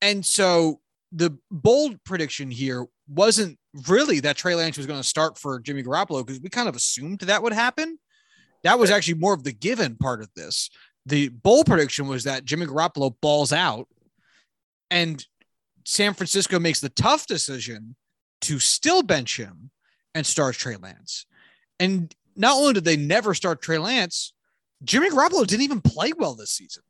And 0.01 0.25
so 0.25 0.79
the 1.11 1.37
bold 1.49 2.03
prediction 2.03 2.51
here 2.51 2.85
wasn't 3.07 3.57
really 3.87 4.19
that 4.19 4.35
Trey 4.35 4.55
Lance 4.55 4.77
was 4.77 4.85
going 4.85 5.01
to 5.01 5.07
start 5.07 5.37
for 5.37 5.59
Jimmy 5.59 5.81
Garoppolo 5.81 6.25
because 6.25 6.41
we 6.41 6.49
kind 6.49 6.69
of 6.69 6.75
assumed 6.75 7.19
that 7.19 7.41
would 7.41 7.53
happen. 7.53 7.97
That 8.63 8.79
was 8.79 8.91
actually 8.91 9.15
more 9.15 9.33
of 9.33 9.43
the 9.43 9.53
given 9.53 9.95
part 9.95 10.21
of 10.21 10.29
this. 10.35 10.69
The 11.07 11.29
bold 11.29 11.65
prediction 11.67 12.07
was 12.07 12.25
that 12.25 12.43
Jimmy 12.43 12.65
Garoppolo 12.65 13.15
balls 13.21 13.53
out 13.53 13.87
and 14.91 15.25
San 15.85 16.13
Francisco 16.13 16.59
makes 16.59 16.81
the 16.81 16.89
tough 16.89 17.25
decision 17.27 17.95
to 18.41 18.59
still 18.59 19.01
bench 19.03 19.37
him 19.37 19.71
and 20.13 20.25
start 20.25 20.55
Trey 20.55 20.75
Lance. 20.75 21.25
And 21.79 22.13
not 22.35 22.57
only 22.57 22.73
did 22.73 22.83
they 22.83 22.97
never 22.97 23.33
start 23.33 23.61
Trey 23.61 23.77
Lance, 23.77 24.33
Jimmy 24.83 25.09
Garoppolo 25.09 25.47
didn't 25.47 25.63
even 25.63 25.79
play 25.79 26.11
well 26.11 26.35
this 26.35 26.51
season. 26.51 26.83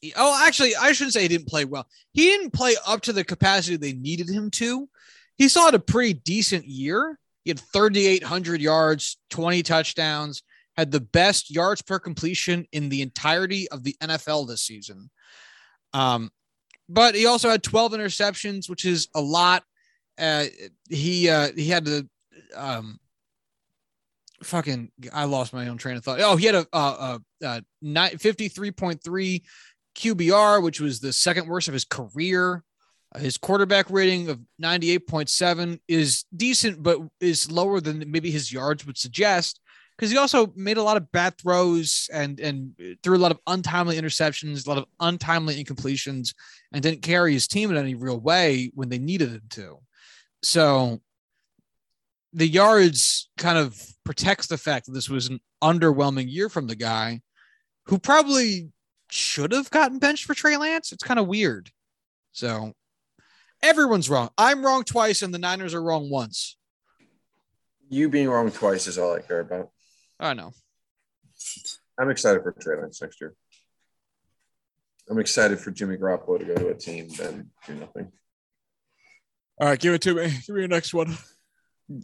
He, 0.00 0.14
oh, 0.16 0.42
actually, 0.46 0.74
I 0.74 0.92
shouldn't 0.92 1.12
say 1.12 1.22
he 1.22 1.28
didn't 1.28 1.48
play 1.48 1.66
well. 1.66 1.86
He 2.12 2.22
didn't 2.22 2.54
play 2.54 2.76
up 2.86 3.02
to 3.02 3.12
the 3.12 3.24
capacity 3.24 3.76
they 3.76 3.92
needed 3.92 4.30
him 4.30 4.50
to. 4.52 4.88
He 5.36 5.48
saw 5.48 5.68
it 5.68 5.74
a 5.74 5.78
pretty 5.78 6.14
decent 6.14 6.64
year. 6.64 7.18
He 7.44 7.50
had 7.50 7.60
3,800 7.60 8.62
yards, 8.62 9.18
20 9.28 9.62
touchdowns, 9.62 10.42
had 10.76 10.90
the 10.90 11.00
best 11.00 11.50
yards 11.50 11.82
per 11.82 11.98
completion 11.98 12.66
in 12.72 12.88
the 12.88 13.02
entirety 13.02 13.68
of 13.70 13.84
the 13.84 13.96
NFL 14.00 14.48
this 14.48 14.62
season. 14.62 15.10
Um, 15.92 16.30
but 16.88 17.14
he 17.14 17.26
also 17.26 17.48
had 17.48 17.62
12 17.62 17.92
interceptions, 17.92 18.68
which 18.68 18.84
is 18.84 19.08
a 19.14 19.20
lot. 19.20 19.62
uh, 20.18 20.46
he 20.90 21.28
uh, 21.28 21.48
he 21.56 21.68
had 21.68 21.86
to 21.86 22.08
um, 22.56 22.98
fucking 24.42 24.90
I 25.12 25.24
lost 25.24 25.52
my 25.52 25.68
own 25.68 25.78
train 25.78 25.96
of 25.96 26.04
thought. 26.04 26.20
Oh, 26.20 26.36
he 26.36 26.46
had 26.46 26.54
a, 26.54 26.66
a, 26.72 26.78
a, 26.78 27.20
a 27.42 27.62
53.3 27.82 29.42
QBR, 29.96 30.62
which 30.62 30.80
was 30.80 31.00
the 31.00 31.12
second 31.12 31.48
worst 31.48 31.68
of 31.68 31.74
his 31.74 31.84
career. 31.84 32.62
His 33.16 33.38
quarterback 33.38 33.90
rating 33.90 34.28
of 34.28 34.40
98.7 34.60 35.78
is 35.86 36.24
decent, 36.36 36.82
but 36.82 36.98
is 37.20 37.50
lower 37.50 37.80
than 37.80 38.10
maybe 38.10 38.30
his 38.30 38.52
yards 38.52 38.84
would 38.86 38.98
suggest. 38.98 39.60
Because 39.96 40.10
he 40.10 40.18
also 40.18 40.52
made 40.56 40.76
a 40.76 40.82
lot 40.82 40.96
of 40.96 41.12
bad 41.12 41.38
throws 41.38 42.08
and 42.12 42.40
and 42.40 42.74
threw 43.02 43.16
a 43.16 43.18
lot 43.18 43.30
of 43.30 43.38
untimely 43.46 43.96
interceptions, 43.96 44.66
a 44.66 44.68
lot 44.68 44.78
of 44.78 44.86
untimely 44.98 45.62
incompletions, 45.62 46.34
and 46.72 46.82
didn't 46.82 47.02
carry 47.02 47.32
his 47.32 47.46
team 47.46 47.70
in 47.70 47.76
any 47.76 47.94
real 47.94 48.18
way 48.18 48.72
when 48.74 48.88
they 48.88 48.98
needed 48.98 49.30
him 49.30 49.42
to. 49.50 49.78
So 50.42 51.00
the 52.32 52.48
yards 52.48 53.30
kind 53.38 53.56
of 53.56 53.80
protects 54.04 54.48
the 54.48 54.58
fact 54.58 54.86
that 54.86 54.92
this 54.92 55.08
was 55.08 55.28
an 55.28 55.40
underwhelming 55.62 56.26
year 56.28 56.48
from 56.48 56.66
the 56.66 56.74
guy 56.74 57.20
who 57.86 57.98
probably 57.98 58.70
should 59.10 59.52
have 59.52 59.70
gotten 59.70 60.00
benched 60.00 60.24
for 60.24 60.34
Trey 60.34 60.56
Lance. 60.56 60.90
It's 60.90 61.04
kind 61.04 61.20
of 61.20 61.28
weird. 61.28 61.70
So 62.32 62.72
everyone's 63.62 64.10
wrong. 64.10 64.30
I'm 64.36 64.66
wrong 64.66 64.82
twice, 64.82 65.22
and 65.22 65.32
the 65.32 65.38
Niners 65.38 65.74
are 65.74 65.82
wrong 65.82 66.10
once. 66.10 66.56
You 67.88 68.08
being 68.08 68.28
wrong 68.28 68.50
twice 68.50 68.88
is 68.88 68.98
all 68.98 69.14
I 69.14 69.20
care 69.20 69.40
about. 69.40 69.70
I 70.20 70.34
know. 70.34 70.52
I'm 71.98 72.10
excited 72.10 72.42
for 72.42 72.52
Trey 72.52 72.80
Lance 72.80 73.00
next 73.02 73.20
year. 73.20 73.34
I'm 75.10 75.18
excited 75.18 75.60
for 75.60 75.70
Jimmy 75.70 75.96
Garoppolo 75.96 76.38
to 76.38 76.44
go 76.44 76.54
to 76.54 76.68
a 76.68 76.74
team 76.74 77.08
then 77.18 77.50
do 77.66 77.74
nothing. 77.74 78.10
All 79.60 79.68
right, 79.68 79.78
give 79.78 79.94
it 79.94 80.02
to 80.02 80.14
me. 80.14 80.22
Give 80.46 80.54
me 80.54 80.62
your 80.62 80.68
next 80.68 80.92
one. 80.94 81.16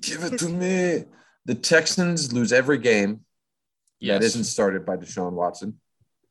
Give 0.00 0.22
it 0.22 0.38
to 0.38 0.48
me. 0.48 1.04
The 1.46 1.54
Texans 1.54 2.32
lose 2.32 2.52
every 2.52 2.78
game 2.78 3.20
Yes. 3.98 4.20
that 4.20 4.26
isn't 4.26 4.44
started 4.44 4.86
by 4.86 4.96
Deshaun 4.96 5.32
Watson, 5.32 5.80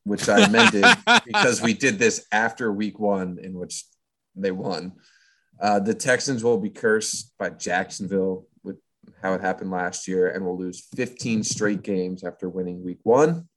which 0.04 0.30
I 0.30 0.46
amended 0.46 0.86
because 1.26 1.62
we 1.62 1.74
did 1.74 2.00
this 2.00 2.26
after 2.32 2.72
week 2.72 3.00
one, 3.00 3.38
in 3.42 3.54
which 3.54 3.84
they 4.36 4.52
won. 4.52 4.94
Uh, 5.62 5.80
the 5.80 5.94
Texans 5.94 6.44
will 6.44 6.58
be 6.58 6.70
cursed 6.70 7.34
by 7.38 7.50
Jacksonville 7.50 8.36
with 8.38 8.49
how 9.22 9.34
it 9.34 9.42
happened 9.42 9.72
last 9.72 10.08
year 10.08 10.30
and 10.30 10.46
will 10.46 10.58
lose 10.58 10.88
15 10.96 11.44
straight 11.44 11.82
games 11.82 12.24
after 12.24 12.50
winning 12.50 12.84
week 12.84 13.00
one. 13.04 13.48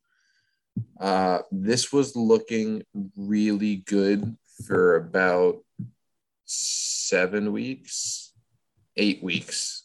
Uh, 0.98 1.40
this 1.50 1.92
was 1.92 2.16
looking 2.16 2.82
really 3.16 3.76
good 3.76 4.36
for 4.66 4.96
about 4.96 5.58
seven 6.44 7.52
weeks, 7.52 8.32
eight 8.96 9.22
weeks. 9.22 9.84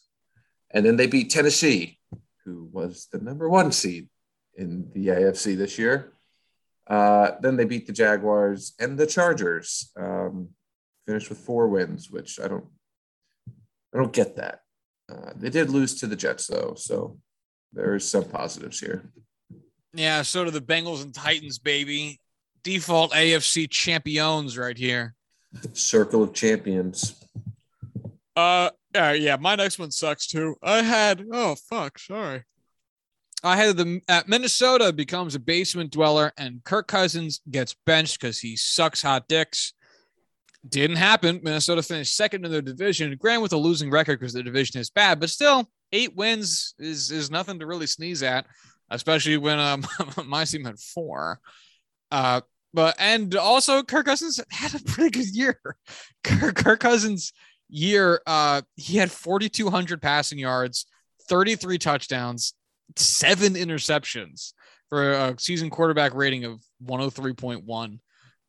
And 0.70 0.84
then 0.84 0.96
they 0.96 1.06
beat 1.06 1.30
Tennessee, 1.30 1.98
who 2.44 2.68
was 2.72 3.08
the 3.12 3.18
number 3.18 3.48
one 3.48 3.72
seed 3.72 4.08
in 4.54 4.90
the 4.92 5.08
AFC 5.08 5.56
this 5.56 5.78
year. 5.78 6.12
Uh, 6.86 7.32
then 7.40 7.56
they 7.56 7.64
beat 7.64 7.86
the 7.86 7.92
Jaguars 7.92 8.74
and 8.80 8.98
the 8.98 9.06
Chargers. 9.06 9.90
Um, 9.96 10.50
finished 11.06 11.28
with 11.28 11.38
four 11.38 11.68
wins, 11.68 12.10
which 12.10 12.38
I 12.40 12.48
don't, 12.48 12.66
I 13.94 13.98
don't 13.98 14.12
get 14.12 14.36
that. 14.36 14.60
Uh, 15.10 15.32
they 15.36 15.50
did 15.50 15.70
lose 15.70 15.94
to 15.96 16.06
the 16.06 16.16
Jets 16.16 16.46
though, 16.46 16.74
so 16.76 17.18
there's 17.72 18.08
some 18.08 18.24
positives 18.24 18.80
here. 18.80 19.10
Yeah, 19.94 20.22
so 20.22 20.44
do 20.44 20.50
the 20.50 20.60
Bengals 20.60 21.02
and 21.02 21.14
Titans, 21.14 21.58
baby. 21.58 22.20
Default 22.62 23.12
AFC 23.12 23.70
champions 23.70 24.58
right 24.58 24.76
here. 24.76 25.14
Circle 25.72 26.22
of 26.24 26.34
champions. 26.34 27.24
Uh, 28.36 28.70
yeah, 28.94 29.12
yeah. 29.12 29.36
My 29.36 29.54
next 29.54 29.78
one 29.78 29.90
sucks 29.90 30.26
too. 30.26 30.56
I 30.62 30.82
had 30.82 31.24
oh 31.32 31.56
fuck, 31.68 31.98
sorry. 31.98 32.44
I 33.42 33.56
had 33.56 33.76
the 33.76 34.00
uh, 34.08 34.22
Minnesota 34.26 34.92
becomes 34.92 35.34
a 35.34 35.40
basement 35.40 35.92
dweller, 35.92 36.32
and 36.36 36.62
Kirk 36.64 36.88
Cousins 36.88 37.40
gets 37.50 37.74
benched 37.86 38.20
because 38.20 38.40
he 38.40 38.56
sucks 38.56 39.02
hot 39.02 39.28
dicks. 39.28 39.72
Didn't 40.68 40.96
happen. 40.96 41.40
Minnesota 41.42 41.82
finished 41.82 42.16
second 42.16 42.44
in 42.44 42.50
their 42.50 42.62
division, 42.62 43.16
granted 43.16 43.42
with 43.42 43.52
a 43.52 43.56
losing 43.56 43.90
record 43.90 44.18
because 44.18 44.32
the 44.32 44.42
division 44.42 44.80
is 44.80 44.90
bad, 44.90 45.20
but 45.20 45.30
still, 45.30 45.68
eight 45.92 46.14
wins 46.16 46.74
is 46.78 47.10
is 47.10 47.30
nothing 47.30 47.58
to 47.60 47.66
really 47.66 47.86
sneeze 47.86 48.22
at, 48.22 48.46
especially 48.90 49.36
when 49.36 49.58
um 49.58 49.86
my 50.26 50.44
team 50.44 50.64
had 50.64 50.78
four. 50.78 51.40
Uh, 52.10 52.40
but 52.74 52.96
and 52.98 53.34
also 53.36 53.82
Kirk 53.82 54.06
Cousins 54.06 54.40
had 54.50 54.74
a 54.74 54.84
pretty 54.84 55.10
good 55.10 55.34
year. 55.34 55.58
Kirk, 56.24 56.56
Kirk 56.56 56.80
Cousins 56.80 57.32
year, 57.68 58.20
uh, 58.26 58.62
he 58.76 58.96
had 58.96 59.10
4,200 59.10 60.00
passing 60.00 60.38
yards, 60.38 60.86
33 61.28 61.78
touchdowns, 61.78 62.54
seven 62.96 63.54
interceptions 63.54 64.52
for 64.88 65.12
a 65.12 65.34
season 65.38 65.70
quarterback 65.70 66.14
rating 66.14 66.44
of 66.44 66.62
103.1. 66.84 67.98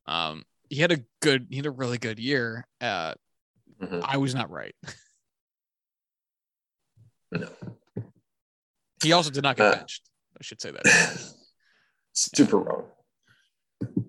Um, 0.06 0.44
he 0.70 0.78
had 0.82 0.92
a 0.92 1.00
good, 1.22 1.48
he 1.50 1.56
had 1.58 1.66
a 1.66 1.72
really 1.72 1.98
good 1.98 2.20
year. 2.20 2.68
Uh, 2.80 3.16
Mhm. 3.82 4.02
I 4.04 4.18
was 4.18 4.36
not 4.36 4.50
right. 4.50 4.76
No. 7.32 7.48
He 9.04 9.12
also 9.14 9.30
did 9.30 9.44
not 9.44 9.56
get 9.56 9.68
Uh, 9.68 9.76
benched. 9.76 10.10
I 10.38 10.42
should 10.44 10.60
say 10.60 10.72
that. 10.72 10.84
Super 12.14 12.58
wrong. 12.58 12.86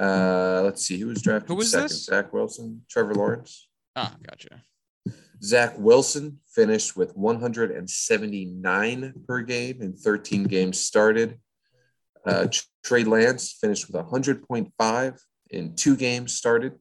Uh, 0.00 0.62
let's 0.64 0.82
see, 0.82 0.98
who 0.98 1.08
was 1.08 1.20
drafted 1.20 1.48
Who 1.48 1.56
was 1.56 1.72
second? 1.72 1.88
this? 1.88 2.06
Zach 2.06 2.32
Wilson, 2.32 2.82
Trevor 2.88 3.14
Lawrence. 3.14 3.68
Ah, 3.94 4.16
gotcha. 4.26 4.62
Zach 5.42 5.74
Wilson 5.78 6.38
finished 6.54 6.96
with 6.96 7.14
179 7.16 9.14
per 9.26 9.42
game 9.42 9.82
in 9.82 9.92
13 9.94 10.44
games 10.44 10.78
started. 10.80 11.38
Uh, 12.26 12.46
Trey 12.84 13.04
Lance 13.04 13.52
finished 13.60 13.86
with 13.90 13.96
100.5 13.96 15.20
in 15.50 15.74
two 15.74 15.96
games 15.96 16.34
started. 16.34 16.74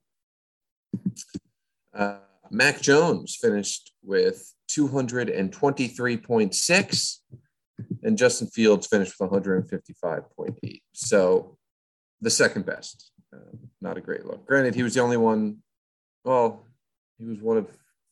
Uh, 1.94 2.18
Mac 2.52 2.82
Jones 2.82 3.38
finished 3.40 3.94
with 4.04 4.54
223.6, 4.72 7.16
and 8.04 8.18
Justin 8.18 8.48
Fields 8.48 8.88
finished 8.88 9.14
with 9.20 9.30
155.8. 9.32 10.82
So 10.94 11.58
the 12.22 12.30
second 12.30 12.66
best. 12.66 13.09
Uh, 13.34 13.58
not 13.82 13.98
a 13.98 14.02
great 14.02 14.26
look. 14.26 14.46
Granted, 14.46 14.76
he 14.76 14.84
was 14.84 14.94
the 14.94 15.02
only 15.02 15.18
one. 15.18 15.58
Well, 16.24 16.66
he 17.18 17.26
was 17.26 17.40
one 17.40 17.58
of 17.58 17.70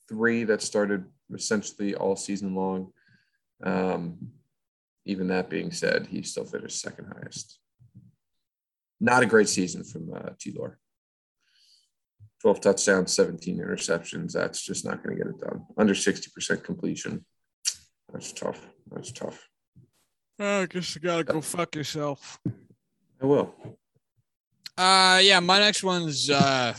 three 0.08 0.44
that 0.46 0.62
started 0.62 1.06
essentially 1.34 1.96
all 1.96 2.16
season 2.16 2.56
long. 2.56 2.92
Um, 3.64 4.32
even 5.06 5.28
that 5.28 5.50
being 5.50 5.72
said, 5.72 6.08
he 6.08 6.22
still 6.22 6.46
finished 6.46 6.82
second 6.82 7.14
highest. 7.14 7.60
Not 9.00 9.24
a 9.24 9.28
great 9.28 9.50
season 9.50 9.84
from 9.84 10.12
uh, 10.14 10.30
T. 10.40 10.54
Lore. 10.58 10.80
12 12.42 12.62
touchdowns, 12.62 13.14
17 13.14 13.58
interceptions. 13.58 14.34
That's 14.34 14.62
just 14.62 14.86
not 14.86 15.04
going 15.04 15.18
to 15.18 15.24
get 15.24 15.34
it 15.34 15.40
done. 15.40 15.66
Under 15.78 15.94
60% 15.94 16.64
completion. 16.64 17.26
That's 18.12 18.32
tough. 18.32 18.68
That's 18.92 19.12
tough. 19.12 19.48
I 20.40 20.68
guess 20.70 20.94
you 20.94 21.02
gotta 21.02 21.24
go 21.24 21.42
fuck 21.42 21.76
yourself. 21.76 22.40
I 23.22 23.26
will. 23.26 23.56
Uh 24.78 25.20
yeah, 25.24 25.40
my 25.40 25.60
next 25.60 25.84
one's 25.84 26.30
uh 26.30 26.76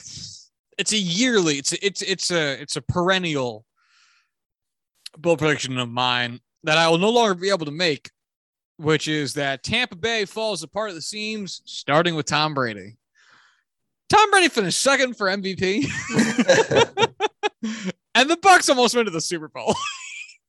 it's 0.78 0.92
a 0.92 0.99
yearly, 0.99 1.59
it's 1.59 1.72
a, 1.72 1.84
it's 1.84 2.03
it's 2.03 2.30
a 2.30 2.61
it's 2.61 2.76
a 2.76 2.82
perennial 2.82 3.64
bull 5.16 5.36
prediction 5.36 5.78
of 5.78 5.88
mine 5.88 6.40
that 6.64 6.78
I 6.78 6.88
will 6.88 6.99
no 6.99 7.11
longer 7.11 7.34
be 7.34 7.51
able 7.51 7.66
to 7.66 7.72
make, 7.72 8.11
which 8.76 9.09
is 9.09 9.34
that 9.34 9.62
Tampa 9.62 9.96
Bay 9.96 10.24
falls 10.24 10.62
apart 10.62 10.90
at 10.90 10.94
the 10.94 11.03
seams, 11.03 11.62
starting 11.64 12.14
with 12.14 12.26
Tom 12.26 12.55
Brady. 12.55 12.96
Tom 14.09 14.30
Brady 14.30 14.49
finished 14.49 14.80
second 14.80 15.16
for 15.16 15.26
MVP, 15.26 15.84
and 18.14 18.30
the 18.30 18.36
Bucs 18.36 18.70
almost 18.70 18.94
went 18.94 19.07
to 19.07 19.12
the 19.12 19.20
Super 19.20 19.49
Bowl. 19.49 19.74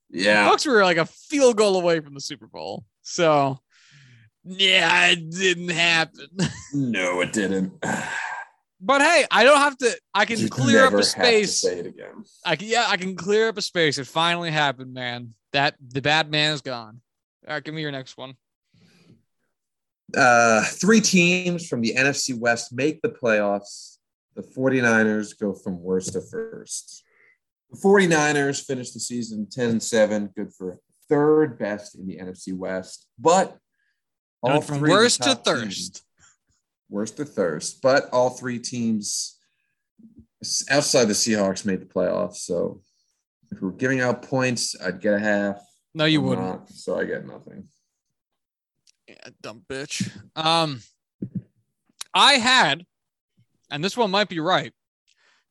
yeah. 0.10 0.50
Bucs 0.50 0.66
were 0.66 0.84
like 0.84 0.98
a 0.98 1.06
field 1.06 1.58
goal 1.58 1.78
away 1.78 2.00
from 2.00 2.14
the 2.14 2.22
Super 2.22 2.48
Bowl. 2.48 2.86
So 3.02 3.60
yeah, 4.50 5.08
it 5.08 5.30
didn't 5.30 5.70
happen. 5.70 6.28
No, 6.74 7.22
it 7.22 7.34
didn't. 7.34 7.74
But 8.82 9.02
hey, 9.02 9.26
I 9.30 9.44
don't 9.44 9.58
have 9.58 9.78
to. 9.80 10.00
I 10.14 10.24
can 10.24 10.40
You 10.40 10.48
clear 10.48 10.86
up 10.86 10.94
never 10.94 11.00
a 11.00 11.00
have 11.00 11.04
to 11.04 11.10
space. 11.10 11.60
Say 11.60 11.80
it 11.80 11.86
again. 11.86 12.24
I 12.46 12.56
can, 12.56 12.70
yeah, 12.70 12.86
I 12.88 12.96
can 12.96 13.14
clear 13.14 13.50
up 13.50 13.58
a 13.58 13.62
space. 13.62 13.98
It 13.98 14.08
finally 14.08 14.52
happened, 14.52 14.94
man. 14.94 15.34
That 15.52 15.76
the 15.86 16.02
bad 16.02 16.32
man 16.32 16.54
is 16.54 16.62
gone. 16.62 17.02
All 17.46 17.56
right, 17.56 17.62
give 17.62 17.74
me 17.74 17.82
your 17.82 17.92
next 17.92 18.16
one. 18.16 18.36
Uh, 20.16 20.64
three 20.64 21.02
teams 21.02 21.68
from 21.68 21.82
the 21.82 21.94
NFC 21.94 22.38
West 22.38 22.72
make 22.72 23.02
the 23.02 23.10
playoffs. 23.10 23.98
The 24.36 24.44
49ers 24.44 25.38
go 25.38 25.54
from 25.54 25.82
worst 25.82 26.14
to 26.14 26.22
first. 26.22 27.04
The 27.72 27.78
49ers 27.78 28.66
finished 28.66 28.94
the 28.94 29.02
season 29.02 29.48
10 29.52 29.70
and 29.70 29.84
7, 29.84 30.30
good 30.36 30.54
for 30.54 30.80
third 31.10 31.60
best 31.60 31.96
in 31.96 32.08
the 32.08 32.18
NFC 32.18 32.54
West. 32.54 33.08
But 33.20 33.58
all 34.42 34.62
from 34.62 34.82
worst 34.82 35.24
to 35.24 35.36
thirst. 35.36 36.04
Worst 36.90 37.18
to 37.18 37.26
thirst. 37.26 37.82
But 37.82 38.10
all 38.12 38.30
three 38.30 38.60
teams 38.60 39.38
outside 40.70 41.06
the 41.06 41.14
Seahawks 41.14 41.66
made 41.66 41.82
the 41.82 41.86
playoffs. 41.86 42.38
So 42.38 42.82
if 43.52 43.62
we're 43.62 43.72
giving 43.72 44.02
out 44.02 44.24
points, 44.24 44.76
I'd 44.82 45.02
get 45.02 45.14
a 45.14 45.20
half. 45.20 45.60
No, 45.94 46.06
you 46.06 46.20
I'm 46.20 46.26
wouldn't. 46.28 46.48
Not, 46.48 46.70
so 46.70 47.00
I 47.00 47.06
get 47.06 47.26
nothing. 47.26 47.68
Yeah, 49.08 49.16
dumb 49.42 49.64
bitch. 49.68 50.10
Um, 50.36 50.82
I 52.14 52.34
had, 52.34 52.86
and 53.72 53.84
this 53.84 53.98
one 53.98 54.12
might 54.12 54.30
be 54.30 54.40
right, 54.40 54.72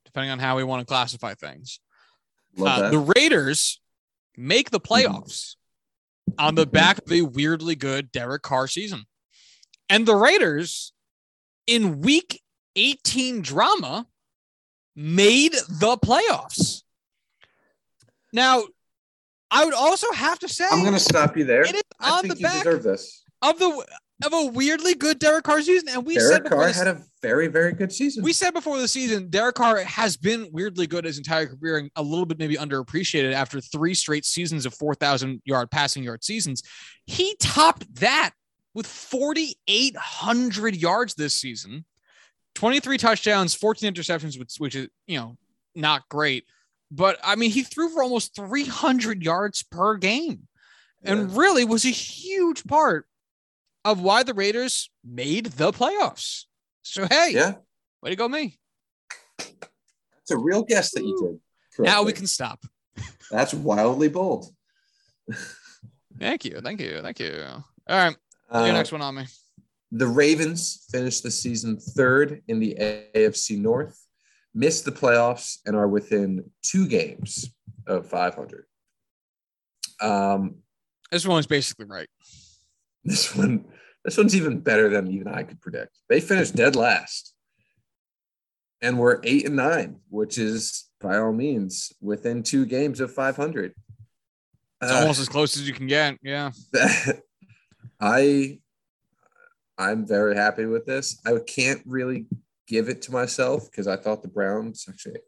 depending 0.04 0.30
on 0.30 0.38
how 0.38 0.56
we 0.56 0.64
want 0.64 0.80
to 0.80 0.86
classify 0.86 1.34
things. 1.34 1.80
Uh, 2.60 2.90
the 2.90 3.12
Raiders 3.16 3.80
make 4.36 4.70
the 4.70 4.80
playoffs 4.80 5.56
on 6.38 6.54
the 6.54 6.66
back 6.66 6.98
of 6.98 7.12
a 7.12 7.22
weirdly 7.22 7.74
good 7.74 8.12
Derek 8.12 8.42
Carr 8.42 8.68
season. 8.68 9.04
And 9.88 10.06
the 10.06 10.14
Raiders 10.14 10.92
in 11.66 12.00
week 12.00 12.42
18 12.76 13.42
drama 13.42 14.06
made 14.94 15.52
the 15.52 15.96
playoffs. 15.98 16.82
Now, 18.32 18.64
I 19.50 19.64
would 19.64 19.74
also 19.74 20.10
have 20.12 20.38
to 20.40 20.48
say 20.48 20.66
I'm 20.70 20.82
going 20.82 20.92
to 20.92 21.00
stop 21.00 21.36
you 21.36 21.44
there. 21.44 21.62
It 21.62 21.76
is 21.76 21.82
I 22.00 22.18
on 22.18 22.28
the 22.28 22.34
back 22.36 22.64
deserve 22.64 22.82
this. 22.82 23.22
of 23.40 23.58
the 23.58 23.86
of 24.24 24.32
a 24.32 24.46
weirdly 24.46 24.94
good 24.94 25.18
Derek 25.18 25.44
Carr 25.44 25.62
season, 25.62 25.88
and 25.90 26.04
we 26.04 26.14
Derek 26.14 26.32
said 26.32 26.44
Carr 26.46 26.68
had 26.68 26.88
a 26.88 27.02
very 27.22 27.46
very 27.46 27.72
good 27.72 27.92
season. 27.92 28.24
We 28.24 28.32
said 28.32 28.52
before 28.52 28.78
the 28.78 28.88
season, 28.88 29.28
Derek 29.30 29.54
Carr 29.54 29.78
has 29.78 30.16
been 30.16 30.48
weirdly 30.52 30.86
good 30.86 31.04
his 31.04 31.18
entire 31.18 31.46
career, 31.46 31.78
and 31.78 31.90
a 31.96 32.02
little 32.02 32.26
bit 32.26 32.38
maybe 32.38 32.56
underappreciated 32.56 33.32
after 33.32 33.60
three 33.60 33.94
straight 33.94 34.24
seasons 34.24 34.66
of 34.66 34.74
four 34.74 34.94
thousand 34.94 35.40
yard 35.44 35.70
passing 35.70 36.02
yard 36.02 36.24
seasons. 36.24 36.62
He 37.06 37.36
topped 37.40 37.92
that 37.96 38.32
with 38.74 38.86
forty 38.86 39.56
eight 39.68 39.96
hundred 39.96 40.76
yards 40.76 41.14
this 41.14 41.34
season. 41.34 41.84
23 42.54 42.98
touchdowns, 42.98 43.54
14 43.54 43.94
interceptions, 43.94 44.36
which, 44.36 44.56
which 44.58 44.74
is, 44.74 44.88
you 45.06 45.16
know, 45.16 45.36
not 45.76 46.08
great. 46.08 46.44
But 46.90 47.20
I 47.22 47.36
mean, 47.36 47.50
he 47.50 47.62
threw 47.62 47.88
for 47.88 48.02
almost 48.02 48.34
300 48.34 49.22
yards 49.22 49.62
per 49.62 49.96
game 49.96 50.48
and 51.04 51.36
really 51.36 51.64
was 51.64 51.84
a 51.84 51.90
huge 51.90 52.64
part 52.64 53.06
of 53.90 54.02
why 54.02 54.22
the 54.22 54.34
Raiders 54.34 54.90
made 55.04 55.46
the 55.46 55.72
playoffs. 55.72 56.44
So, 56.82 57.06
hey, 57.06 57.30
yeah, 57.32 57.54
way 58.02 58.10
to 58.10 58.16
go, 58.16 58.28
me. 58.28 58.58
It's 59.38 60.30
a 60.30 60.36
real 60.36 60.62
guess 60.62 60.92
that 60.92 61.02
you 61.02 61.18
did. 61.18 61.40
Correctly. 61.74 61.94
Now 61.94 62.02
we 62.02 62.12
can 62.12 62.26
stop. 62.26 62.62
That's 63.30 63.54
wildly 63.54 64.08
bold. 64.08 64.46
thank 66.18 66.44
you. 66.44 66.60
Thank 66.62 66.80
you. 66.80 67.00
Thank 67.00 67.18
you. 67.20 67.44
All 67.46 67.64
right. 67.88 68.16
Uh, 68.50 68.64
your 68.64 68.74
next 68.74 68.92
one 68.92 69.00
on 69.00 69.14
me. 69.14 69.24
The 69.92 70.06
Ravens 70.06 70.86
finished 70.90 71.22
the 71.22 71.30
season 71.30 71.78
third 71.78 72.42
in 72.46 72.60
the 72.60 72.76
AFC 73.14 73.58
North, 73.58 73.98
missed 74.54 74.84
the 74.84 74.92
playoffs, 74.92 75.58
and 75.64 75.74
are 75.74 75.88
within 75.88 76.50
two 76.62 76.86
games 76.86 77.54
of 77.86 78.06
500. 78.06 78.64
Um, 80.02 80.56
this 81.10 81.26
one's 81.26 81.46
basically 81.46 81.86
right. 81.86 82.08
This 83.08 83.34
one, 83.34 83.64
this 84.04 84.18
one's 84.18 84.36
even 84.36 84.60
better 84.60 84.90
than 84.90 85.10
even 85.10 85.28
I 85.28 85.42
could 85.42 85.62
predict. 85.62 85.96
They 86.10 86.20
finished 86.20 86.54
dead 86.54 86.76
last, 86.76 87.34
and 88.82 88.98
we're 88.98 89.20
eight 89.24 89.46
and 89.46 89.56
nine, 89.56 90.00
which 90.10 90.36
is 90.36 90.90
by 91.00 91.16
all 91.16 91.32
means 91.32 91.92
within 92.02 92.42
two 92.42 92.66
games 92.66 93.00
of 93.00 93.12
500. 93.12 93.72
It's 94.82 94.92
uh, 94.92 94.94
almost 94.94 95.20
as 95.20 95.28
close 95.28 95.56
as 95.56 95.66
you 95.66 95.72
can 95.72 95.86
get. 95.86 96.18
Yeah. 96.22 96.50
I 98.00 98.58
I'm 99.78 100.06
very 100.06 100.36
happy 100.36 100.66
with 100.66 100.84
this. 100.84 101.18
I 101.24 101.38
can't 101.46 101.80
really 101.86 102.26
give 102.66 102.88
it 102.88 103.00
to 103.02 103.12
myself 103.12 103.70
because 103.70 103.86
I 103.86 103.96
thought 103.96 104.22
the 104.22 104.28
Browns 104.28 104.84
actually. 104.88 105.20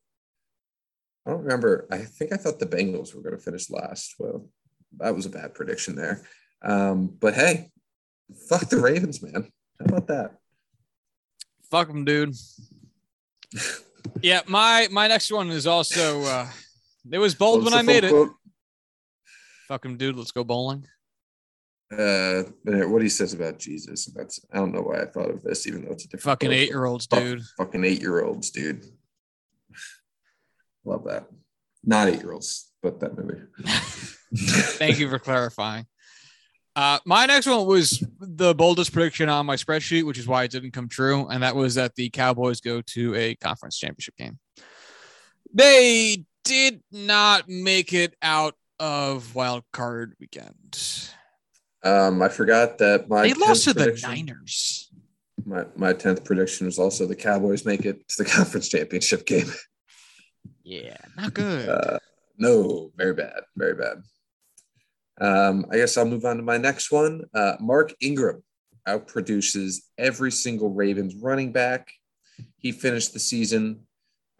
I 1.26 1.30
don't 1.30 1.44
remember. 1.44 1.86
I 1.90 1.98
think 1.98 2.32
I 2.32 2.36
thought 2.36 2.58
the 2.58 2.66
Bengals 2.66 3.14
were 3.14 3.22
going 3.22 3.36
to 3.36 3.42
finish 3.42 3.70
last. 3.70 4.16
Well, 4.18 4.48
that 4.98 5.14
was 5.14 5.26
a 5.26 5.30
bad 5.30 5.54
prediction 5.54 5.94
there. 5.94 6.22
Um, 6.62 7.06
but 7.20 7.34
hey, 7.34 7.70
fuck 8.48 8.68
the 8.68 8.80
Ravens, 8.80 9.22
man. 9.22 9.50
How 9.78 9.86
about 9.86 10.06
that? 10.08 10.30
Fuck 11.70 11.88
them, 11.88 12.04
dude. 12.04 12.34
yeah, 14.22 14.40
my 14.46 14.88
my 14.90 15.08
next 15.08 15.30
one 15.32 15.50
is 15.50 15.66
also. 15.66 16.22
uh 16.22 16.48
It 17.10 17.18
was 17.18 17.34
bold 17.34 17.64
when 17.64 17.74
I 17.74 17.82
made 17.82 18.04
quote? 18.08 18.28
it. 18.28 18.34
Fuck 19.68 19.84
him, 19.84 19.96
dude. 19.96 20.16
Let's 20.16 20.32
go 20.32 20.44
bowling 20.44 20.86
uh 21.98 22.44
what 22.64 23.02
he 23.02 23.08
says 23.08 23.34
about 23.34 23.58
jesus 23.58 24.06
that's 24.14 24.40
i 24.52 24.58
don't 24.58 24.72
know 24.72 24.80
why 24.82 25.00
i 25.02 25.06
thought 25.06 25.28
of 25.30 25.42
this 25.42 25.66
even 25.66 25.84
though 25.84 25.90
it's 25.90 26.04
a 26.04 26.08
different 26.08 26.22
fucking 26.22 26.52
eight 26.52 26.68
year 26.68 26.84
olds 26.84 27.06
dude 27.08 27.42
fucking 27.56 27.84
eight 27.84 28.00
year 28.00 28.22
olds 28.22 28.50
dude 28.50 28.84
love 30.84 31.04
that 31.04 31.26
not 31.82 32.06
eight 32.08 32.20
year 32.20 32.32
olds 32.32 32.70
but 32.80 33.00
that 33.00 33.16
movie 33.18 33.40
thank 34.78 35.00
you 35.00 35.10
for 35.10 35.18
clarifying 35.18 35.84
uh 36.76 36.98
my 37.04 37.26
next 37.26 37.46
one 37.46 37.66
was 37.66 38.04
the 38.20 38.54
boldest 38.54 38.92
prediction 38.92 39.28
on 39.28 39.46
my 39.46 39.56
spreadsheet 39.56 40.04
which 40.04 40.18
is 40.18 40.26
why 40.26 40.44
it 40.44 40.50
didn't 40.50 40.72
come 40.72 40.88
true 40.88 41.26
and 41.28 41.42
that 41.42 41.54
was 41.54 41.74
that 41.74 41.94
the 41.94 42.08
cowboys 42.10 42.60
go 42.60 42.80
to 42.82 43.14
a 43.14 43.34
conference 43.36 43.78
championship 43.78 44.16
game 44.16 44.38
they 45.52 46.24
did 46.44 46.82
not 46.92 47.48
make 47.48 47.92
it 47.92 48.14
out 48.22 48.54
of 48.78 49.34
wild 49.34 49.64
card 49.72 50.14
weekend 50.20 51.10
um, 51.82 52.20
I 52.20 52.28
forgot 52.28 52.78
that 52.78 53.08
my 53.08 53.22
they 53.22 53.34
lost 53.34 53.64
to 53.64 53.72
the 53.72 53.98
Niners. 54.02 54.90
My 55.44 55.64
my 55.76 55.92
tenth 55.92 56.24
prediction 56.24 56.66
was 56.66 56.78
also 56.78 57.06
the 57.06 57.16
Cowboys 57.16 57.64
make 57.64 57.84
it 57.86 58.06
to 58.08 58.22
the 58.22 58.30
conference 58.30 58.68
championship 58.68 59.26
game. 59.26 59.50
Yeah, 60.62 60.98
not 61.16 61.32
good. 61.34 61.68
Uh, 61.68 61.98
no, 62.36 62.90
very 62.96 63.14
bad, 63.14 63.40
very 63.56 63.74
bad. 63.74 64.02
Um, 65.20 65.66
I 65.70 65.76
guess 65.76 65.96
I'll 65.96 66.06
move 66.06 66.24
on 66.24 66.36
to 66.36 66.42
my 66.42 66.56
next 66.56 66.90
one. 66.90 67.24
Uh, 67.34 67.56
Mark 67.60 67.94
Ingram 68.00 68.42
outproduces 68.88 69.82
every 69.98 70.32
single 70.32 70.70
Ravens 70.70 71.14
running 71.14 71.52
back. 71.52 71.92
He 72.56 72.72
finished 72.72 73.12
the 73.12 73.18
season 73.18 73.80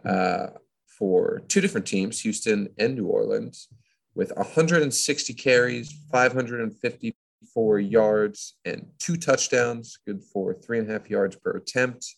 uh, 0.04 0.48
for 0.86 1.42
two 1.48 1.60
different 1.60 1.86
teams, 1.86 2.20
Houston 2.20 2.68
and 2.78 2.94
New 2.94 3.06
Orleans, 3.06 3.68
with 4.14 4.32
160 4.36 5.34
carries, 5.34 5.92
554 6.10 7.80
yards 7.80 8.56
and 8.64 8.86
two 8.98 9.16
touchdowns, 9.16 9.98
good 10.06 10.22
for 10.22 10.54
three 10.54 10.78
and 10.78 10.88
a 10.88 10.92
half 10.92 11.10
yards 11.10 11.36
per 11.36 11.52
attempt. 11.52 12.14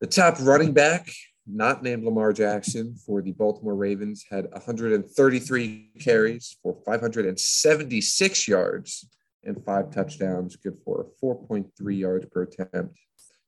The 0.00 0.06
top 0.06 0.36
running 0.40 0.72
back, 0.72 1.08
not 1.46 1.82
named 1.82 2.04
Lamar 2.04 2.32
Jackson, 2.32 2.94
for 2.94 3.22
the 3.22 3.32
Baltimore 3.32 3.76
Ravens, 3.76 4.24
had 4.28 4.50
133 4.52 5.90
carries 6.00 6.56
for 6.62 6.76
576 6.84 8.48
yards 8.48 9.08
and 9.44 9.64
five 9.64 9.90
touchdowns, 9.92 10.56
good 10.56 10.76
for 10.84 11.06
4.3 11.22 11.98
yards 11.98 12.26
per 12.26 12.42
attempt. 12.42 12.98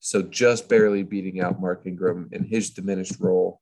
So 0.00 0.22
just 0.22 0.68
barely 0.68 1.02
beating 1.02 1.40
out 1.40 1.60
Mark 1.60 1.82
Ingram 1.86 2.28
in 2.30 2.44
his 2.44 2.70
diminished 2.70 3.18
role. 3.18 3.60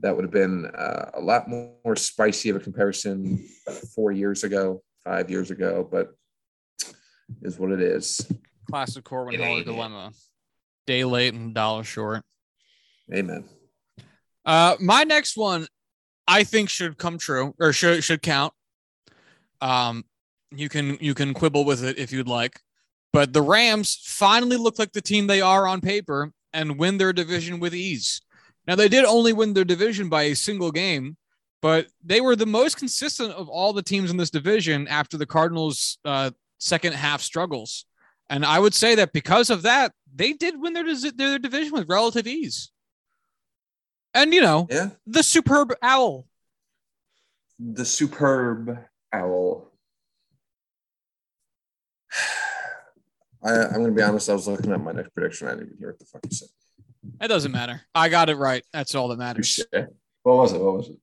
That 0.00 0.14
would 0.14 0.24
have 0.24 0.32
been 0.32 0.66
uh, 0.66 1.10
a 1.14 1.20
lot 1.20 1.48
more 1.48 1.96
spicy 1.96 2.50
of 2.50 2.56
a 2.56 2.60
comparison 2.60 3.42
four 3.94 4.12
years 4.12 4.44
ago 4.44 4.82
five 5.04 5.30
years 5.30 5.50
ago, 5.50 5.86
but 5.90 6.14
is 7.42 7.58
what 7.58 7.72
it 7.72 7.80
is. 7.80 8.26
Classic 8.68 9.02
Corwin 9.02 9.40
Hall 9.40 9.62
dilemma. 9.62 10.12
Day 10.86 11.04
late 11.04 11.34
and 11.34 11.54
dollar 11.54 11.84
short. 11.84 12.22
Amen. 13.12 13.44
Uh, 14.44 14.76
my 14.80 15.04
next 15.04 15.36
one, 15.36 15.66
I 16.26 16.44
think 16.44 16.68
should 16.68 16.98
come 16.98 17.18
true 17.18 17.54
or 17.58 17.72
should 17.72 18.04
should 18.04 18.22
count. 18.22 18.52
Um, 19.60 20.04
you 20.50 20.68
can 20.68 20.98
you 21.00 21.14
can 21.14 21.34
quibble 21.34 21.64
with 21.64 21.84
it 21.84 21.98
if 21.98 22.12
you'd 22.12 22.28
like, 22.28 22.60
but 23.12 23.32
the 23.32 23.42
Rams 23.42 23.98
finally 24.04 24.56
look 24.56 24.78
like 24.78 24.92
the 24.92 25.00
team 25.00 25.26
they 25.26 25.40
are 25.40 25.66
on 25.66 25.80
paper 25.80 26.32
and 26.52 26.78
win 26.78 26.98
their 26.98 27.12
division 27.12 27.60
with 27.60 27.74
ease. 27.74 28.20
Now 28.66 28.76
they 28.76 28.88
did 28.88 29.04
only 29.04 29.32
win 29.32 29.54
their 29.54 29.64
division 29.64 30.08
by 30.08 30.24
a 30.24 30.34
single 30.34 30.70
game, 30.70 31.16
but 31.60 31.86
they 32.04 32.20
were 32.20 32.36
the 32.36 32.46
most 32.46 32.76
consistent 32.76 33.32
of 33.32 33.48
all 33.48 33.72
the 33.72 33.82
teams 33.82 34.10
in 34.10 34.16
this 34.16 34.30
division 34.30 34.88
after 34.88 35.16
the 35.16 35.26
Cardinals' 35.26 35.98
uh, 36.04 36.30
second 36.58 36.94
half 36.94 37.22
struggles. 37.22 37.86
And 38.28 38.44
I 38.44 38.58
would 38.58 38.74
say 38.74 38.94
that 38.96 39.12
because 39.12 39.50
of 39.50 39.62
that, 39.62 39.92
they 40.14 40.32
did 40.32 40.60
win 40.60 40.72
their, 40.72 40.84
their 41.14 41.38
division 41.38 41.72
with 41.72 41.88
relative 41.88 42.26
ease. 42.26 42.71
And, 44.14 44.34
you 44.34 44.40
know, 44.40 44.66
yeah. 44.70 44.90
the 45.06 45.22
superb 45.22 45.74
owl. 45.82 46.26
The 47.58 47.84
superb 47.84 48.78
owl. 49.12 49.70
I, 53.44 53.52
am 53.52 53.72
going 53.72 53.86
to 53.86 53.92
be 53.92 54.02
honest. 54.02 54.28
I 54.28 54.34
was 54.34 54.46
looking 54.46 54.72
at 54.72 54.80
my 54.80 54.92
next 54.92 55.14
prediction. 55.14 55.48
I 55.48 55.52
didn't 55.52 55.66
even 55.66 55.78
hear 55.78 55.88
what 55.88 55.98
the 55.98 56.04
fuck 56.04 56.20
you 56.24 56.36
said. 56.36 56.48
It 57.20 57.28
doesn't 57.28 57.52
matter. 57.52 57.82
I 57.94 58.08
got 58.08 58.30
it 58.30 58.36
right. 58.36 58.64
That's 58.72 58.94
all 58.94 59.08
that 59.08 59.18
matters. 59.18 59.60
What 60.22 60.36
was 60.36 60.52
it? 60.52 60.60
What 60.60 60.76
was 60.76 60.88
it? 60.88 60.96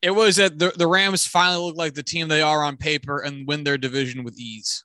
It 0.00 0.10
was 0.10 0.36
that 0.36 0.58
the, 0.58 0.72
the 0.76 0.86
Rams 0.86 1.26
finally 1.26 1.64
look 1.64 1.76
like 1.76 1.94
the 1.94 2.02
team 2.02 2.28
they 2.28 2.42
are 2.42 2.62
on 2.62 2.76
paper 2.76 3.20
and 3.20 3.46
win 3.46 3.64
their 3.64 3.78
division 3.78 4.24
with 4.24 4.38
ease. 4.38 4.84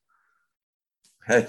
Hey, 1.26 1.48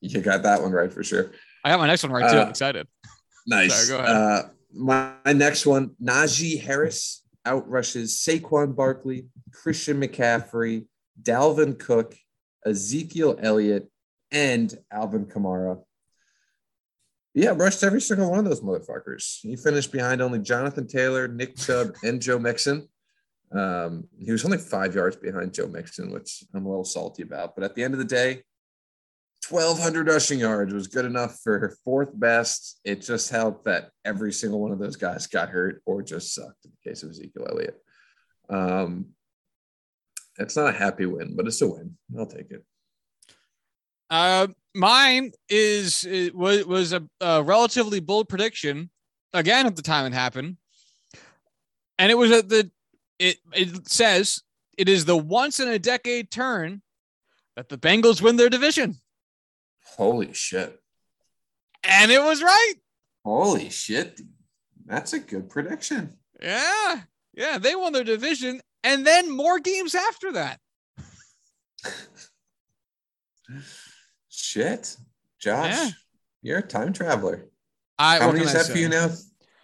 you 0.00 0.20
got 0.20 0.42
that 0.42 0.62
one 0.62 0.72
right 0.72 0.92
for 0.92 1.04
sure. 1.04 1.32
I 1.64 1.70
got 1.70 1.78
my 1.78 1.86
next 1.86 2.02
one 2.02 2.12
right 2.12 2.30
too. 2.30 2.38
Uh, 2.38 2.42
I'm 2.42 2.50
excited. 2.50 2.86
Nice. 3.44 3.88
Sorry, 3.88 3.98
go 3.98 4.04
ahead. 4.04 4.16
Uh, 4.16 4.42
my, 4.74 5.12
my 5.24 5.32
next 5.32 5.66
one, 5.66 5.90
Najee 6.02 6.60
Harris 6.60 7.22
outrushes 7.46 8.10
Saquon 8.26 8.74
Barkley, 8.74 9.26
Christian 9.52 10.00
McCaffrey, 10.00 10.86
Dalvin 11.20 11.78
Cook, 11.78 12.14
Ezekiel 12.64 13.38
Elliott, 13.40 13.90
and 14.30 14.76
Alvin 14.90 15.26
Kamara. 15.26 15.82
Yeah, 17.34 17.54
rushed 17.56 17.82
every 17.82 18.00
single 18.00 18.30
one 18.30 18.38
of 18.40 18.44
those 18.44 18.60
motherfuckers. 18.60 19.40
He 19.40 19.56
finished 19.56 19.90
behind 19.90 20.20
only 20.20 20.38
Jonathan 20.38 20.86
Taylor, 20.86 21.28
Nick 21.28 21.56
Chubb, 21.56 21.94
and 22.04 22.20
Joe 22.20 22.38
Mixon. 22.38 22.88
Um, 23.50 24.08
he 24.18 24.32
was 24.32 24.44
only 24.44 24.58
five 24.58 24.94
yards 24.94 25.16
behind 25.16 25.54
Joe 25.54 25.66
Mixon, 25.66 26.10
which 26.10 26.44
I'm 26.54 26.66
a 26.66 26.68
little 26.68 26.84
salty 26.84 27.22
about. 27.22 27.54
But 27.54 27.64
at 27.64 27.74
the 27.74 27.84
end 27.84 27.94
of 27.94 27.98
the 27.98 28.04
day, 28.04 28.42
1,200 29.48 30.06
rushing 30.06 30.38
yards 30.38 30.72
was 30.72 30.86
good 30.86 31.04
enough 31.04 31.40
for 31.42 31.58
her 31.58 31.76
fourth 31.84 32.10
best. 32.14 32.80
It 32.84 33.02
just 33.02 33.30
helped 33.30 33.64
that 33.64 33.90
every 34.04 34.32
single 34.32 34.60
one 34.60 34.72
of 34.72 34.78
those 34.78 34.96
guys 34.96 35.26
got 35.26 35.48
hurt 35.48 35.82
or 35.84 36.02
just 36.02 36.34
sucked 36.34 36.64
in 36.64 36.70
the 36.70 36.90
case 36.90 37.02
of 37.02 37.10
Ezekiel 37.10 37.46
Elliott. 37.50 37.82
Um, 38.48 39.06
it's 40.38 40.56
not 40.56 40.74
a 40.74 40.78
happy 40.78 41.06
win, 41.06 41.34
but 41.36 41.46
it's 41.46 41.60
a 41.60 41.68
win. 41.68 41.96
I'll 42.16 42.26
take 42.26 42.50
it. 42.50 42.64
Uh, 44.10 44.48
mine 44.74 45.32
is 45.48 46.04
it 46.04 46.34
was 46.34 46.64
was 46.66 46.92
a, 46.92 47.02
a 47.20 47.42
relatively 47.42 48.00
bold 48.00 48.28
prediction 48.28 48.90
again 49.32 49.66
at 49.66 49.76
the 49.76 49.82
time 49.82 50.06
it 50.06 50.14
happened, 50.14 50.56
and 51.98 52.10
it 52.10 52.16
was 52.16 52.30
at 52.30 52.48
the 52.48 52.70
it 53.18 53.38
it 53.54 53.88
says 53.88 54.42
it 54.76 54.88
is 54.88 55.04
the 55.04 55.16
once 55.16 55.60
in 55.60 55.68
a 55.68 55.78
decade 55.78 56.30
turn 56.30 56.82
that 57.56 57.68
the 57.68 57.78
Bengals 57.78 58.22
win 58.22 58.36
their 58.36 58.48
division, 58.48 59.00
Holy 59.96 60.32
shit. 60.32 60.78
and 61.84 62.10
it 62.10 62.22
was 62.22 62.42
right. 62.42 62.74
Holy 63.24 63.70
shit. 63.70 64.16
dude. 64.16 64.28
That's 64.86 65.12
a 65.12 65.18
good 65.18 65.48
prediction. 65.48 66.16
Yeah, 66.40 67.00
yeah, 67.34 67.58
they 67.58 67.74
won 67.76 67.92
their 67.92 68.02
division, 68.04 68.60
and 68.82 69.06
then 69.06 69.30
more 69.30 69.58
games 69.60 69.94
after 69.94 70.32
that. 70.32 70.58
Shit. 74.28 74.96
Josh, 75.40 75.70
Yeah. 75.72 75.90
you're 76.42 76.58
a 76.58 76.62
time 76.66 76.92
traveler. 76.92 77.48
I 77.98 78.18
How 78.18 78.32
many 78.32 78.44
is 78.44 78.52
that 78.52 78.66
for 78.66 78.78
you 78.78 78.88
now? 78.88 79.10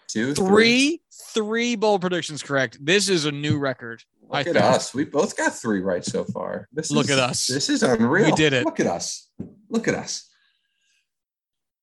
Two, 0.08 0.34
Three, 0.34 1.02
three 1.34 1.76
bold 1.76 2.00
predictions 2.00 2.42
correct. 2.42 2.78
This 2.84 3.08
is 3.08 3.24
a 3.26 3.32
new 3.32 3.58
record. 3.58 4.02
Look 4.22 4.34
I 4.34 4.40
at 4.40 4.46
think. 4.46 4.56
us. 4.58 4.94
We 4.94 5.04
both 5.04 5.36
got 5.36 5.54
three 5.54 5.80
right 5.80 6.04
so 6.04 6.24
far. 6.24 6.68
This 6.72 6.90
Look 6.90 7.06
is, 7.06 7.10
at 7.12 7.18
us. 7.18 7.46
This 7.46 7.68
is 7.68 7.82
unreal. 7.82 8.26
We 8.26 8.32
did 8.32 8.52
it. 8.52 8.64
Look 8.64 8.80
at 8.80 8.86
us. 8.86 9.28
Look 9.70 9.88
at 9.88 9.94
us. 9.94 10.28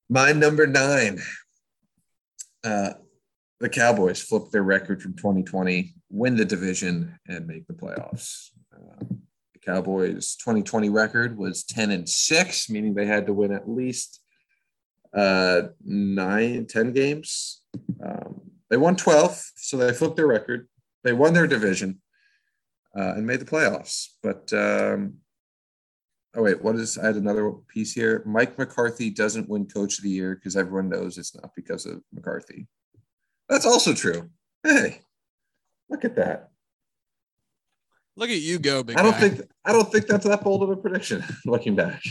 My 0.10 0.32
number 0.32 0.68
nine. 0.68 1.20
Uh, 2.64 2.94
the 3.60 3.70
Cowboys 3.70 4.22
flip 4.22 4.50
their 4.52 4.64
record 4.64 5.02
from 5.02 5.14
2020, 5.14 5.94
win 6.10 6.36
the 6.36 6.46
division, 6.46 7.18
and 7.28 7.48
make 7.48 7.68
the 7.68 7.74
playoffs. 7.74 8.50
Uh, 8.74 9.04
the 9.54 9.60
Cowboys' 9.60 10.36
2020 10.36 10.90
record 10.90 11.38
was 11.38 11.64
10 11.64 11.92
and 11.92 12.08
6, 12.08 12.70
meaning 12.70 12.94
they 12.94 13.06
had 13.06 13.28
to 13.28 13.34
win 13.34 13.54
at 13.54 13.70
least 13.70 14.20
uh, 15.14 15.64
nine, 15.84 16.66
10 16.66 16.92
games. 16.92 17.62
Um, 18.04 18.42
they 18.70 18.78
won 18.78 18.96
12, 18.96 19.52
so 19.56 19.78
they 19.78 19.94
flipped 19.94 20.18
their 20.18 20.28
record. 20.28 20.68
They 21.04 21.14
won 21.14 21.34
their 21.34 21.48
division 21.48 22.02
uh, 22.98 23.14
and 23.16 23.26
made 23.26 23.40
the 23.40 23.46
playoffs. 23.46 24.08
But 24.22 24.52
um, 24.54 25.18
oh 26.36 26.44
wait, 26.44 26.62
what 26.62 26.76
is? 26.76 26.98
I 26.98 27.08
had 27.08 27.16
another 27.16 27.52
piece 27.68 27.94
here. 27.94 28.24
Mike 28.26 28.58
McCarthy 28.58 29.10
doesn't 29.10 29.50
win 29.50 29.66
Coach 29.66 29.98
of 29.98 30.04
the 30.04 30.10
Year 30.10 30.36
because 30.36 30.56
everyone 30.56 30.90
knows 30.90 31.18
it's 31.18 31.36
not 31.36 31.52
because 31.56 31.86
of 31.86 32.02
McCarthy. 32.14 32.68
That's 33.50 33.66
also 33.66 33.94
true. 33.94 34.30
Hey, 34.64 35.02
look 35.90 36.06
at 36.06 36.16
that. 36.16 36.50
Look 38.18 38.30
at 38.30 38.38
you 38.38 38.60
go, 38.60 38.82
big 38.84 38.98
I 38.98 39.04
don't 39.04 39.12
guy. 39.12 39.30
think 39.30 39.42
I 39.66 39.72
don't 39.74 39.92
think 39.92 40.08
that's 40.08 40.26
that 40.26 40.44
bold 40.44 40.64
of 40.64 40.70
a 40.70 40.78
prediction. 40.78 41.24
Looking 41.46 41.76
back, 41.76 42.02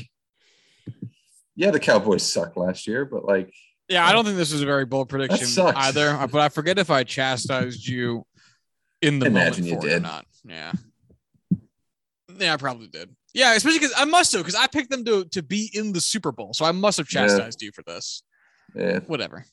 yeah, 1.56 1.70
the 1.70 1.80
Cowboys 1.80 2.22
sucked 2.22 2.56
last 2.56 2.86
year, 2.86 3.04
but 3.04 3.24
like 3.24 3.52
Yeah, 3.88 4.06
I 4.06 4.12
don't 4.12 4.24
think 4.24 4.36
this 4.36 4.52
was 4.52 4.62
a 4.62 4.66
very 4.66 4.84
bold 4.84 5.08
prediction 5.08 5.46
either. 5.76 6.10
Uh, 6.10 6.26
but 6.26 6.40
I 6.40 6.48
forget 6.50 6.78
if 6.78 6.90
I 6.90 7.04
chastised 7.04 7.86
you 7.86 8.26
in 9.00 9.18
the 9.18 9.26
Imagine 9.26 9.64
moment 9.64 9.82
you 9.82 9.88
for 9.88 9.94
it 9.94 9.98
or 9.98 10.00
not. 10.00 10.26
Yeah. 10.46 10.72
Yeah, 12.38 12.54
I 12.54 12.56
probably 12.56 12.88
did. 12.88 13.14
Yeah, 13.34 13.54
especially 13.54 13.80
because 13.80 13.94
I 13.96 14.04
must 14.04 14.32
have 14.32 14.42
because 14.42 14.54
I 14.54 14.66
picked 14.68 14.90
them 14.90 15.04
to 15.04 15.24
to 15.26 15.42
be 15.42 15.70
in 15.74 15.92
the 15.92 16.00
Super 16.00 16.30
Bowl, 16.32 16.54
so 16.54 16.64
I 16.64 16.72
must 16.72 16.98
have 16.98 17.08
Yeah. 17.12 17.22
chastised 17.22 17.60
you 17.62 17.72
for 17.72 17.82
this. 17.82 18.22
yeah, 18.74 19.00
Whatever. 19.00 19.44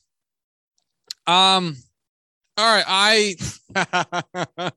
Um. 1.26 1.76
All 2.56 2.76
right, 2.76 2.84
I. 2.86 3.36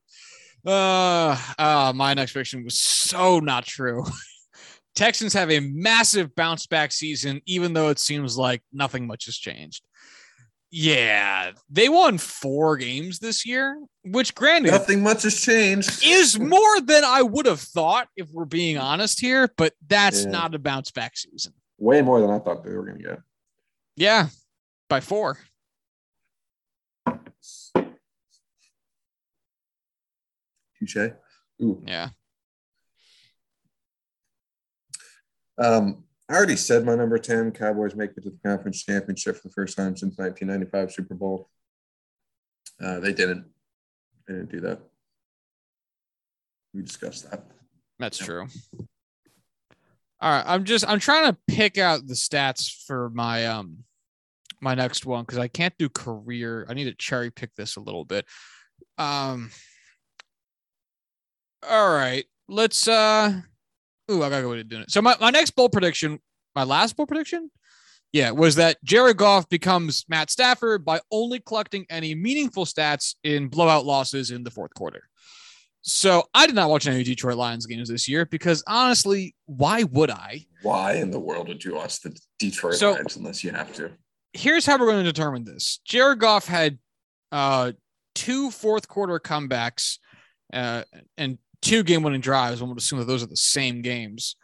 uh, 0.66 1.38
uh, 1.58 1.94
my 1.96 2.14
next 2.14 2.32
prediction 2.34 2.64
was 2.64 2.78
so 2.78 3.40
not 3.40 3.66
true. 3.66 4.04
Texans 4.96 5.34
have 5.34 5.52
a 5.52 5.60
massive 5.60 6.34
bounce 6.36 6.68
back 6.68 6.92
season, 6.92 7.42
even 7.46 7.74
though 7.74 7.90
it 7.90 8.00
seems 8.00 8.38
like 8.38 8.64
nothing 8.72 9.06
much 9.06 9.26
has 9.26 9.36
changed. 9.36 9.84
Yeah, 10.72 11.52
they 11.70 11.88
won 11.90 12.18
four 12.18 12.76
games 12.76 13.20
this 13.20 13.46
year, 13.46 13.80
which 14.04 14.36
granted 14.36 14.72
nothing 14.72 15.02
much 15.04 15.24
has 15.24 15.40
changed. 15.40 16.06
is 16.06 16.38
more 16.40 16.82
than 16.82 17.04
I 17.06 17.22
would 17.22 17.46
have 17.46 17.62
thought 17.62 18.10
if 18.18 18.30
we're 18.32 18.46
being 18.46 18.78
honest 18.78 19.22
here, 19.22 19.50
but 19.58 19.74
that's 19.88 20.24
Yeah. 20.26 20.32
not 20.32 20.56
a 20.56 20.60
bounce 20.60 20.92
back 20.92 21.16
season. 21.18 21.54
Way 21.78 22.02
more 22.02 22.20
than 22.20 22.30
I 22.30 22.40
thought 22.40 22.64
they 22.64 22.72
were 22.74 22.86
going 22.86 22.98
to 22.98 23.04
get. 23.04 23.20
Yeah, 23.96 24.28
by 24.90 25.00
four. 25.02 25.38
Touche. 30.80 30.98
Ooh. 31.62 31.82
Yeah. 31.86 32.10
Um, 35.58 36.05
I 36.28 36.34
already 36.34 36.56
said 36.56 36.86
my 36.86 36.96
number 36.96 37.18
10. 37.20 37.52
Cowboys 37.52 37.96
make 37.96 38.12
it 38.18 38.24
to 38.24 38.32
the 38.32 38.40
conference 38.44 38.84
championship 38.84 39.36
for 39.36 39.48
the 39.48 39.54
first 39.54 39.78
time 39.78 39.96
since 39.96 40.18
1995 40.18 40.92
Super 40.92 41.14
Bowl. 41.14 41.50
Uh, 42.84 43.00
they 43.00 43.14
didn't. 43.14 43.46
They 44.28 44.34
didn't 44.34 44.52
do 44.52 44.62
that. 44.62 44.80
We 46.74 46.82
discussed 46.82 47.30
that. 47.30 47.46
That's 48.00 48.18
true. 48.18 48.48
All 50.20 50.32
right, 50.32 50.44
I'm 50.46 50.64
just 50.64 50.88
I'm 50.88 51.00
trying 51.00 51.32
to 51.32 51.38
pick 51.48 51.78
out 51.78 52.08
the 52.08 52.16
stats 52.16 52.86
for 52.86 53.10
my 53.12 53.46
um 53.46 53.84
my 54.62 54.74
next 54.74 55.06
one 55.06 55.24
because 55.24 55.38
I 55.38 55.48
can't 55.48 55.78
do 55.78 55.90
career. 55.90 56.66
I 56.68 56.74
need 56.74 56.86
to 56.86 56.96
cherry 56.96 57.30
pick 57.30 57.54
this 57.56 57.76
a 57.76 57.82
little 57.82 58.04
bit. 58.04 58.26
Um. 58.98 59.52
All 61.70 61.94
right, 61.94 62.26
let's. 62.48 62.88
uh 62.88 63.42
Ooh, 64.12 64.24
I 64.24 64.30
gotta 64.30 64.44
go 64.44 64.50
with 64.50 64.68
doing 64.70 64.84
it. 64.84 64.92
So 64.92 65.02
my 65.02 65.16
my 65.20 65.30
next 65.30 65.52
bold 65.52 65.72
prediction, 65.72 66.20
my 66.56 66.64
last 66.64 66.96
bold 66.96 67.10
prediction, 67.10 67.50
yeah, 68.12 68.32
was 68.32 68.56
that 68.56 68.78
Jared 68.84 69.18
Goff 69.18 69.50
becomes 69.50 70.06
Matt 70.08 70.30
Stafford 70.30 70.86
by 70.86 71.02
only 71.12 71.40
collecting 71.40 71.86
any 71.90 72.16
meaningful 72.16 72.66
stats 72.66 73.16
in 73.24 73.48
blowout 73.48 73.86
losses 73.86 74.32
in 74.32 74.44
the 74.44 74.52
fourth 74.52 74.74
quarter. 74.74 75.04
So 75.82 76.24
I 76.34 76.48
did 76.48 76.56
not 76.56 76.70
watch 76.70 76.88
any 76.88 77.04
Detroit 77.04 77.38
Lions 77.38 77.68
games 77.68 77.90
this 77.90 78.08
year 78.08 78.26
because 78.26 78.64
honestly, 78.68 79.36
why 79.46 79.84
would 79.84 80.10
I? 80.10 80.46
Why 80.64 80.94
in 80.94 81.12
the 81.12 81.20
world 81.20 81.48
would 81.48 81.64
you 81.64 81.76
watch 81.76 82.00
the 82.02 82.18
Detroit 82.40 82.76
So- 82.76 82.94
Lions 82.94 83.18
unless 83.18 83.44
you 83.44 83.52
have 83.52 83.72
to? 83.76 83.92
Here's 84.34 84.66
how 84.66 84.78
we're 84.80 84.88
going 84.88 85.06
to 85.06 85.12
determine 85.12 85.44
this. 85.46 85.80
Jared 85.86 86.20
Goff 86.20 86.48
had 86.48 86.78
uh, 87.32 87.72
two 88.16 88.50
fourth 88.52 88.88
quarter 88.88 89.20
comebacks 89.20 90.00
uh, 90.52 90.84
and 91.18 91.38
two 91.62 91.84
game 91.84 92.04
winning 92.04 92.22
drives. 92.22 92.62
One 92.62 92.70
would 92.70 92.78
assume 92.78 93.00
that 93.00 93.06
those 93.06 93.24
are 93.24 93.28
the 93.28 93.38
same 93.38 93.82
games. 93.82 94.36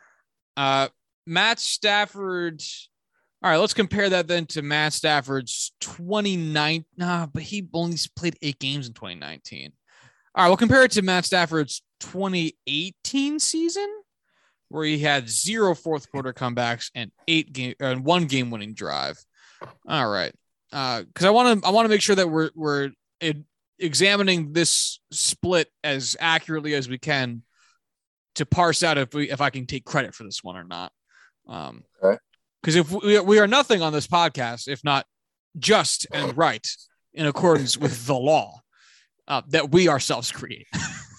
Uh, 0.58 0.88
Matt 1.26 1.60
Stafford. 1.60 2.62
All 3.44 3.50
right, 3.50 3.58
let's 3.58 3.74
compare 3.74 4.08
that 4.10 4.28
then 4.28 4.46
to 4.48 4.62
Matt 4.62 4.94
Stafford's 4.94 5.74
29. 5.82 6.86
Nah, 6.98 7.26
but 7.26 7.42
he 7.42 7.68
only 7.74 7.98
played 8.16 8.38
eight 8.44 8.60
games 8.60 8.88
in 8.88 8.94
2019. 8.94 9.72
All 10.36 10.44
right, 10.44 10.48
we'll 10.48 10.58
compare 10.58 10.84
it 10.84 10.92
to 10.92 11.02
Matt 11.02 11.26
Stafford's 11.26 11.82
2018 12.02 13.40
season, 13.40 13.90
where 14.70 14.86
he 14.86 15.00
had 15.00 15.28
zero 15.28 15.74
fourth 15.74 16.12
quarter 16.12 16.34
comebacks 16.34 16.92
and 16.94 17.12
eight 17.28 17.52
game 17.52 17.74
and 17.80 18.06
one 18.06 18.26
game 18.26 18.52
winning 18.52 18.76
drive. 18.76 19.18
All 19.88 20.10
right, 20.10 20.34
because 20.70 21.26
I 21.26 21.32
want 21.32 21.62
to 21.62 21.68
I 21.68 21.72
want 21.72 21.86
to 21.86 21.90
make 21.90 22.02
sure 22.02 22.16
that 22.16 22.30
we're 22.30 22.52
we're 22.56 22.92
examining 23.82 24.54
this 24.54 25.00
split 25.12 25.70
as 25.84 26.16
accurately 26.20 26.74
as 26.76 26.88
we 26.88 26.98
can 26.98 27.44
to 28.36 28.46
parse 28.46 28.84
out 28.84 28.98
if 28.98 29.14
we 29.14 29.30
if 29.30 29.42
I 29.42 29.50
can 29.50 29.66
take 29.66 29.84
credit 29.84 30.16
for 30.16 30.24
this 30.24 30.44
one 30.44 30.56
or 30.56 30.64
not. 30.64 30.92
Um, 31.48 31.84
Okay. 32.04 32.18
Because 32.62 32.76
if 32.76 32.92
we, 32.92 33.20
we 33.20 33.40
are 33.40 33.48
nothing 33.48 33.82
on 33.82 33.92
this 33.92 34.06
podcast, 34.08 34.68
if 34.68 34.84
not 34.84 35.06
just 35.58 36.06
and 36.14 36.38
right 36.38 36.66
in 37.14 37.26
accordance 37.26 37.76
with 37.78 38.06
the 38.06 38.14
law. 38.16 38.62
uh, 39.28 39.42
that 39.48 39.72
we 39.72 39.88
ourselves 39.88 40.32
create. 40.32 40.68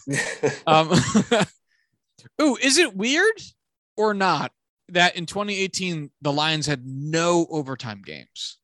um, 0.67 0.91
ooh, 2.43 2.57
is 2.57 2.79
it 2.79 2.95
weird 2.95 3.41
or 3.97 4.13
not 4.15 4.53
that 4.91 5.17
in 5.17 5.27
2018 5.27 6.11
the 6.21 6.33
Lions 6.33 6.67
had 6.67 6.87
no 6.87 7.47
overtime 7.51 8.03
games? 8.05 8.59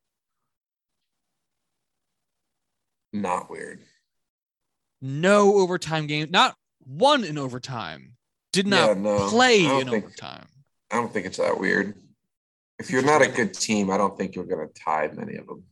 Not 3.13 3.51
weird. 3.51 3.81
No 5.01 5.55
overtime 5.59 6.07
game, 6.07 6.29
not 6.31 6.57
one 6.85 7.25
in 7.25 7.39
overtime. 7.39 8.15
Did 8.53 8.67
not 8.67 8.89
Yeah, 8.89 8.95
no, 9.03 9.29
play 9.29 9.65
in 9.65 9.89
think- 9.89 10.05
overtime. 10.05 10.47
I 10.91 10.97
don't 10.97 11.13
think 11.13 11.27
it's 11.27 11.37
that 11.37 11.59
weird. 11.61 11.95
If 12.79 12.91
you're 12.91 13.03
not 13.03 13.23
a 13.23 13.29
good 13.29 13.53
team, 13.55 13.91
I 13.91 13.97
don't 13.99 14.17
think 14.17 14.35
you're 14.35 14.45
going 14.47 14.67
to 14.67 14.73
tie 14.75 15.11
many 15.13 15.37
of 15.37 15.47
them. 15.47 15.65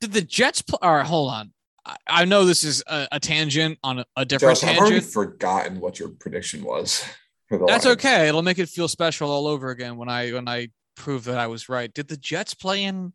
Did 0.00 0.12
the 0.12 0.22
Jets 0.22 0.62
play? 0.62 0.78
All 0.82 0.94
right, 0.96 1.06
hold 1.06 1.30
on. 1.30 1.52
I, 1.84 1.96
I 2.06 2.24
know 2.24 2.44
this 2.44 2.64
is 2.64 2.82
a, 2.86 3.06
a 3.12 3.20
tangent 3.20 3.78
on 3.82 4.00
a, 4.00 4.06
a 4.16 4.24
different 4.24 4.58
Josh, 4.58 4.68
I've 4.68 4.78
already 4.78 4.96
tangent. 4.96 5.12
forgotten 5.12 5.80
what 5.80 5.98
your 5.98 6.08
prediction 6.10 6.64
was. 6.64 7.04
That's 7.50 7.84
Lions. 7.84 7.86
okay. 7.86 8.28
It'll 8.28 8.42
make 8.42 8.58
it 8.58 8.68
feel 8.68 8.88
special 8.88 9.30
all 9.30 9.46
over 9.46 9.70
again 9.70 9.96
when 9.96 10.08
I 10.08 10.30
when 10.32 10.48
I 10.48 10.68
prove 10.96 11.24
that 11.24 11.38
I 11.38 11.46
was 11.46 11.68
right. 11.68 11.92
Did 11.92 12.08
the 12.08 12.16
Jets 12.16 12.54
play 12.54 12.82
in 12.82 13.12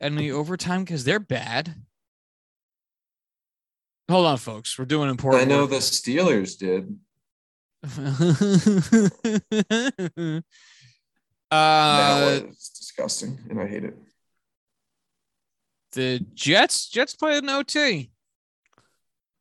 any 0.00 0.30
overtime? 0.30 0.84
Because 0.84 1.04
they're 1.04 1.20
bad. 1.20 1.74
Hold 4.10 4.26
on, 4.26 4.36
folks. 4.36 4.78
We're 4.78 4.84
doing 4.84 5.08
important. 5.08 5.42
I 5.42 5.46
know 5.46 5.62
work. 5.62 5.70
the 5.70 5.76
Steelers 5.76 6.58
did. 6.58 6.98
uh, 11.50 11.50
that 11.50 12.46
was 12.46 12.70
disgusting, 12.78 13.38
and 13.48 13.60
I 13.60 13.66
hate 13.66 13.84
it. 13.84 13.96
the 15.92 16.24
Jets 16.34 16.88
Jets 16.88 17.14
played 17.14 17.42
an 17.42 17.50
OT. 17.50 18.10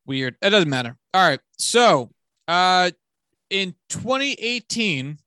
Weird. 0.06 0.36
It 0.42 0.50
doesn't 0.50 0.70
matter. 0.70 0.98
All 1.14 1.28
right. 1.28 1.40
So, 1.58 2.12
uh, 2.48 2.92
in 3.50 3.76
2018, 3.90 5.18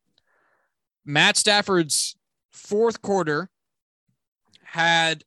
Matt 1.06 1.36
Stafford's 1.36 2.16
fourth 2.50 3.00
quarter 3.00 3.48
had 4.64 5.24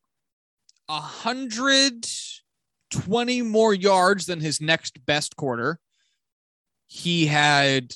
120 2.94 3.42
more 3.44 3.74
yards 3.74 4.26
than 4.26 4.40
his 4.40 4.62
next 4.62 5.06
best 5.06 5.36
quarter. 5.36 5.80
He 6.88 7.28
had 7.28 7.94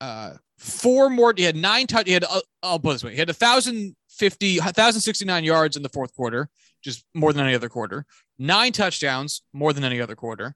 uh, 0.00 0.34
four 0.58 1.10
more. 1.10 1.34
He 1.36 1.42
had 1.42 1.56
nine 1.56 1.86
touch. 1.86 2.06
He 2.06 2.12
had. 2.12 2.24
Uh, 2.24 2.40
I'll 2.62 2.78
put 2.78 2.90
it 2.90 2.92
this 2.94 3.04
way. 3.04 3.12
He 3.12 3.18
had 3.18 3.28
1,050, 3.28 4.58
1,069 4.58 5.44
yards 5.44 5.76
in 5.76 5.82
the 5.82 5.88
fourth 5.88 6.14
quarter, 6.14 6.48
just 6.82 7.04
more 7.14 7.32
than 7.32 7.44
any 7.44 7.54
other 7.54 7.68
quarter. 7.68 8.06
Nine 8.38 8.72
touchdowns, 8.72 9.42
more 9.52 9.72
than 9.72 9.84
any 9.84 10.00
other 10.00 10.16
quarter. 10.16 10.54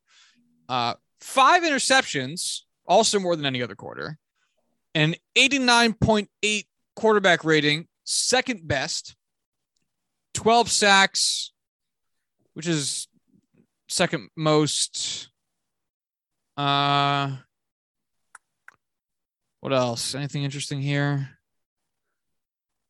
Uh, 0.69 0.95
five 1.21 1.62
interceptions, 1.62 2.61
also 2.87 3.19
more 3.19 3.37
than 3.37 3.47
any 3.47 3.62
other 3.62 3.75
quarter. 3.75 4.19
An 4.95 5.14
89.8 5.37 6.66
quarterback 6.97 7.45
rating, 7.45 7.87
second 8.05 8.66
best. 8.66 9.14
12 10.35 10.71
sacks, 10.71 11.53
which 12.55 12.66
is 12.66 13.09
second 13.89 14.28
most. 14.36 15.30
Uh, 16.57 17.36
what 19.61 19.72
else? 19.72 20.14
Anything 20.14 20.45
interesting 20.45 20.80
here? 20.80 21.30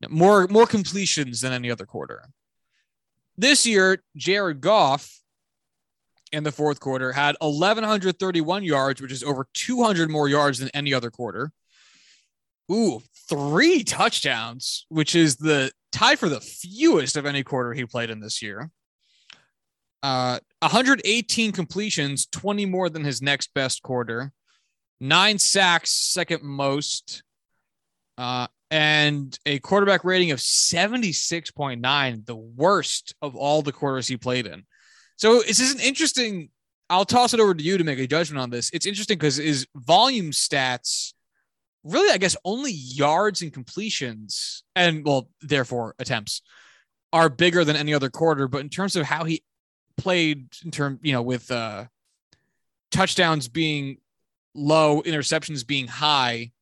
More 0.09 0.47
more 0.49 0.67
completions 0.67 1.41
than 1.41 1.53
any 1.53 1.71
other 1.71 1.87
quarter. 1.87 2.23
This 3.37 3.67
year, 3.67 4.03
Jared 4.17 4.61
Goff 4.61 5.19
in 6.33 6.45
the 6.45 6.53
fourth 6.53 6.81
quarter 6.81 7.13
had 7.13 7.37
1131 7.41 8.65
yards, 8.65 9.01
which 9.01 9.13
is 9.13 9.25
over 9.25 9.47
200 9.55 10.11
more 10.11 10.29
yards 10.29 10.59
than 10.59 10.71
any 10.75 10.93
other 10.93 11.11
quarter. 11.11 11.51
Ooh, 12.71 13.01
three 13.29 13.83
touchdowns, 13.83 14.87
which 14.89 15.15
is 15.15 15.37
the 15.37 15.73
tie 15.91 16.17
for 16.17 16.29
the 16.29 16.41
fewest 16.41 17.17
of 17.17 17.25
any 17.25 17.43
quarter 17.43 17.73
he 17.73 17.87
played 17.87 18.11
in 18.11 18.21
this 18.21 18.43
year. 18.43 18.71
Uh, 20.03 20.39
118 20.61 21.53
completions, 21.53 22.27
20 22.27 22.67
more 22.67 22.89
than 22.89 23.05
his 23.05 23.23
next 23.23 23.53
best 23.55 23.83
quarter. 23.83 24.33
Nine 25.01 25.39
sacks, 25.39 25.91
second 25.91 26.43
most. 26.43 27.23
Uh, 28.17 28.49
and 28.71 29.39
a 29.47 29.59
quarterback 29.61 30.05
rating 30.05 30.33
of 30.33 30.39
76.9, 30.39 32.27
the 32.27 32.37
worst 32.37 33.15
of 33.23 33.37
all 33.37 33.63
the 33.63 33.73
quarters 33.73 34.09
he 34.09 34.17
played 34.17 34.47
in. 34.47 34.65
So 35.17 35.41
this 35.41 35.61
is 35.61 35.75
an 35.75 35.81
interesting. 35.81 36.51
I'll 36.91 37.05
toss 37.05 37.35
it 37.35 37.41
over 37.41 37.55
to 37.55 37.63
you 37.63 37.79
to 37.79 37.85
make 37.85 37.99
a 37.99 38.07
judgment 38.07 38.41
on 38.41 38.51
this. 38.51 38.71
It's 38.73 38.87
interesting 38.87 39.19
because 39.19 39.37
his 39.37 39.67
volume 39.75 40.31
stats 40.31 41.13
really, 41.85 42.13
I 42.13 42.19
guess, 42.19 42.37
only 42.45 42.73
yards 42.73 43.43
and 43.43 43.53
completions, 43.53 44.63
and 44.75 45.05
well, 45.05 45.29
therefore 45.41 45.95
attempts 45.99 46.43
are 47.13 47.29
bigger 47.29 47.65
than 47.65 47.77
any 47.77 47.95
other 47.95 48.11
quarter. 48.11 48.49
But 48.49 48.61
in 48.61 48.69
terms 48.69 48.97
of 48.97 49.07
how 49.07 49.25
he 49.25 49.43
played, 49.99 50.49
in 50.65 50.71
term, 50.71 50.99
you 51.03 51.13
know, 51.13 51.23
with 51.23 51.51
uh, 51.51 51.87
touchdowns 52.91 53.49
being 53.49 53.99
low, 54.55 55.03
interceptions 55.03 55.67
being 55.67 55.87
high, 55.87 56.53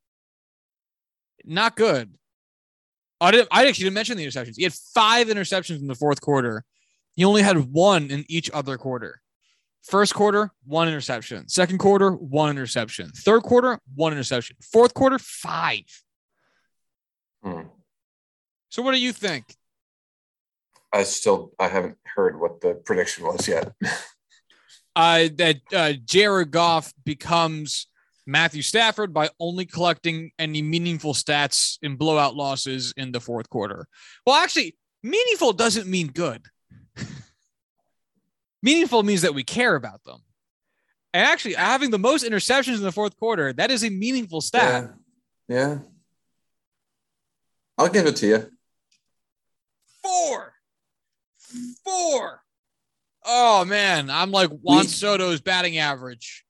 not 1.45 1.77
good. 1.77 2.15
I 3.21 3.31
didn't. 3.31 3.49
I 3.51 3.67
actually 3.67 3.85
didn't 3.85 3.95
mention 3.95 4.17
the 4.19 4.27
interceptions. 4.27 4.57
He 4.57 4.65
had 4.65 4.75
five 4.75 5.29
interceptions 5.29 5.81
in 5.81 5.87
the 5.87 5.95
fourth 5.95 6.21
quarter. 6.21 6.65
He 7.15 7.25
only 7.25 7.43
had 7.43 7.73
one 7.73 8.11
in 8.11 8.25
each 8.29 8.51
other 8.51 8.77
quarter. 8.77 9.23
First 9.83 10.15
quarter, 10.15 10.51
one 10.67 10.89
interception. 10.89 11.49
Second 11.49 11.79
quarter, 11.79 12.11
one 12.11 12.51
interception. 12.51 13.11
Third 13.15 13.43
quarter, 13.43 13.79
one 13.95 14.13
interception. 14.13 14.57
Fourth 14.61 14.93
quarter, 14.93 15.19
five. 15.19 15.85
Hmm. 17.43 17.63
So 18.69 18.83
what 18.83 18.93
do 18.93 19.01
you 19.01 19.13
think? 19.13 19.56
I 20.97 21.03
still 21.03 21.53
I 21.59 21.69
haven't 21.69 21.99
heard 22.05 22.41
what 22.41 22.63
the 22.63 22.75
prediction 22.75 23.27
was 23.27 23.47
yet. 23.47 23.73
Uh, 24.99 25.29
that 25.37 25.57
uh, 25.75 25.93
Jared 26.07 26.51
Goff 26.51 26.91
becomes 27.05 27.87
Matthew 28.27 28.63
Stafford 28.63 29.13
by 29.13 29.29
only 29.39 29.67
collecting 29.67 30.31
any 30.39 30.63
meaningful 30.63 31.13
stats 31.13 31.77
in 31.83 31.97
blowout 31.97 32.35
losses 32.35 32.95
in 32.97 33.13
the 33.13 33.21
fourth 33.21 33.51
quarter. 33.51 33.87
Well, 34.27 34.37
actually, 34.37 34.75
meaningful 35.03 35.53
doesn't 35.53 35.87
mean 35.87 36.07
good. 36.07 36.47
meaningful 38.63 39.03
means 39.03 39.21
that 39.21 39.35
we 39.35 39.45
care 39.45 39.75
about 39.75 40.03
them. 40.05 40.21
And 41.13 41.27
actually, 41.27 41.55
having 41.55 41.91
the 41.91 41.99
most 41.99 42.25
interceptions 42.25 42.77
in 42.77 42.83
the 42.83 42.91
fourth 42.91 43.19
quarter, 43.19 43.53
that 43.53 43.71
is 43.71 43.85
a 43.85 43.91
meaningful 43.91 44.41
stat. 44.41 44.95
Yeah. 45.47 45.57
yeah. 45.57 45.79
I'll 47.77 47.91
give 47.91 48.07
it 48.07 48.17
to 48.17 48.27
you. 48.27 48.51
Four. 50.03 50.56
Four. 51.87 52.43
Oh 53.25 53.65
man, 53.65 54.11
I'm 54.11 54.31
like 54.31 54.51
Juan 54.51 54.81
We- 54.81 54.87
Soto's 54.87 55.41
batting 55.41 55.79
average. 55.79 56.45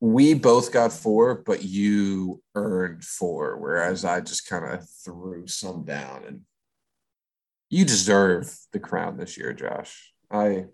We 0.00 0.34
both 0.34 0.72
got 0.72 0.92
four, 0.92 1.42
but 1.44 1.64
you 1.64 2.40
earned 2.54 3.02
four, 3.04 3.58
whereas 3.58 4.04
I 4.04 4.20
just 4.20 4.46
kind 4.46 4.64
of 4.64 4.88
threw 5.04 5.48
some 5.48 5.84
down. 5.84 6.22
And 6.24 6.40
you 7.68 7.84
deserve 7.84 8.56
the 8.72 8.78
crown 8.78 9.16
this 9.16 9.36
year, 9.36 9.52
Josh. 9.52 10.12
I 10.30 10.66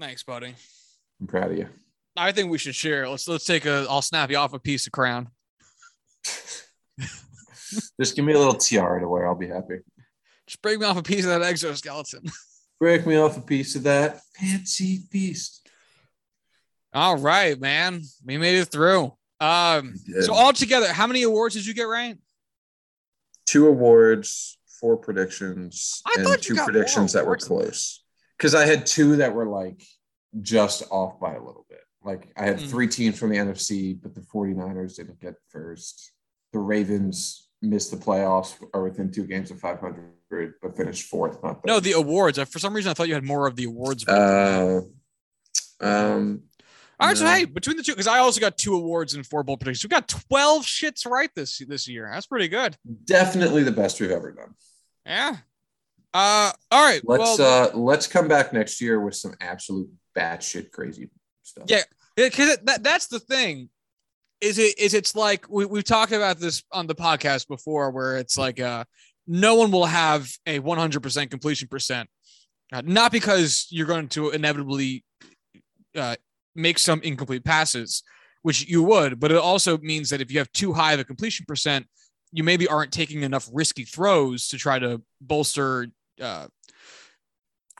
Thanks, 0.00 0.22
buddy. 0.22 0.54
I'm 1.20 1.26
proud 1.26 1.52
of 1.52 1.58
you. 1.58 1.68
I 2.16 2.32
think 2.32 2.50
we 2.50 2.58
should 2.58 2.74
share. 2.74 3.08
Let's 3.08 3.28
let's 3.28 3.44
take 3.44 3.66
a. 3.66 3.86
I'll 3.88 4.02
snap 4.02 4.30
you 4.30 4.38
off 4.38 4.52
a 4.54 4.58
piece 4.58 4.86
of 4.86 4.92
crown. 4.92 5.28
Just 8.00 8.16
give 8.16 8.24
me 8.24 8.32
a 8.32 8.38
little 8.38 8.54
tiara 8.54 9.00
to 9.00 9.08
wear. 9.08 9.26
I'll 9.28 9.34
be 9.36 9.46
happy. 9.48 9.76
Just 10.50 10.62
break 10.62 10.80
me 10.80 10.86
off 10.86 10.96
a 10.96 11.02
piece 11.02 11.24
of 11.24 11.30
that 11.30 11.42
exoskeleton. 11.42 12.24
Break 12.80 13.06
me 13.06 13.14
off 13.14 13.36
a 13.36 13.40
piece 13.40 13.76
of 13.76 13.84
that 13.84 14.20
fancy 14.36 15.02
beast. 15.12 15.68
All 16.92 17.16
right, 17.18 17.60
man. 17.60 18.02
We 18.24 18.36
made 18.36 18.56
it 18.58 18.64
through. 18.64 19.12
Um. 19.38 19.94
So 20.22 20.34
all 20.34 20.52
together, 20.52 20.92
how 20.92 21.06
many 21.06 21.22
awards 21.22 21.54
did 21.54 21.64
you 21.66 21.72
get 21.74 21.84
right? 21.84 22.16
Two 23.46 23.68
awards, 23.68 24.58
four 24.80 24.96
predictions, 24.96 26.02
I 26.04 26.14
and 26.18 26.24
thought 26.26 26.38
you 26.38 26.42
two 26.42 26.54
got 26.56 26.62
more 26.62 26.72
predictions 26.72 27.12
that 27.12 27.20
were 27.24 27.34
awards 27.34 27.46
than 27.46 27.58
that. 27.58 27.64
close. 27.66 28.02
Because 28.36 28.54
I 28.56 28.66
had 28.66 28.86
two 28.86 29.16
that 29.16 29.32
were 29.34 29.46
like 29.46 29.84
just 30.40 30.82
off 30.90 31.20
by 31.20 31.34
a 31.34 31.40
little 31.44 31.66
bit. 31.68 31.82
Like 32.02 32.32
I 32.36 32.44
had 32.46 32.58
Mhm. 32.58 32.70
three 32.70 32.88
teams 32.88 33.16
from 33.20 33.30
the 33.30 33.36
NFC, 33.36 33.92
but 34.02 34.16
the 34.16 34.22
49ers 34.22 34.96
didn't 34.96 35.20
get 35.20 35.34
first. 35.50 36.10
The 36.52 36.58
Ravens 36.58 37.46
missed 37.62 37.90
the 37.90 37.96
playoffs, 37.96 38.54
or 38.72 38.84
within 38.84 39.10
two 39.10 39.24
games 39.24 39.50
of 39.50 39.60
500, 39.60 40.54
but 40.62 40.76
finished 40.76 41.08
fourth. 41.08 41.42
Not 41.42 41.64
No, 41.66 41.80
the 41.80 41.92
awards. 41.92 42.38
I- 42.38 42.44
For 42.44 42.58
some 42.58 42.74
reason, 42.74 42.90
I 42.90 42.94
thought 42.94 43.08
you 43.08 43.14
had 43.14 43.24
more 43.24 43.46
of 43.46 43.56
the 43.56 43.64
awards. 43.64 44.06
Uh, 44.06 44.80
um, 45.80 46.42
all 46.98 47.08
right, 47.08 47.16
so 47.16 47.24
hey, 47.26 47.46
between 47.46 47.76
the 47.78 47.82
two, 47.82 47.92
because 47.92 48.06
I 48.06 48.18
also 48.18 48.40
got 48.40 48.58
two 48.58 48.74
awards 48.74 49.14
and 49.14 49.26
four 49.26 49.42
bowl 49.42 49.56
predictions. 49.56 49.84
We 49.84 49.88
got 49.88 50.06
twelve 50.06 50.64
shits 50.64 51.06
right 51.06 51.30
this 51.34 51.58
this 51.66 51.88
year. 51.88 52.10
That's 52.12 52.26
pretty 52.26 52.48
good. 52.48 52.76
definitely 53.04 53.62
the 53.62 53.72
best 53.72 54.00
we've 54.00 54.10
ever 54.10 54.32
done. 54.32 54.54
Yeah. 55.06 55.36
Uh, 56.12 56.52
all 56.70 56.84
right. 56.84 57.00
Let's 57.04 57.38
well, 57.38 57.70
uh 57.74 57.76
let's 57.78 58.06
come 58.06 58.28
back 58.28 58.52
next 58.52 58.80
year 58.82 59.00
with 59.00 59.14
some 59.14 59.34
absolute 59.40 59.88
batshit 60.14 60.72
crazy 60.72 61.08
stuff. 61.42 61.64
Yeah, 61.68 61.82
because 62.16 62.58
that 62.64 62.82
that's 62.82 63.06
the 63.06 63.20
thing. 63.20 63.70
Is 64.40 64.58
it 64.58 64.78
is 64.78 64.94
it's 64.94 65.14
like 65.14 65.48
we 65.50 65.66
we've 65.66 65.84
talked 65.84 66.12
about 66.12 66.38
this 66.38 66.62
on 66.72 66.86
the 66.86 66.94
podcast 66.94 67.46
before, 67.46 67.90
where 67.90 68.16
it's 68.16 68.38
like 68.38 68.58
uh 68.60 68.84
no 69.26 69.54
one 69.54 69.70
will 69.70 69.86
have 69.86 70.28
a 70.46 70.58
100% 70.58 71.30
completion 71.30 71.68
percent, 71.68 72.08
uh, 72.72 72.82
not 72.84 73.12
because 73.12 73.68
you're 73.70 73.86
going 73.86 74.08
to 74.08 74.30
inevitably 74.30 75.04
uh, 75.94 76.16
make 76.56 76.78
some 76.78 77.00
incomplete 77.02 77.44
passes, 77.44 78.02
which 78.42 78.66
you 78.68 78.82
would, 78.82 79.20
but 79.20 79.30
it 79.30 79.38
also 79.38 79.78
means 79.78 80.10
that 80.10 80.20
if 80.20 80.32
you 80.32 80.38
have 80.38 80.50
too 80.52 80.72
high 80.72 80.94
of 80.94 81.00
a 81.00 81.04
completion 81.04 81.46
percent, 81.46 81.86
you 82.32 82.42
maybe 82.42 82.66
aren't 82.66 82.92
taking 82.92 83.22
enough 83.22 83.48
risky 83.52 83.84
throws 83.84 84.48
to 84.48 84.58
try 84.58 84.78
to 84.78 85.00
bolster 85.20 85.86
uh, 86.20 86.46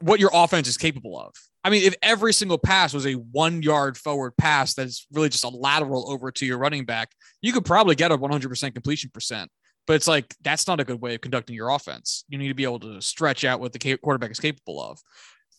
what 0.00 0.20
your 0.20 0.30
offense 0.32 0.68
is 0.68 0.76
capable 0.76 1.18
of. 1.18 1.34
I 1.62 1.70
mean, 1.70 1.82
if 1.82 1.94
every 2.02 2.32
single 2.32 2.58
pass 2.58 2.94
was 2.94 3.06
a 3.06 3.14
one 3.14 3.62
yard 3.62 3.98
forward 3.98 4.36
pass 4.36 4.74
that's 4.74 5.06
really 5.12 5.28
just 5.28 5.44
a 5.44 5.48
lateral 5.48 6.10
over 6.10 6.30
to 6.32 6.46
your 6.46 6.58
running 6.58 6.84
back, 6.84 7.12
you 7.42 7.52
could 7.52 7.64
probably 7.64 7.94
get 7.94 8.12
a 8.12 8.18
100% 8.18 8.74
completion 8.74 9.10
percent. 9.12 9.50
But 9.86 9.94
it's 9.94 10.08
like, 10.08 10.34
that's 10.42 10.66
not 10.66 10.80
a 10.80 10.84
good 10.84 11.00
way 11.00 11.14
of 11.14 11.20
conducting 11.20 11.56
your 11.56 11.70
offense. 11.70 12.24
You 12.28 12.38
need 12.38 12.48
to 12.48 12.54
be 12.54 12.64
able 12.64 12.80
to 12.80 13.00
stretch 13.02 13.44
out 13.44 13.60
what 13.60 13.72
the 13.72 13.96
quarterback 13.98 14.30
is 14.30 14.40
capable 14.40 14.82
of. 14.82 15.00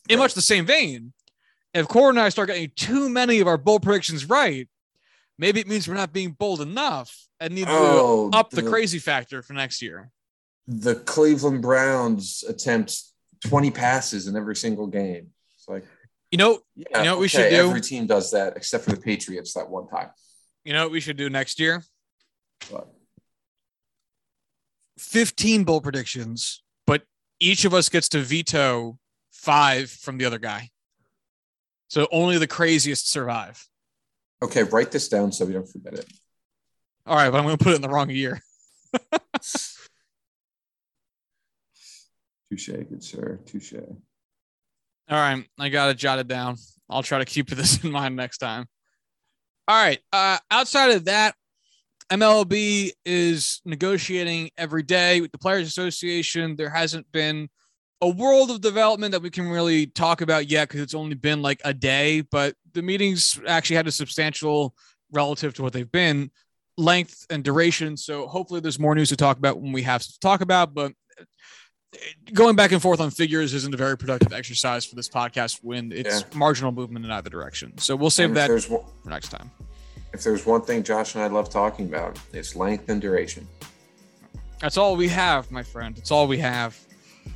In 0.08 0.18
much 0.18 0.34
the 0.34 0.42
same 0.42 0.66
vein, 0.66 1.12
if 1.74 1.88
Core 1.88 2.10
and 2.10 2.18
I 2.18 2.28
start 2.28 2.48
getting 2.48 2.72
too 2.74 3.08
many 3.08 3.40
of 3.40 3.46
our 3.46 3.58
bold 3.58 3.82
predictions 3.82 4.28
right, 4.28 4.68
maybe 5.38 5.60
it 5.60 5.68
means 5.68 5.86
we're 5.86 5.94
not 5.94 6.12
being 6.12 6.32
bold 6.32 6.60
enough 6.60 7.16
and 7.40 7.54
need 7.54 7.66
to 7.66 7.72
oh, 7.72 8.30
up 8.32 8.50
the, 8.50 8.62
the 8.62 8.70
crazy 8.70 8.98
factor 8.98 9.42
for 9.42 9.52
next 9.52 9.82
year. 9.82 10.10
The 10.66 10.94
Cleveland 10.94 11.62
Browns 11.62 12.44
attempt 12.48 13.02
20 13.46 13.70
passes 13.70 14.28
in 14.28 14.36
every 14.36 14.56
single 14.56 14.86
game. 14.86 15.28
It's 15.56 15.68
like, 15.68 15.84
you 16.32 16.38
know, 16.38 16.58
yeah, 16.74 16.98
you 16.98 17.04
know 17.04 17.12
what 17.12 17.20
we 17.20 17.28
should 17.28 17.50
do? 17.50 17.56
Every 17.56 17.82
team 17.82 18.06
does 18.06 18.30
that 18.30 18.56
except 18.56 18.84
for 18.84 18.90
the 18.90 19.00
Patriots 19.00 19.52
that 19.52 19.68
one 19.68 19.86
time. 19.86 20.08
You 20.64 20.72
know 20.72 20.84
what 20.84 20.92
we 20.92 21.00
should 21.00 21.18
do 21.18 21.28
next 21.28 21.60
year? 21.60 21.84
What? 22.70 22.88
15 24.98 25.64
bowl 25.64 25.82
predictions, 25.82 26.62
but 26.86 27.02
each 27.38 27.66
of 27.66 27.74
us 27.74 27.90
gets 27.90 28.08
to 28.10 28.20
veto 28.20 28.98
five 29.30 29.90
from 29.90 30.16
the 30.16 30.24
other 30.24 30.38
guy. 30.38 30.70
So 31.88 32.08
only 32.10 32.38
the 32.38 32.46
craziest 32.46 33.10
survive. 33.10 33.68
Okay, 34.42 34.62
write 34.62 34.90
this 34.90 35.08
down 35.08 35.32
so 35.32 35.44
we 35.44 35.52
don't 35.52 35.68
forget 35.68 35.92
it. 35.94 36.06
All 37.04 37.16
right, 37.16 37.30
but 37.30 37.38
I'm 37.38 37.44
going 37.44 37.58
to 37.58 37.62
put 37.62 37.74
it 37.74 37.76
in 37.76 37.82
the 37.82 37.88
wrong 37.90 38.08
year. 38.08 38.40
Touche, 42.50 42.68
good 42.68 43.04
sir. 43.04 43.38
Touche. 43.44 43.74
All 45.08 45.18
right, 45.18 45.44
I 45.58 45.68
got 45.68 45.90
it 45.90 45.98
jotted 45.98 46.28
down. 46.28 46.56
I'll 46.88 47.02
try 47.02 47.18
to 47.18 47.24
keep 47.24 47.50
this 47.50 47.82
in 47.84 47.90
mind 47.90 48.16
next 48.16 48.38
time. 48.38 48.66
All 49.68 49.82
right. 49.82 50.00
Uh, 50.12 50.38
outside 50.50 50.90
of 50.90 51.04
that, 51.04 51.34
MLB 52.10 52.90
is 53.04 53.60
negotiating 53.64 54.50
every 54.58 54.82
day 54.82 55.20
with 55.20 55.32
the 55.32 55.38
Players 55.38 55.68
Association. 55.68 56.56
There 56.56 56.68
hasn't 56.68 57.10
been 57.12 57.48
a 58.00 58.08
world 58.08 58.50
of 58.50 58.60
development 58.60 59.12
that 59.12 59.22
we 59.22 59.30
can 59.30 59.48
really 59.48 59.86
talk 59.86 60.20
about 60.20 60.50
yet 60.50 60.68
because 60.68 60.80
it's 60.80 60.94
only 60.94 61.14
been 61.14 61.40
like 61.40 61.60
a 61.64 61.72
day, 61.72 62.22
but 62.22 62.56
the 62.74 62.82
meetings 62.82 63.40
actually 63.46 63.76
had 63.76 63.86
a 63.86 63.92
substantial 63.92 64.74
relative 65.12 65.54
to 65.54 65.62
what 65.62 65.72
they've 65.72 65.92
been 65.92 66.30
length 66.76 67.26
and 67.30 67.44
duration. 67.44 67.96
So 67.96 68.26
hopefully 68.26 68.60
there's 68.60 68.78
more 68.78 68.94
news 68.94 69.10
to 69.10 69.16
talk 69.16 69.38
about 69.38 69.60
when 69.60 69.72
we 69.72 69.82
have 69.82 70.02
to 70.02 70.18
talk 70.20 70.40
about, 70.40 70.74
but 70.74 70.92
going 72.32 72.56
back 72.56 72.72
and 72.72 72.80
forth 72.80 73.00
on 73.00 73.10
figures 73.10 73.54
isn't 73.54 73.74
a 73.74 73.76
very 73.76 73.96
productive 73.96 74.32
exercise 74.32 74.84
for 74.84 74.96
this 74.96 75.08
podcast 75.08 75.60
when 75.62 75.92
it's 75.92 76.20
yeah. 76.20 76.38
marginal 76.38 76.72
movement 76.72 77.04
in 77.04 77.10
either 77.10 77.30
direction. 77.30 77.76
So 77.78 77.96
we'll 77.96 78.10
save 78.10 78.34
that 78.34 78.62
for 78.62 78.84
next 79.04 79.28
time. 79.28 79.50
If 80.12 80.22
there's 80.22 80.44
one 80.44 80.62
thing 80.62 80.82
Josh 80.82 81.14
and 81.14 81.24
I 81.24 81.26
love 81.28 81.48
talking 81.48 81.86
about, 81.86 82.18
it's 82.32 82.54
length 82.54 82.88
and 82.88 83.00
duration. 83.00 83.46
That's 84.60 84.76
all 84.76 84.94
we 84.94 85.08
have, 85.08 85.50
my 85.50 85.62
friend. 85.62 85.96
It's 85.98 86.10
all 86.10 86.26
we 86.26 86.38
have. 86.38 86.78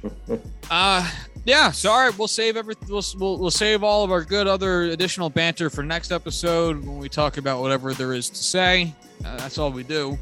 uh 0.70 1.08
yeah 1.44 1.70
sorry 1.70 2.10
we'll 2.18 2.26
save 2.26 2.56
everything 2.56 2.88
we'll, 2.88 3.04
we'll, 3.20 3.38
we'll 3.38 3.50
save 3.52 3.84
all 3.84 4.02
of 4.02 4.10
our 4.10 4.24
good 4.24 4.48
other 4.48 4.82
additional 4.82 5.30
banter 5.30 5.70
for 5.70 5.84
next 5.84 6.10
episode 6.10 6.84
when 6.84 6.98
we 6.98 7.08
talk 7.08 7.36
about 7.36 7.62
whatever 7.62 7.94
there 7.94 8.12
is 8.12 8.28
to 8.28 8.42
say 8.42 8.92
uh, 9.24 9.36
that's 9.36 9.58
all 9.58 9.70
we 9.70 9.84
do 9.84 10.18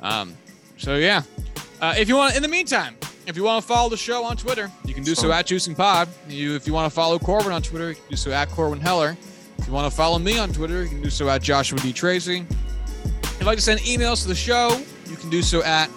um 0.00 0.34
so 0.78 0.96
yeah 0.96 1.22
uh, 1.82 1.94
if 1.98 2.08
you 2.08 2.16
want 2.16 2.34
in 2.34 2.42
the 2.42 2.48
meantime 2.48 2.96
if 3.26 3.36
you 3.36 3.44
want 3.44 3.62
to 3.62 3.66
follow 3.66 3.88
the 3.88 3.96
show 3.96 4.24
on 4.24 4.36
Twitter, 4.36 4.70
you 4.84 4.94
can 4.94 5.04
do 5.04 5.14
so 5.14 5.30
at 5.32 5.46
Juicing 5.46 5.76
Pod. 5.76 6.08
You, 6.28 6.54
if 6.54 6.66
you 6.66 6.72
want 6.72 6.90
to 6.90 6.94
follow 6.94 7.18
Corbin 7.18 7.52
on 7.52 7.62
Twitter, 7.62 7.90
you 7.90 7.94
can 7.94 8.04
do 8.10 8.16
so 8.16 8.32
at 8.32 8.48
Corbin 8.50 8.80
Heller. 8.80 9.16
If 9.58 9.66
you 9.66 9.72
want 9.72 9.90
to 9.90 9.96
follow 9.96 10.18
me 10.18 10.38
on 10.38 10.52
Twitter, 10.52 10.82
you 10.82 10.88
can 10.88 11.02
do 11.02 11.10
so 11.10 11.28
at 11.28 11.42
Joshua 11.42 11.78
D. 11.78 11.92
Tracy. 11.92 12.44
If 13.22 13.36
you'd 13.38 13.46
like 13.46 13.56
to 13.56 13.62
send 13.62 13.80
emails 13.80 14.22
to 14.22 14.28
the 14.28 14.34
show, 14.34 14.80
you 15.06 15.16
can 15.16 15.30
do 15.30 15.42
so 15.42 15.62
at 15.62 15.88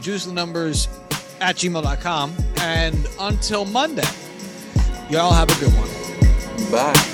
juicethenumbers 0.00 0.88
at 1.40 1.56
gmail.com. 1.56 2.34
And 2.58 3.08
until 3.20 3.64
Monday, 3.64 4.08
y'all 5.10 5.32
have 5.32 5.50
a 5.50 5.60
good 5.60 5.72
one. 5.74 6.70
Bye. 6.70 7.11